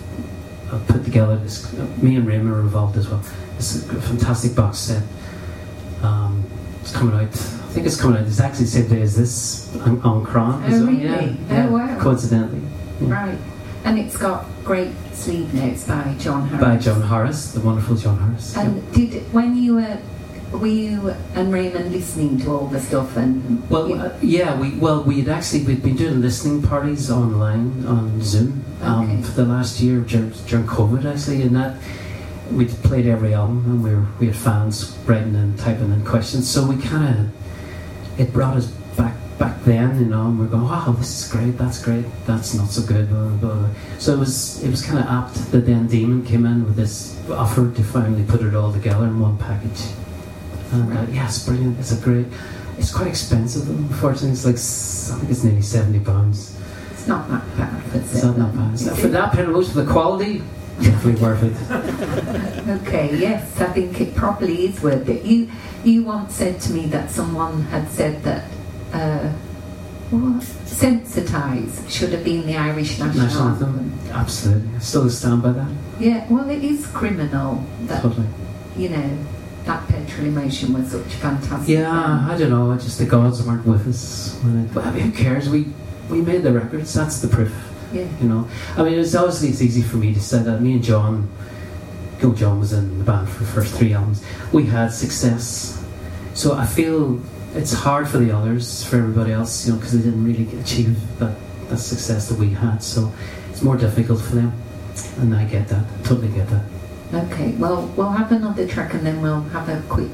have 0.70 0.88
put 0.88 1.04
together 1.04 1.38
this. 1.38 1.72
Me 2.02 2.16
and 2.16 2.26
Raymond 2.26 2.52
are 2.52 2.62
involved 2.62 2.98
as 2.98 3.10
well. 3.10 3.24
It's 3.58 3.76
a 3.90 4.02
fantastic 4.02 4.56
box 4.56 4.78
set. 4.78 5.04
Um, 6.02 6.44
it's 6.82 6.92
coming 6.94 7.16
out. 7.16 7.34
I 7.76 7.78
think 7.80 7.88
it's 7.88 8.00
coming 8.00 8.18
out. 8.22 8.26
It's 8.26 8.40
actually 8.40 8.64
the 8.66 8.72
same 8.72 8.88
day 8.88 9.02
as 9.02 9.18
this 9.18 9.76
on, 9.82 10.00
An 10.06 10.24
Crann. 10.26 10.64
Oh, 10.64 10.86
really? 10.86 11.04
Yeah, 11.04 11.18
Oh, 11.20 11.36
yeah, 11.50 11.68
wow. 11.68 12.00
Coincidentally. 12.00 12.62
Yeah. 13.02 13.12
Right. 13.12 13.38
And 13.84 14.00
it's 14.00 14.16
got 14.16 14.46
great 14.64 14.94
sleeve 15.12 15.54
notes 15.54 15.86
by 15.86 16.16
John 16.18 16.48
Harris. 16.48 16.64
By 16.66 16.78
John 16.78 17.02
Harris, 17.02 17.52
the 17.52 17.60
wonderful 17.60 17.98
John 17.98 18.18
Harris. 18.18 18.56
And 18.56 18.94
did 18.94 19.22
when 19.34 19.58
you 19.58 19.76
were 19.76 19.98
were 20.54 20.68
you 20.68 21.14
and 21.34 21.52
Raymond 21.52 21.92
listening 21.92 22.40
to 22.44 22.52
all 22.54 22.68
the 22.68 22.80
stuff 22.80 23.18
and 23.18 23.70
Well, 23.70 23.90
you- 23.90 23.96
uh, 23.96 24.18
yeah, 24.22 24.58
we 24.58 24.70
well 24.78 25.04
we'd 25.04 25.28
actually 25.28 25.64
we'd 25.64 25.84
been 25.84 25.98
doing 25.98 26.22
listening 26.22 26.62
parties 26.62 27.12
online 27.12 27.86
on 27.86 28.22
Zoom 28.22 28.64
um, 28.84 29.04
Okay. 29.12 29.22
for 29.22 29.32
the 29.34 29.44
last 29.46 29.82
year 29.82 30.00
during, 30.00 30.30
during 30.48 30.66
COVID 30.66 31.04
actually, 31.14 31.42
and 31.42 31.54
that 31.58 31.76
we 32.54 32.68
played 32.68 33.06
every 33.06 33.34
album 33.34 33.66
and 33.66 33.84
we 33.84 33.90
were, 33.96 34.06
we 34.22 34.28
had 34.28 34.36
fans 34.38 34.98
writing 35.06 35.36
and 35.36 35.60
typing 35.60 35.92
in 35.92 36.06
questions, 36.06 36.50
so 36.50 36.66
we 36.66 36.78
kind 36.78 37.20
of 37.20 37.28
it 38.18 38.32
brought 38.34 38.58
us 38.58 38.68
back 38.98 39.16
back 39.38 39.62
then, 39.66 40.00
you 40.00 40.06
know, 40.06 40.28
and 40.28 40.40
we're 40.40 40.48
going, 40.48 40.64
wow, 40.64 40.92
this 40.98 41.26
is 41.26 41.32
great, 41.32 41.58
that's 41.58 41.84
great, 41.84 42.06
that's 42.26 42.54
not 42.54 42.70
so 42.70 42.82
good, 42.86 43.10
blah 43.10 43.28
blah. 43.30 43.54
blah. 43.56 43.70
So 44.00 44.14
it 44.14 44.20
was 44.20 44.64
it 44.64 44.70
was 44.70 44.82
kind 44.86 45.00
of 45.00 45.06
apt 45.06 45.52
that 45.52 45.66
then 45.66 45.88
Demon 45.88 46.24
came 46.26 46.46
in 46.46 46.64
with 46.66 46.76
this 46.76 47.20
offer 47.30 47.72
to 47.72 47.84
finally 47.84 48.24
put 48.24 48.42
it 48.42 48.56
all 48.56 48.72
together 48.72 49.06
in 49.06 49.20
one 49.20 49.38
package. 49.38 49.82
And 50.72 50.92
uh, 50.92 50.96
Right. 51.02 51.10
yeah, 51.10 51.26
it's 51.26 51.46
brilliant. 51.46 51.80
It's 51.80 51.92
a 51.92 52.02
great. 52.04 52.28
It's 52.78 52.94
quite 52.94 53.08
expensive, 53.08 53.70
unfortunately. 53.70 54.32
It's 54.32 54.46
like 54.46 55.16
I 55.16 55.20
think 55.20 55.32
it's 55.32 55.44
nearly 55.44 55.62
seventy 55.62 56.00
pounds. 56.00 56.58
it's 56.92 57.08
not 57.08 57.30
that 57.30 57.44
bad 57.58 57.96
It's 57.96 58.24
not 58.24 58.36
that 58.38 58.54
bad. 58.56 58.74
Is 58.74 59.00
For 59.00 59.08
that 59.10 59.36
most 59.48 59.72
for 59.74 59.82
the 59.84 59.92
quality, 59.92 60.42
definitely 60.82 61.22
worth 61.22 61.44
it. 61.44 61.56
Okay, 62.82 63.16
yes, 63.18 63.62
I 63.62 63.68
think 63.68 64.02
it 64.02 64.16
probably 64.16 64.66
is 64.66 64.82
worth 64.82 65.08
it. 65.08 65.24
You 65.24 65.50
you 65.86 66.04
once 66.04 66.34
said 66.36 66.60
to 66.62 66.72
me 66.74 66.88
that 66.88 67.10
someone 67.12 67.62
had 67.64 67.88
said 67.90 68.24
that 68.24 68.44
uh, 68.94 69.30
what? 70.12 70.44
Sensitize 70.66 71.90
should 71.90 72.12
have 72.12 72.24
been 72.24 72.46
the 72.46 72.56
Irish 72.56 73.00
national, 73.00 73.26
National 73.26 73.48
anthem. 73.50 73.80
anthem. 73.80 74.12
Absolutely, 74.12 74.76
I 74.76 74.80
still 74.80 75.10
stand 75.10 75.42
by 75.42 75.52
that. 75.54 75.68
Yeah, 76.00 76.26
well, 76.30 76.50
it 76.50 76.64
is 76.64 76.86
criminal 76.88 77.64
that 77.84 78.02
Totally. 78.02 78.28
you 78.78 78.90
know 78.90 79.18
that 79.64 79.88
petrol 79.88 80.28
emotion 80.28 80.74
was 80.74 80.92
such 80.92 81.06
a 81.06 81.18
fantastic. 81.18 81.70
Yeah, 81.70 81.84
band. 81.84 82.32
I 82.32 82.38
don't 82.38 82.50
know. 82.50 82.72
I 82.72 82.76
just 82.78 83.00
the 83.00 83.06
gods 83.06 83.42
weren't 83.44 83.66
with 83.66 83.88
us. 83.88 84.38
When 84.44 84.66
it, 84.66 84.78
I 84.78 84.92
mean, 84.92 85.12
who 85.12 85.24
cares? 85.24 85.50
We 85.50 85.68
we 86.10 86.22
made 86.22 86.44
the 86.44 86.52
records. 86.54 86.94
That's 86.94 87.20
the 87.22 87.28
proof. 87.28 87.54
yeah. 87.94 88.08
You 88.22 88.28
know. 88.28 88.48
I 88.78 88.84
mean, 88.84 89.00
it's 89.00 89.16
obviously 89.16 89.50
it's 89.50 89.62
easy 89.62 89.82
for 89.82 89.98
me 89.98 90.14
to 90.14 90.20
say 90.20 90.44
that. 90.44 90.62
Me 90.62 90.74
and 90.74 90.84
John, 90.84 91.30
Go 92.20 92.34
John 92.34 92.60
was 92.60 92.74
in 92.74 92.98
the 92.98 93.04
band 93.04 93.30
for 93.30 93.40
the 93.40 93.50
first 93.50 93.76
three 93.76 93.94
albums. 93.94 94.24
We 94.52 94.66
had 94.66 94.92
success, 94.92 95.84
so 96.34 96.54
I 96.54 96.66
feel 96.66 97.22
it's 97.54 97.74
hard 97.74 98.08
for 98.08 98.18
the 98.18 98.32
others, 98.32 98.84
for 98.84 98.98
everybody 98.98 99.32
else, 99.32 99.66
you 99.66 99.74
know, 99.74 99.80
because 99.80 99.94
they 99.94 100.04
didn't 100.04 100.24
really 100.24 100.48
achieve 100.60 100.98
that 101.20 101.36
that 101.70 101.78
success 101.78 102.30
that 102.30 102.38
we 102.38 102.50
had. 102.50 102.84
So 102.84 103.12
it's 103.50 103.62
more 103.62 103.78
difficult 103.78 104.22
for 104.22 104.36
them, 104.36 104.54
and 105.18 105.36
I 105.36 105.46
get 105.46 105.68
that. 105.70 105.86
Totally 106.04 106.30
get 106.30 106.48
that. 106.50 106.64
Okay, 107.14 107.52
well, 107.54 107.88
we'll 107.96 108.12
have 108.12 108.32
another 108.32 108.68
track 108.68 108.94
and 108.94 109.06
then 109.06 109.22
we'll 109.22 109.42
have 109.42 109.70
a 109.70 109.82
quick 109.88 110.12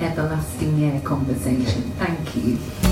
everlasting 0.00 0.78
yeah 0.78 1.00
conversation. 1.00 1.82
Thank 1.98 2.36
you. 2.36 2.85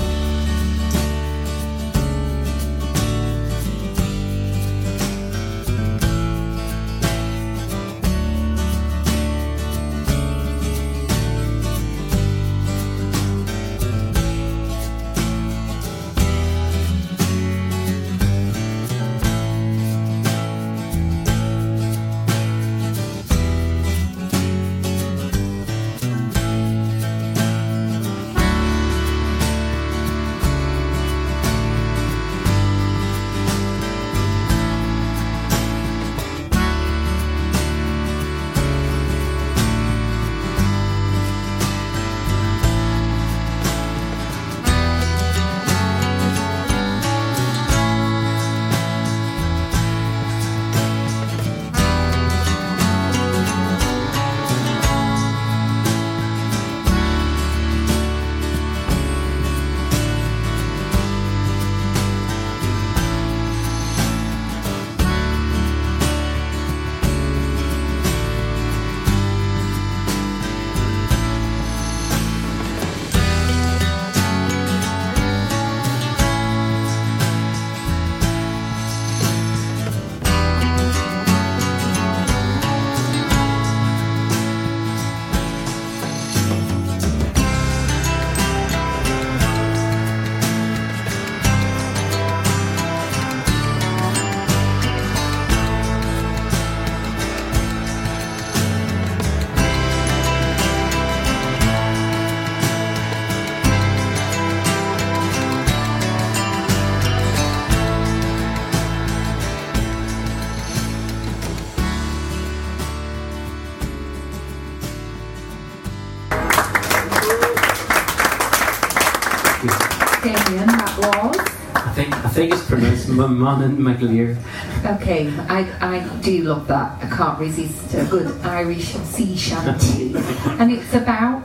And 123.19 123.79
Mac 123.79 124.01
Lir. 124.01 124.37
Okay, 124.85 125.31
I, 125.47 125.61
I 125.79 126.07
do 126.21 126.43
love 126.43 126.67
that. 126.67 127.01
I 127.01 127.07
can't 127.15 127.39
resist 127.39 127.93
a 127.93 128.03
good 128.05 128.27
Irish 128.41 128.93
sea 128.93 129.35
shanty. 129.37 130.13
and 130.59 130.71
it's 130.71 130.93
about. 130.93 131.41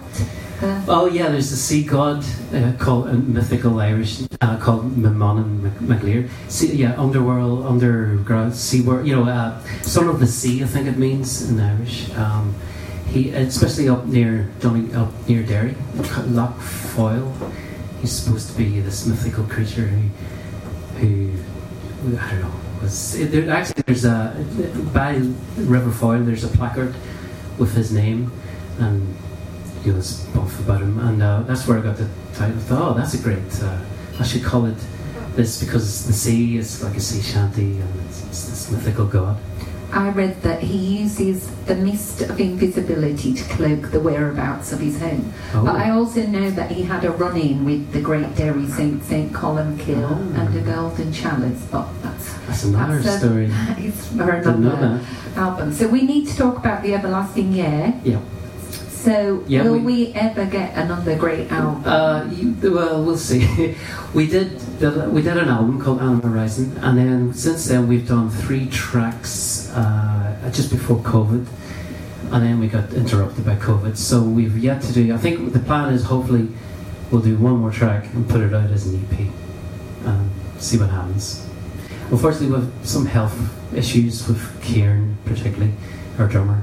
Uh, 0.61 0.83
Oh 0.89 1.07
yeah, 1.07 1.29
there's 1.31 1.53
a 1.53 1.57
sea 1.57 1.85
god 1.85 2.25
uh, 2.53 2.73
called 2.79 3.09
a 3.09 3.14
mythical 3.14 3.79
Irish 3.81 4.23
uh, 4.41 4.59
called 4.59 4.95
Mamon 4.97 5.61
Mac- 5.62 5.81
MacLear. 5.81 6.29
Sea, 6.49 6.75
yeah, 6.75 7.01
underworld, 7.01 7.64
underground, 7.64 8.55
sea 8.55 8.83
world. 8.83 9.07
You 9.07 9.16
know, 9.16 9.31
uh, 9.31 9.62
son 9.83 10.09
of 10.09 10.18
the 10.18 10.27
sea. 10.27 10.62
I 10.64 10.66
think 10.66 10.89
it 10.89 10.99
means 10.99 11.49
in 11.49 11.61
Irish. 11.61 12.11
Um, 12.16 12.53
he, 13.07 13.31
especially 13.31 13.89
up 13.89 14.07
near 14.07 14.51
Donny, 14.59 14.93
up 14.95 15.12
near 15.29 15.43
Derry, 15.45 15.75
Lough 16.27 16.53
Foyle. 16.59 17.33
He's 18.01 18.12
supposed 18.12 18.51
to 18.51 18.57
be 18.59 18.81
this 18.81 19.07
mythical 19.07 19.45
creature 19.45 19.87
who 19.87 20.09
I 22.01 22.31
don't 22.31 22.41
know. 22.41 22.53
Was 22.83 23.31
there, 23.31 23.51
actually 23.51 23.83
there's 23.87 24.05
a 24.05 24.35
by 24.93 25.17
River 25.57 25.91
Foyle. 25.91 26.23
There's 26.23 26.45
a 26.45 26.49
placard 26.49 26.95
with 27.59 27.75
his 27.75 27.93
name 27.93 28.33
and 28.79 29.15
you 29.85 29.93
know, 29.93 29.99
this 29.99 30.25
buff 30.27 30.59
about 30.61 30.83
him, 30.83 30.99
and 30.99 31.23
uh, 31.23 31.43
that's 31.43 31.67
where 31.67 31.79
I 31.79 31.83
got 31.83 31.97
the 31.97 32.09
title. 32.35 32.57
I 32.57 32.61
thought, 32.61 32.91
oh, 32.91 32.95
that's 32.95 33.15
a 33.15 33.19
great. 33.19 33.63
Uh, 33.63 33.81
I 34.19 34.25
should 34.25 34.45
call 34.45 34.67
it 34.67 34.77
this 35.37 35.63
because 35.63 36.07
the 36.07 36.13
sea 36.13 36.57
is 36.57 36.83
like 36.83 36.97
a 36.97 37.01
sea 37.01 37.23
shanty, 37.23 37.81
and 37.81 38.01
it's, 38.07 38.25
it's 38.27 38.49
this 38.49 38.71
mythical 38.71 39.07
god. 39.07 39.39
I 39.93 40.11
read 40.11 40.41
that 40.43 40.62
he 40.62 40.76
uses 41.03 41.51
the 41.66 41.74
mist 41.74 42.22
of 42.22 42.38
invisibility 42.41 43.34
to 43.34 43.43
cloak 43.55 43.91
the 43.91 43.99
whereabouts 44.01 44.72
of 44.72 44.80
his 44.80 45.01
home. 45.01 45.32
Oh, 45.55 45.64
But 45.64 45.76
I 45.76 45.91
also 45.91 46.24
know 46.26 46.51
that 46.51 46.70
he 46.70 46.82
had 46.82 47.05
a 47.05 47.11
run 47.11 47.36
in 47.36 47.64
with 47.64 47.93
the 47.93 48.01
great 48.01 48.34
Derry 48.36 48.66
Saint 48.68 49.03
St. 49.05 49.32
Columcille 49.34 50.05
Ah. 50.36 50.41
and 50.41 50.57
a 50.57 50.61
Golden 50.62 51.12
Chalice, 51.12 51.66
but 51.70 51.88
that's, 52.03 52.32
that's 52.47 52.64
another 52.64 52.99
that's 53.01 53.16
a- 53.16 53.26
story. 53.26 53.47
is 53.84 54.07
for 54.09 54.26
Didn't 54.30 54.64
another 54.64 55.01
album. 55.36 55.72
So 55.72 55.88
we 55.88 56.03
need 56.03 56.28
to 56.28 56.36
talk 56.36 56.59
about 56.59 56.82
the 56.82 56.95
Everlasting 56.95 57.53
Year. 57.53 57.95
Yeah. 58.05 58.20
So 58.91 59.43
Yeah, 59.49 59.62
will 59.64 59.78
we- 59.80 60.12
we, 60.12 60.12
ever 60.14 60.45
get 60.45 60.76
another 60.76 61.16
great 61.16 61.51
album? 61.51 61.82
Uh, 61.84 62.26
you, 62.30 62.55
well, 62.70 63.03
we'll 63.03 63.16
see. 63.16 63.74
we 64.14 64.26
did 64.28 64.61
we 64.81 65.20
did 65.22 65.37
an 65.37 65.49
album 65.49 65.81
called 65.81 66.01
Anima 66.01 66.28
Rising, 66.28 66.76
and 66.78 66.97
then 66.97 67.35
since 67.35 67.66
then 67.66 67.87
we've 67.87 68.09
done 68.09 68.31
three 68.31 68.66
tracks 68.68 69.70
uh, 69.74 70.51
just 70.53 70.70
before 70.70 70.99
COVID. 70.99 71.47
and 72.33 72.45
then 72.45 72.61
we 72.61 72.68
got 72.68 72.93
interrupted 72.93 73.45
by 73.45 73.57
COVID. 73.57 73.97
So 73.97 74.22
we've 74.22 74.57
yet 74.57 74.83
to 74.83 74.93
do. 74.93 75.12
I 75.12 75.18
think 75.18 75.53
the 75.53 75.59
plan 75.59 75.93
is 75.93 76.05
hopefully 76.05 76.49
we'll 77.11 77.20
do 77.22 77.37
one 77.37 77.57
more 77.57 77.72
track 77.72 78.07
and 78.14 78.28
put 78.28 78.41
it 78.41 78.55
out 78.55 78.70
as 78.70 78.87
an 78.87 79.05
EP 79.05 79.28
and 80.07 80.31
see 80.59 80.78
what 80.78 80.91
happens. 80.91 81.45
Unfortunately, 82.11 82.57
have 82.57 82.72
some 82.83 83.07
health 83.07 83.37
issues 83.74 84.26
with 84.28 84.62
Kieran, 84.62 85.18
particularly 85.24 85.72
our 86.18 86.26
drummer. 86.28 86.62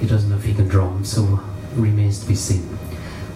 He 0.00 0.06
doesn't 0.06 0.28
know 0.30 0.36
if 0.36 0.44
he 0.44 0.54
can 0.54 0.68
drum, 0.68 1.04
so 1.04 1.40
remains 1.74 2.20
to 2.20 2.28
be 2.28 2.34
seen. 2.34 2.78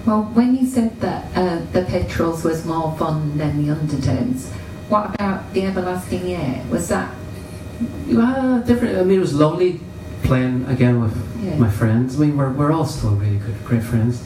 Well, 0.06 0.24
when 0.34 0.54
you 0.56 0.66
said 0.66 1.00
that 1.00 1.24
uh, 1.34 1.60
the 1.72 1.82
Petrols 1.84 2.44
was 2.44 2.64
more 2.66 2.94
fun 2.98 3.38
than 3.38 3.64
the 3.64 3.72
Undertones, 3.72 4.50
what 4.88 5.14
about 5.14 5.52
the 5.54 5.62
Everlasting 5.64 6.26
Yeah? 6.28 6.66
Was 6.68 6.88
that 6.88 7.14
Well, 8.08 8.60
different. 8.60 8.98
I 8.98 9.02
mean, 9.04 9.16
it 9.18 9.20
was 9.20 9.32
lovely 9.34 9.80
playing 10.22 10.66
again 10.66 11.00
with 11.00 11.16
Yeah. 11.42 11.56
my 11.56 11.70
friends. 11.70 12.16
I 12.16 12.26
mean, 12.26 12.36
we're, 12.36 12.50
we're 12.52 12.70
all 12.72 12.84
still 12.84 13.12
really 13.16 13.38
good, 13.38 13.56
great 13.64 13.82
friends. 13.82 14.22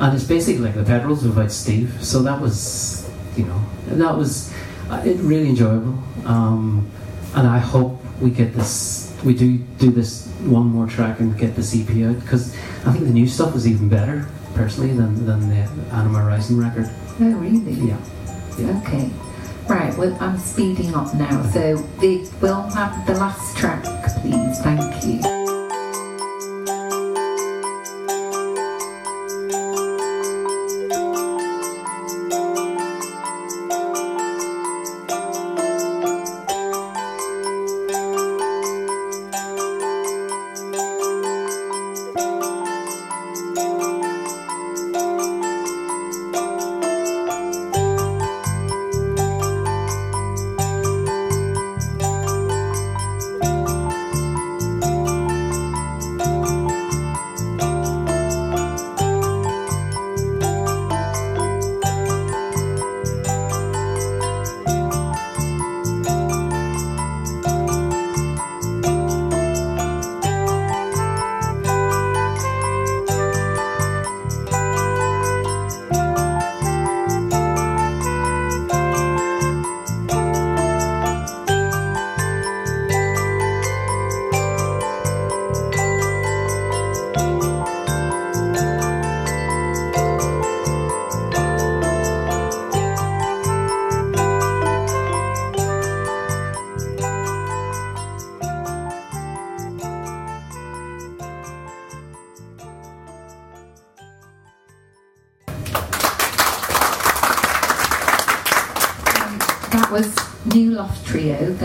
And 0.00 0.14
it's 0.14 0.24
basically 0.24 0.62
like 0.62 0.74
the 0.74 0.84
Petrols 0.84 1.24
without 1.24 1.50
Steve. 1.50 1.96
So 2.02 2.22
that 2.22 2.38
was, 2.40 3.08
you 3.36 3.44
know, 3.44 3.60
that 3.88 4.16
was 4.16 4.52
uh, 4.90 5.00
it 5.04 5.16
really 5.20 5.48
enjoyable. 5.48 5.96
Um, 6.26 6.90
and 7.34 7.46
I 7.48 7.58
hope 7.58 8.02
we 8.20 8.30
get 8.30 8.54
this, 8.54 9.14
we 9.24 9.34
do 9.34 9.56
do 9.78 9.90
this 9.90 10.26
one 10.44 10.66
more 10.66 10.86
track 10.86 11.20
and 11.20 11.36
get 11.38 11.56
this 11.56 11.74
EP 11.74 11.88
out 12.04 12.20
because 12.20 12.54
I 12.84 12.92
think 12.92 13.04
the 13.04 13.10
new 13.12 13.26
stuff 13.26 13.54
was 13.54 13.66
even 13.66 13.88
better, 13.88 14.26
personally, 14.56 14.92
than, 14.94 15.26
than 15.26 15.48
the 15.48 15.68
Anima 15.94 16.24
Rising 16.24 16.58
record. 16.58 16.90
Oh, 17.20 17.30
really? 17.34 17.72
Yeah. 17.72 17.98
Yeah. 18.58 18.82
Okay. 18.82 19.10
Right, 19.68 19.96
well, 19.98 20.16
I'm 20.20 20.38
speeding 20.38 20.94
up 20.94 21.14
now, 21.14 21.42
so 21.50 21.76
the, 22.00 22.28
we'll 22.40 22.62
have 22.70 23.06
the 23.06 23.14
last 23.14 23.56
track, 23.56 23.82
please. 24.22 24.60
Thank 24.60 25.04
you. 25.04 25.35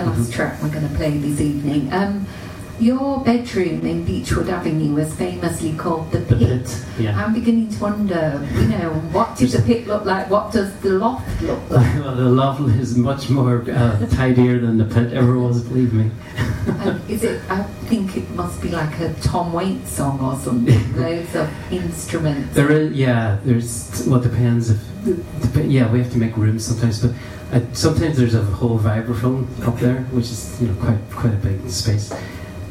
Last 0.05 0.33
track 0.33 0.61
we're 0.61 0.69
going 0.69 0.87
to 0.87 0.95
play 0.95 1.17
this 1.17 1.39
evening. 1.39 1.91
Um, 1.93 2.27
your 2.81 3.23
bedroom 3.23 3.85
in 3.85 4.03
Beechwood 4.03 4.49
Avenue 4.49 4.95
was 4.95 5.13
famously 5.13 5.73
called 5.73 6.11
the 6.11 6.17
The 6.17 6.35
Pit. 6.35 6.65
Pit, 6.65 6.85
yeah. 6.97 7.23
I'm 7.23 7.31
beginning 7.31 7.69
to 7.69 7.79
wonder, 7.79 8.47
you 8.55 8.65
know, 8.69 8.89
what 9.11 9.37
does 9.37 9.53
the 9.53 9.61
pit 9.61 9.85
look 9.85 10.03
like? 10.03 10.31
What 10.31 10.51
does 10.51 10.75
the 10.79 10.93
loft 10.93 11.43
look 11.43 11.69
like? 11.69 11.95
well, 11.99 12.15
the 12.15 12.23
loft 12.23 12.61
is 12.79 12.97
much 12.97 13.29
more 13.29 13.63
uh, 13.69 14.03
tidier 14.07 14.57
than 14.57 14.79
the 14.79 14.85
pit 14.85 15.13
ever 15.13 15.37
was, 15.37 15.61
believe 15.61 15.93
me. 15.93 16.09
Um, 16.79 16.99
is 17.07 17.23
it? 17.23 17.39
I 17.51 17.61
think 17.85 18.17
it 18.17 18.27
must 18.31 18.59
be 18.63 18.69
like 18.69 18.99
a 18.99 19.13
Tom 19.21 19.53
Waits 19.53 19.91
song 19.91 20.19
or 20.19 20.35
something. 20.37 20.95
Loads 20.99 21.35
of 21.35 21.71
instruments. 21.71 22.55
There 22.55 22.71
is, 22.71 22.93
yeah, 22.93 23.37
there's, 23.43 24.07
well, 24.07 24.19
depends 24.19 24.71
if, 24.71 25.55
yeah, 25.65 25.91
we 25.91 25.99
have 25.99 26.11
to 26.13 26.17
make 26.17 26.35
room 26.35 26.57
sometimes, 26.57 27.05
but 27.05 27.15
sometimes 27.73 28.17
there's 28.17 28.35
a 28.35 28.43
whole 28.43 28.79
vibraphone 28.79 29.45
up 29.67 29.77
there, 29.79 30.03
which 30.11 30.25
is, 30.25 30.61
you 30.61 30.67
know, 30.67 30.75
quite, 30.75 30.99
quite 31.11 31.33
a 31.33 31.37
big 31.37 31.69
space. 31.69 32.13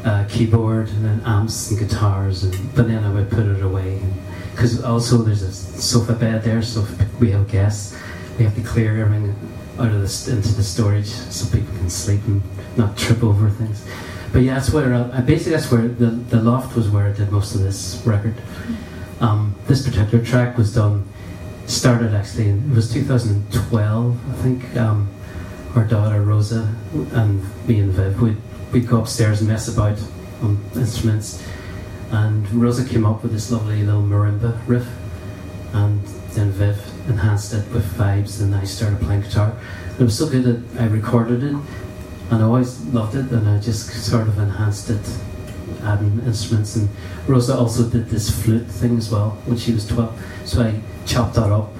Uh, 0.02 0.24
keyboard 0.30 0.88
and 0.88 1.04
then 1.04 1.20
amps 1.26 1.70
and 1.70 1.78
guitars, 1.78 2.42
and, 2.44 2.74
but 2.74 2.88
then 2.88 3.04
I 3.04 3.12
would 3.12 3.30
put 3.30 3.44
it 3.44 3.62
away. 3.62 4.00
Because 4.52 4.82
also 4.82 5.18
there's 5.18 5.42
a 5.42 5.52
sofa 5.52 6.14
bed 6.14 6.42
there, 6.42 6.62
so 6.62 6.80
if 6.80 7.20
we 7.20 7.30
have 7.32 7.48
guests, 7.48 7.98
we 8.38 8.44
have 8.44 8.54
to 8.54 8.62
clear 8.62 8.98
everything 8.98 9.36
out 9.78 9.88
of 9.88 10.00
this 10.00 10.28
into 10.28 10.54
the 10.54 10.62
storage 10.62 11.06
so 11.06 11.44
people 11.54 11.74
can 11.76 11.90
sleep 11.90 12.20
and 12.26 12.42
not 12.76 12.96
trip 12.96 13.22
over 13.22 13.50
things. 13.50 13.86
But 14.32 14.42
yeah, 14.42 14.54
that's 14.54 14.70
where 14.70 14.94
I, 14.94 15.20
basically 15.20 15.52
that's 15.52 15.70
where 15.70 15.88
the 15.88 16.06
the 16.06 16.40
loft 16.40 16.76
was 16.76 16.88
where 16.88 17.06
I 17.06 17.12
did 17.12 17.30
most 17.30 17.54
of 17.54 17.62
this 17.62 18.02
record. 18.06 18.34
Um, 19.20 19.54
this 19.66 19.86
particular 19.86 20.24
track 20.24 20.56
was 20.56 20.74
done, 20.74 21.06
started 21.70 22.14
actually, 22.14 22.48
it 22.48 22.74
was 22.74 22.92
2012, 22.92 24.30
I 24.30 24.42
think. 24.42 24.76
Um, 24.76 25.08
our 25.74 25.84
daughter 25.84 26.20
Rosa 26.22 26.74
and 27.12 27.42
me 27.68 27.78
and 27.78 27.92
Viv, 27.92 28.20
we'd, 28.20 28.36
we'd 28.72 28.88
go 28.88 29.00
upstairs 29.00 29.40
and 29.40 29.48
mess 29.48 29.68
about 29.68 29.98
on 30.42 30.60
instruments. 30.74 31.46
And 32.10 32.50
Rosa 32.52 32.84
came 32.84 33.06
up 33.06 33.22
with 33.22 33.32
this 33.32 33.52
lovely 33.52 33.84
little 33.84 34.02
marimba 34.02 34.60
riff, 34.66 34.88
and 35.72 36.04
then 36.34 36.50
Viv 36.50 37.08
enhanced 37.08 37.52
it 37.52 37.70
with 37.70 37.84
vibes, 37.94 38.40
and 38.40 38.54
I 38.54 38.64
started 38.64 39.00
playing 39.00 39.22
guitar. 39.22 39.56
It 39.98 40.02
was 40.02 40.18
so 40.18 40.28
good 40.28 40.42
that 40.42 40.82
I 40.82 40.86
recorded 40.86 41.44
it, 41.44 41.54
and 41.54 42.32
I 42.32 42.42
always 42.42 42.84
loved 42.86 43.14
it, 43.14 43.30
and 43.30 43.48
I 43.48 43.60
just 43.60 43.90
sort 43.90 44.26
of 44.26 44.38
enhanced 44.38 44.90
it, 44.90 45.00
adding 45.82 46.20
instruments. 46.26 46.74
And 46.74 46.88
Rosa 47.30 47.56
also 47.56 47.88
did 47.88 48.08
this 48.08 48.28
flute 48.42 48.66
thing 48.66 48.96
as 48.98 49.10
well 49.10 49.30
when 49.46 49.56
she 49.56 49.72
was 49.72 49.86
12, 49.86 50.42
so 50.44 50.62
I 50.62 50.80
chopped 51.06 51.34
that 51.34 51.52
up 51.52 51.70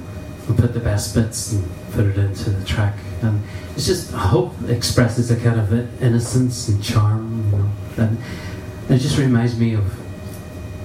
and 0.46 0.57
put 0.57 0.72
the 0.72 0.80
best 0.80 1.14
bits 1.14 1.53
and 1.53 1.68
put 1.92 2.07
it 2.07 2.16
into 2.16 2.51
the 2.51 2.64
track. 2.64 2.94
And 3.22 3.42
it's 3.74 3.86
just, 3.86 4.14
I 4.14 4.18
hope 4.18 4.55
expresses 4.68 5.30
a 5.30 5.36
kind 5.36 5.59
of 5.59 5.72
innocence 6.03 6.68
and 6.68 6.82
charm, 6.82 7.51
you 7.51 7.59
know. 7.59 7.70
And 7.96 8.18
it 8.88 8.98
just 8.98 9.18
reminds 9.18 9.59
me 9.59 9.74
of 9.74 9.84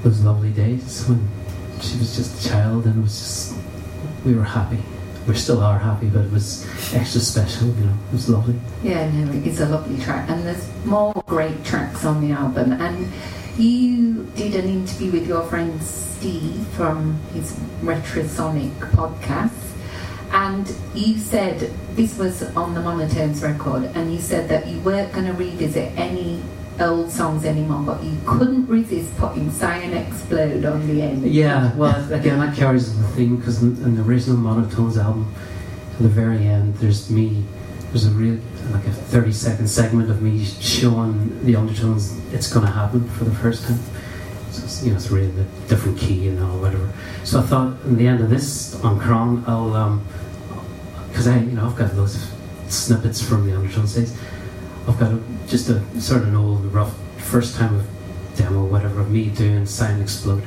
those 0.04 0.22
lovely 0.22 0.52
days 0.52 1.06
when 1.08 1.28
she 1.80 1.98
was 1.98 2.16
just 2.16 2.46
a 2.46 2.50
child 2.50 2.86
and 2.86 3.00
it 3.00 3.02
was 3.04 3.18
just, 3.18 3.56
we 4.26 4.34
were 4.34 4.44
happy. 4.44 4.80
We 5.28 5.36
still 5.36 5.62
are 5.62 5.80
happy, 5.80 6.08
but 6.08 6.26
it 6.26 6.32
was 6.32 6.66
extra 6.94 7.22
special, 7.22 7.68
you 7.68 7.86
know. 7.86 7.98
It 8.10 8.14
was 8.14 8.30
lovely. 8.30 8.60
Yeah, 8.84 9.10
no, 9.12 9.32
it 9.32 9.48
is 9.48 9.60
a 9.60 9.68
lovely 9.68 10.04
track, 10.04 10.30
and 10.30 10.46
there's 10.46 10.68
more 10.86 11.14
great 11.26 11.64
tracks 11.64 12.06
on 12.06 12.22
the 12.22 12.32
album. 12.32 12.74
And 12.74 13.12
you 13.58 14.26
did 14.36 14.56
an 14.56 14.70
interview 14.70 15.12
with 15.12 15.28
your 15.28 15.44
friend 15.44 15.82
Steve 15.82 16.66
from 16.70 17.20
his 17.34 17.54
Retrosonic 17.82 18.72
podcast, 18.92 19.52
and 20.32 20.74
you 20.94 21.18
said 21.18 21.72
this 21.96 22.18
was 22.18 22.44
on 22.56 22.74
the 22.74 22.82
Monotones 22.82 23.42
record, 23.42 23.84
and 23.96 24.14
you 24.14 24.20
said 24.20 24.50
that 24.50 24.68
you 24.68 24.80
weren't 24.80 25.14
going 25.14 25.28
to 25.28 25.34
revisit 25.34 25.98
any 25.98 26.42
old 26.80 27.10
songs 27.10 27.46
anymore, 27.46 27.84
but 27.86 28.04
you 28.04 28.18
couldn't 28.26 28.68
resist 28.68 29.16
putting 29.18 29.50
Cyan 29.52 29.94
Explode 29.94 30.66
on 30.66 30.86
the 30.88 31.02
end. 31.02 31.26
Yeah, 31.26 31.74
well, 31.76 32.14
again, 32.14 32.40
that 32.40 32.56
carries 32.56 32.98
the 32.98 33.08
theme 33.10 33.38
because 33.38 33.62
in, 33.64 33.82
in 33.84 33.96
the 33.96 34.02
original 34.02 34.38
Monotones 34.38 34.98
album, 34.98 35.34
to 35.98 36.04
the 36.04 36.10
very 36.10 36.46
end, 36.46 36.76
there's 36.76 37.10
me. 37.10 37.44
There's 37.92 38.08
a 38.08 38.12
real 38.12 38.40
like 38.72 38.86
a 38.86 38.92
30 38.92 39.32
second 39.32 39.68
segment 39.68 40.10
of 40.10 40.22
me 40.22 40.44
showing 40.46 41.46
the 41.46 41.56
undertones. 41.56 42.18
It's 42.34 42.52
going 42.52 42.66
to 42.66 42.72
happen 42.72 43.08
for 43.10 43.24
the 43.24 43.36
first 43.36 43.68
time. 43.68 43.80
So 44.52 44.64
it's, 44.64 44.84
you 44.84 44.92
know, 44.92 44.98
it's 44.98 45.10
really 45.10 45.28
a 45.28 45.44
different 45.68 45.98
key 45.98 46.30
and 46.30 46.42
all 46.42 46.60
whatever. 46.60 46.92
So 47.24 47.40
I 47.40 47.44
thought, 47.44 47.78
in 47.86 47.98
the 47.98 48.08
end 48.08 48.22
of 48.22 48.30
this 48.30 48.74
An 48.84 49.00
Crann, 49.00 49.44
I'll 49.48 49.74
um, 49.74 50.06
because 51.10 51.28
I, 51.28 51.38
you 51.40 51.52
know, 51.52 51.66
I've 51.66 51.76
got 51.76 51.96
loads 51.96 52.16
of 52.16 52.72
snippets 52.72 53.22
from 53.22 53.48
the 53.48 53.56
undertones 53.56 53.96
days. 53.96 54.18
I've 54.88 55.00
got 55.00 55.14
a, 55.14 55.22
just 55.48 55.70
a 55.70 55.80
sort 56.02 56.24
of 56.24 56.28
an 56.28 56.36
old 56.36 56.66
rough 56.66 56.94
first 57.18 57.56
time 57.56 57.76
of 57.76 57.88
demo, 58.36 58.66
whatever, 58.66 59.02
of 59.02 59.10
me 59.10 59.30
doing 59.30 59.66
Sound 59.66 60.02
Explode 60.02 60.44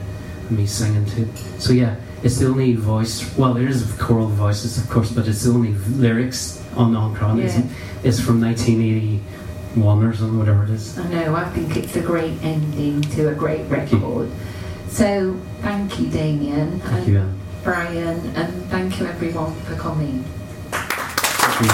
me 0.51 0.67
singing 0.67 1.07
too. 1.07 1.29
So 1.59 1.73
yeah, 1.73 1.97
it's 2.23 2.39
the 2.39 2.47
only 2.47 2.75
voice. 2.75 3.37
Well, 3.37 3.55
there 3.55 3.69
is 3.69 3.91
choral 3.99 4.29
voices, 4.29 4.79
of 4.79 4.89
course, 4.89 5.11
but 5.11 5.29
it's 5.29 5.45
the 5.45 5.51
only 5.51 5.75
lyrics 5.75 6.65
on 6.79 6.95
An 6.95 7.15
Crann. 7.15 7.37
Yeah. 7.39 7.45
It's, 7.45 7.57
it's 8.05 8.21
from 8.21 8.41
1981 8.41 10.05
or 10.05 10.15
something, 10.15 10.39
whatever 10.39 10.65
it 10.65 10.71
is. 10.71 10.99
I 10.99 11.09
know, 11.09 11.35
I 11.35 11.45
think 11.51 11.77
it's 11.77 11.97
a 11.97 12.01
great 12.01 12.41
ending 12.43 13.03
to 13.03 13.29
a 13.29 13.35
great 13.35 13.67
record. 13.69 14.31
So, 14.89 15.39
thank 15.61 15.99
you, 16.01 16.07
Damian, 16.09 16.81
Thank 16.81 16.93
and 16.93 17.07
you, 17.09 17.19
Anne. 17.19 17.41
Brian, 17.63 18.27
and 18.37 18.65
thank 18.67 18.99
you 18.99 19.07
everyone 19.07 19.55
for 19.63 19.75
coming. 19.77 20.23
Thank 20.71 21.61
you. 21.63 21.69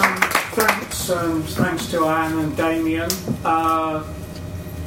Um, 0.00 0.20
thanks, 0.54 1.10
um, 1.10 1.42
thanks 1.42 1.86
to 1.90 2.04
Anne 2.06 2.38
and 2.38 2.56
Damian. 2.56 3.10
Uh, 3.44 4.04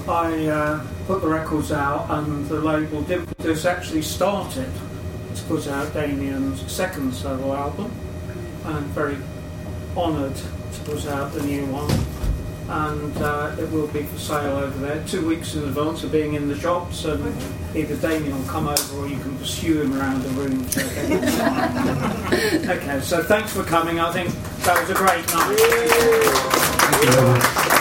I 0.07 0.45
uh, 0.47 0.83
put 1.11 1.21
the 1.21 1.27
records 1.27 1.73
out, 1.73 2.09
and 2.09 2.47
the 2.47 2.55
label 2.55 3.03
Dimpetus 3.03 3.65
actually 3.65 4.01
started 4.01 4.71
to 5.35 5.43
put 5.43 5.67
out 5.67 5.93
Damian's 5.93 6.71
second 6.71 7.13
solo 7.13 7.53
album, 7.53 7.91
and 8.63 8.85
very 8.87 9.17
honoured 9.97 10.37
to 10.37 10.79
put 10.85 11.05
out 11.07 11.33
the 11.33 11.43
new 11.43 11.65
one. 11.65 11.91
And 12.69 13.17
uh, 13.17 13.53
it 13.59 13.69
will 13.71 13.87
be 13.87 14.03
for 14.03 14.17
sale 14.17 14.55
over 14.55 14.77
there 14.79 15.03
two 15.05 15.27
weeks 15.27 15.55
in 15.55 15.65
advance 15.65 16.05
of 16.05 16.13
being 16.13 16.35
in 16.35 16.47
the 16.47 16.57
shops. 16.57 17.03
And 17.03 17.21
either 17.75 17.97
Damian 17.97 18.37
will 18.37 18.47
come 18.47 18.69
over, 18.69 18.97
or 18.97 19.05
you 19.09 19.19
can 19.19 19.37
pursue 19.37 19.81
him 19.81 19.99
around 19.99 20.21
the 20.21 20.29
room. 20.29 20.65
Okay, 22.71 23.01
so 23.01 23.21
thanks 23.21 23.51
for 23.53 23.63
coming. 23.63 23.99
I 23.99 24.13
think 24.13 24.33
that 24.63 24.79
was 24.79 24.89
a 24.89 24.93
great 24.93 25.27
night. 27.67 27.80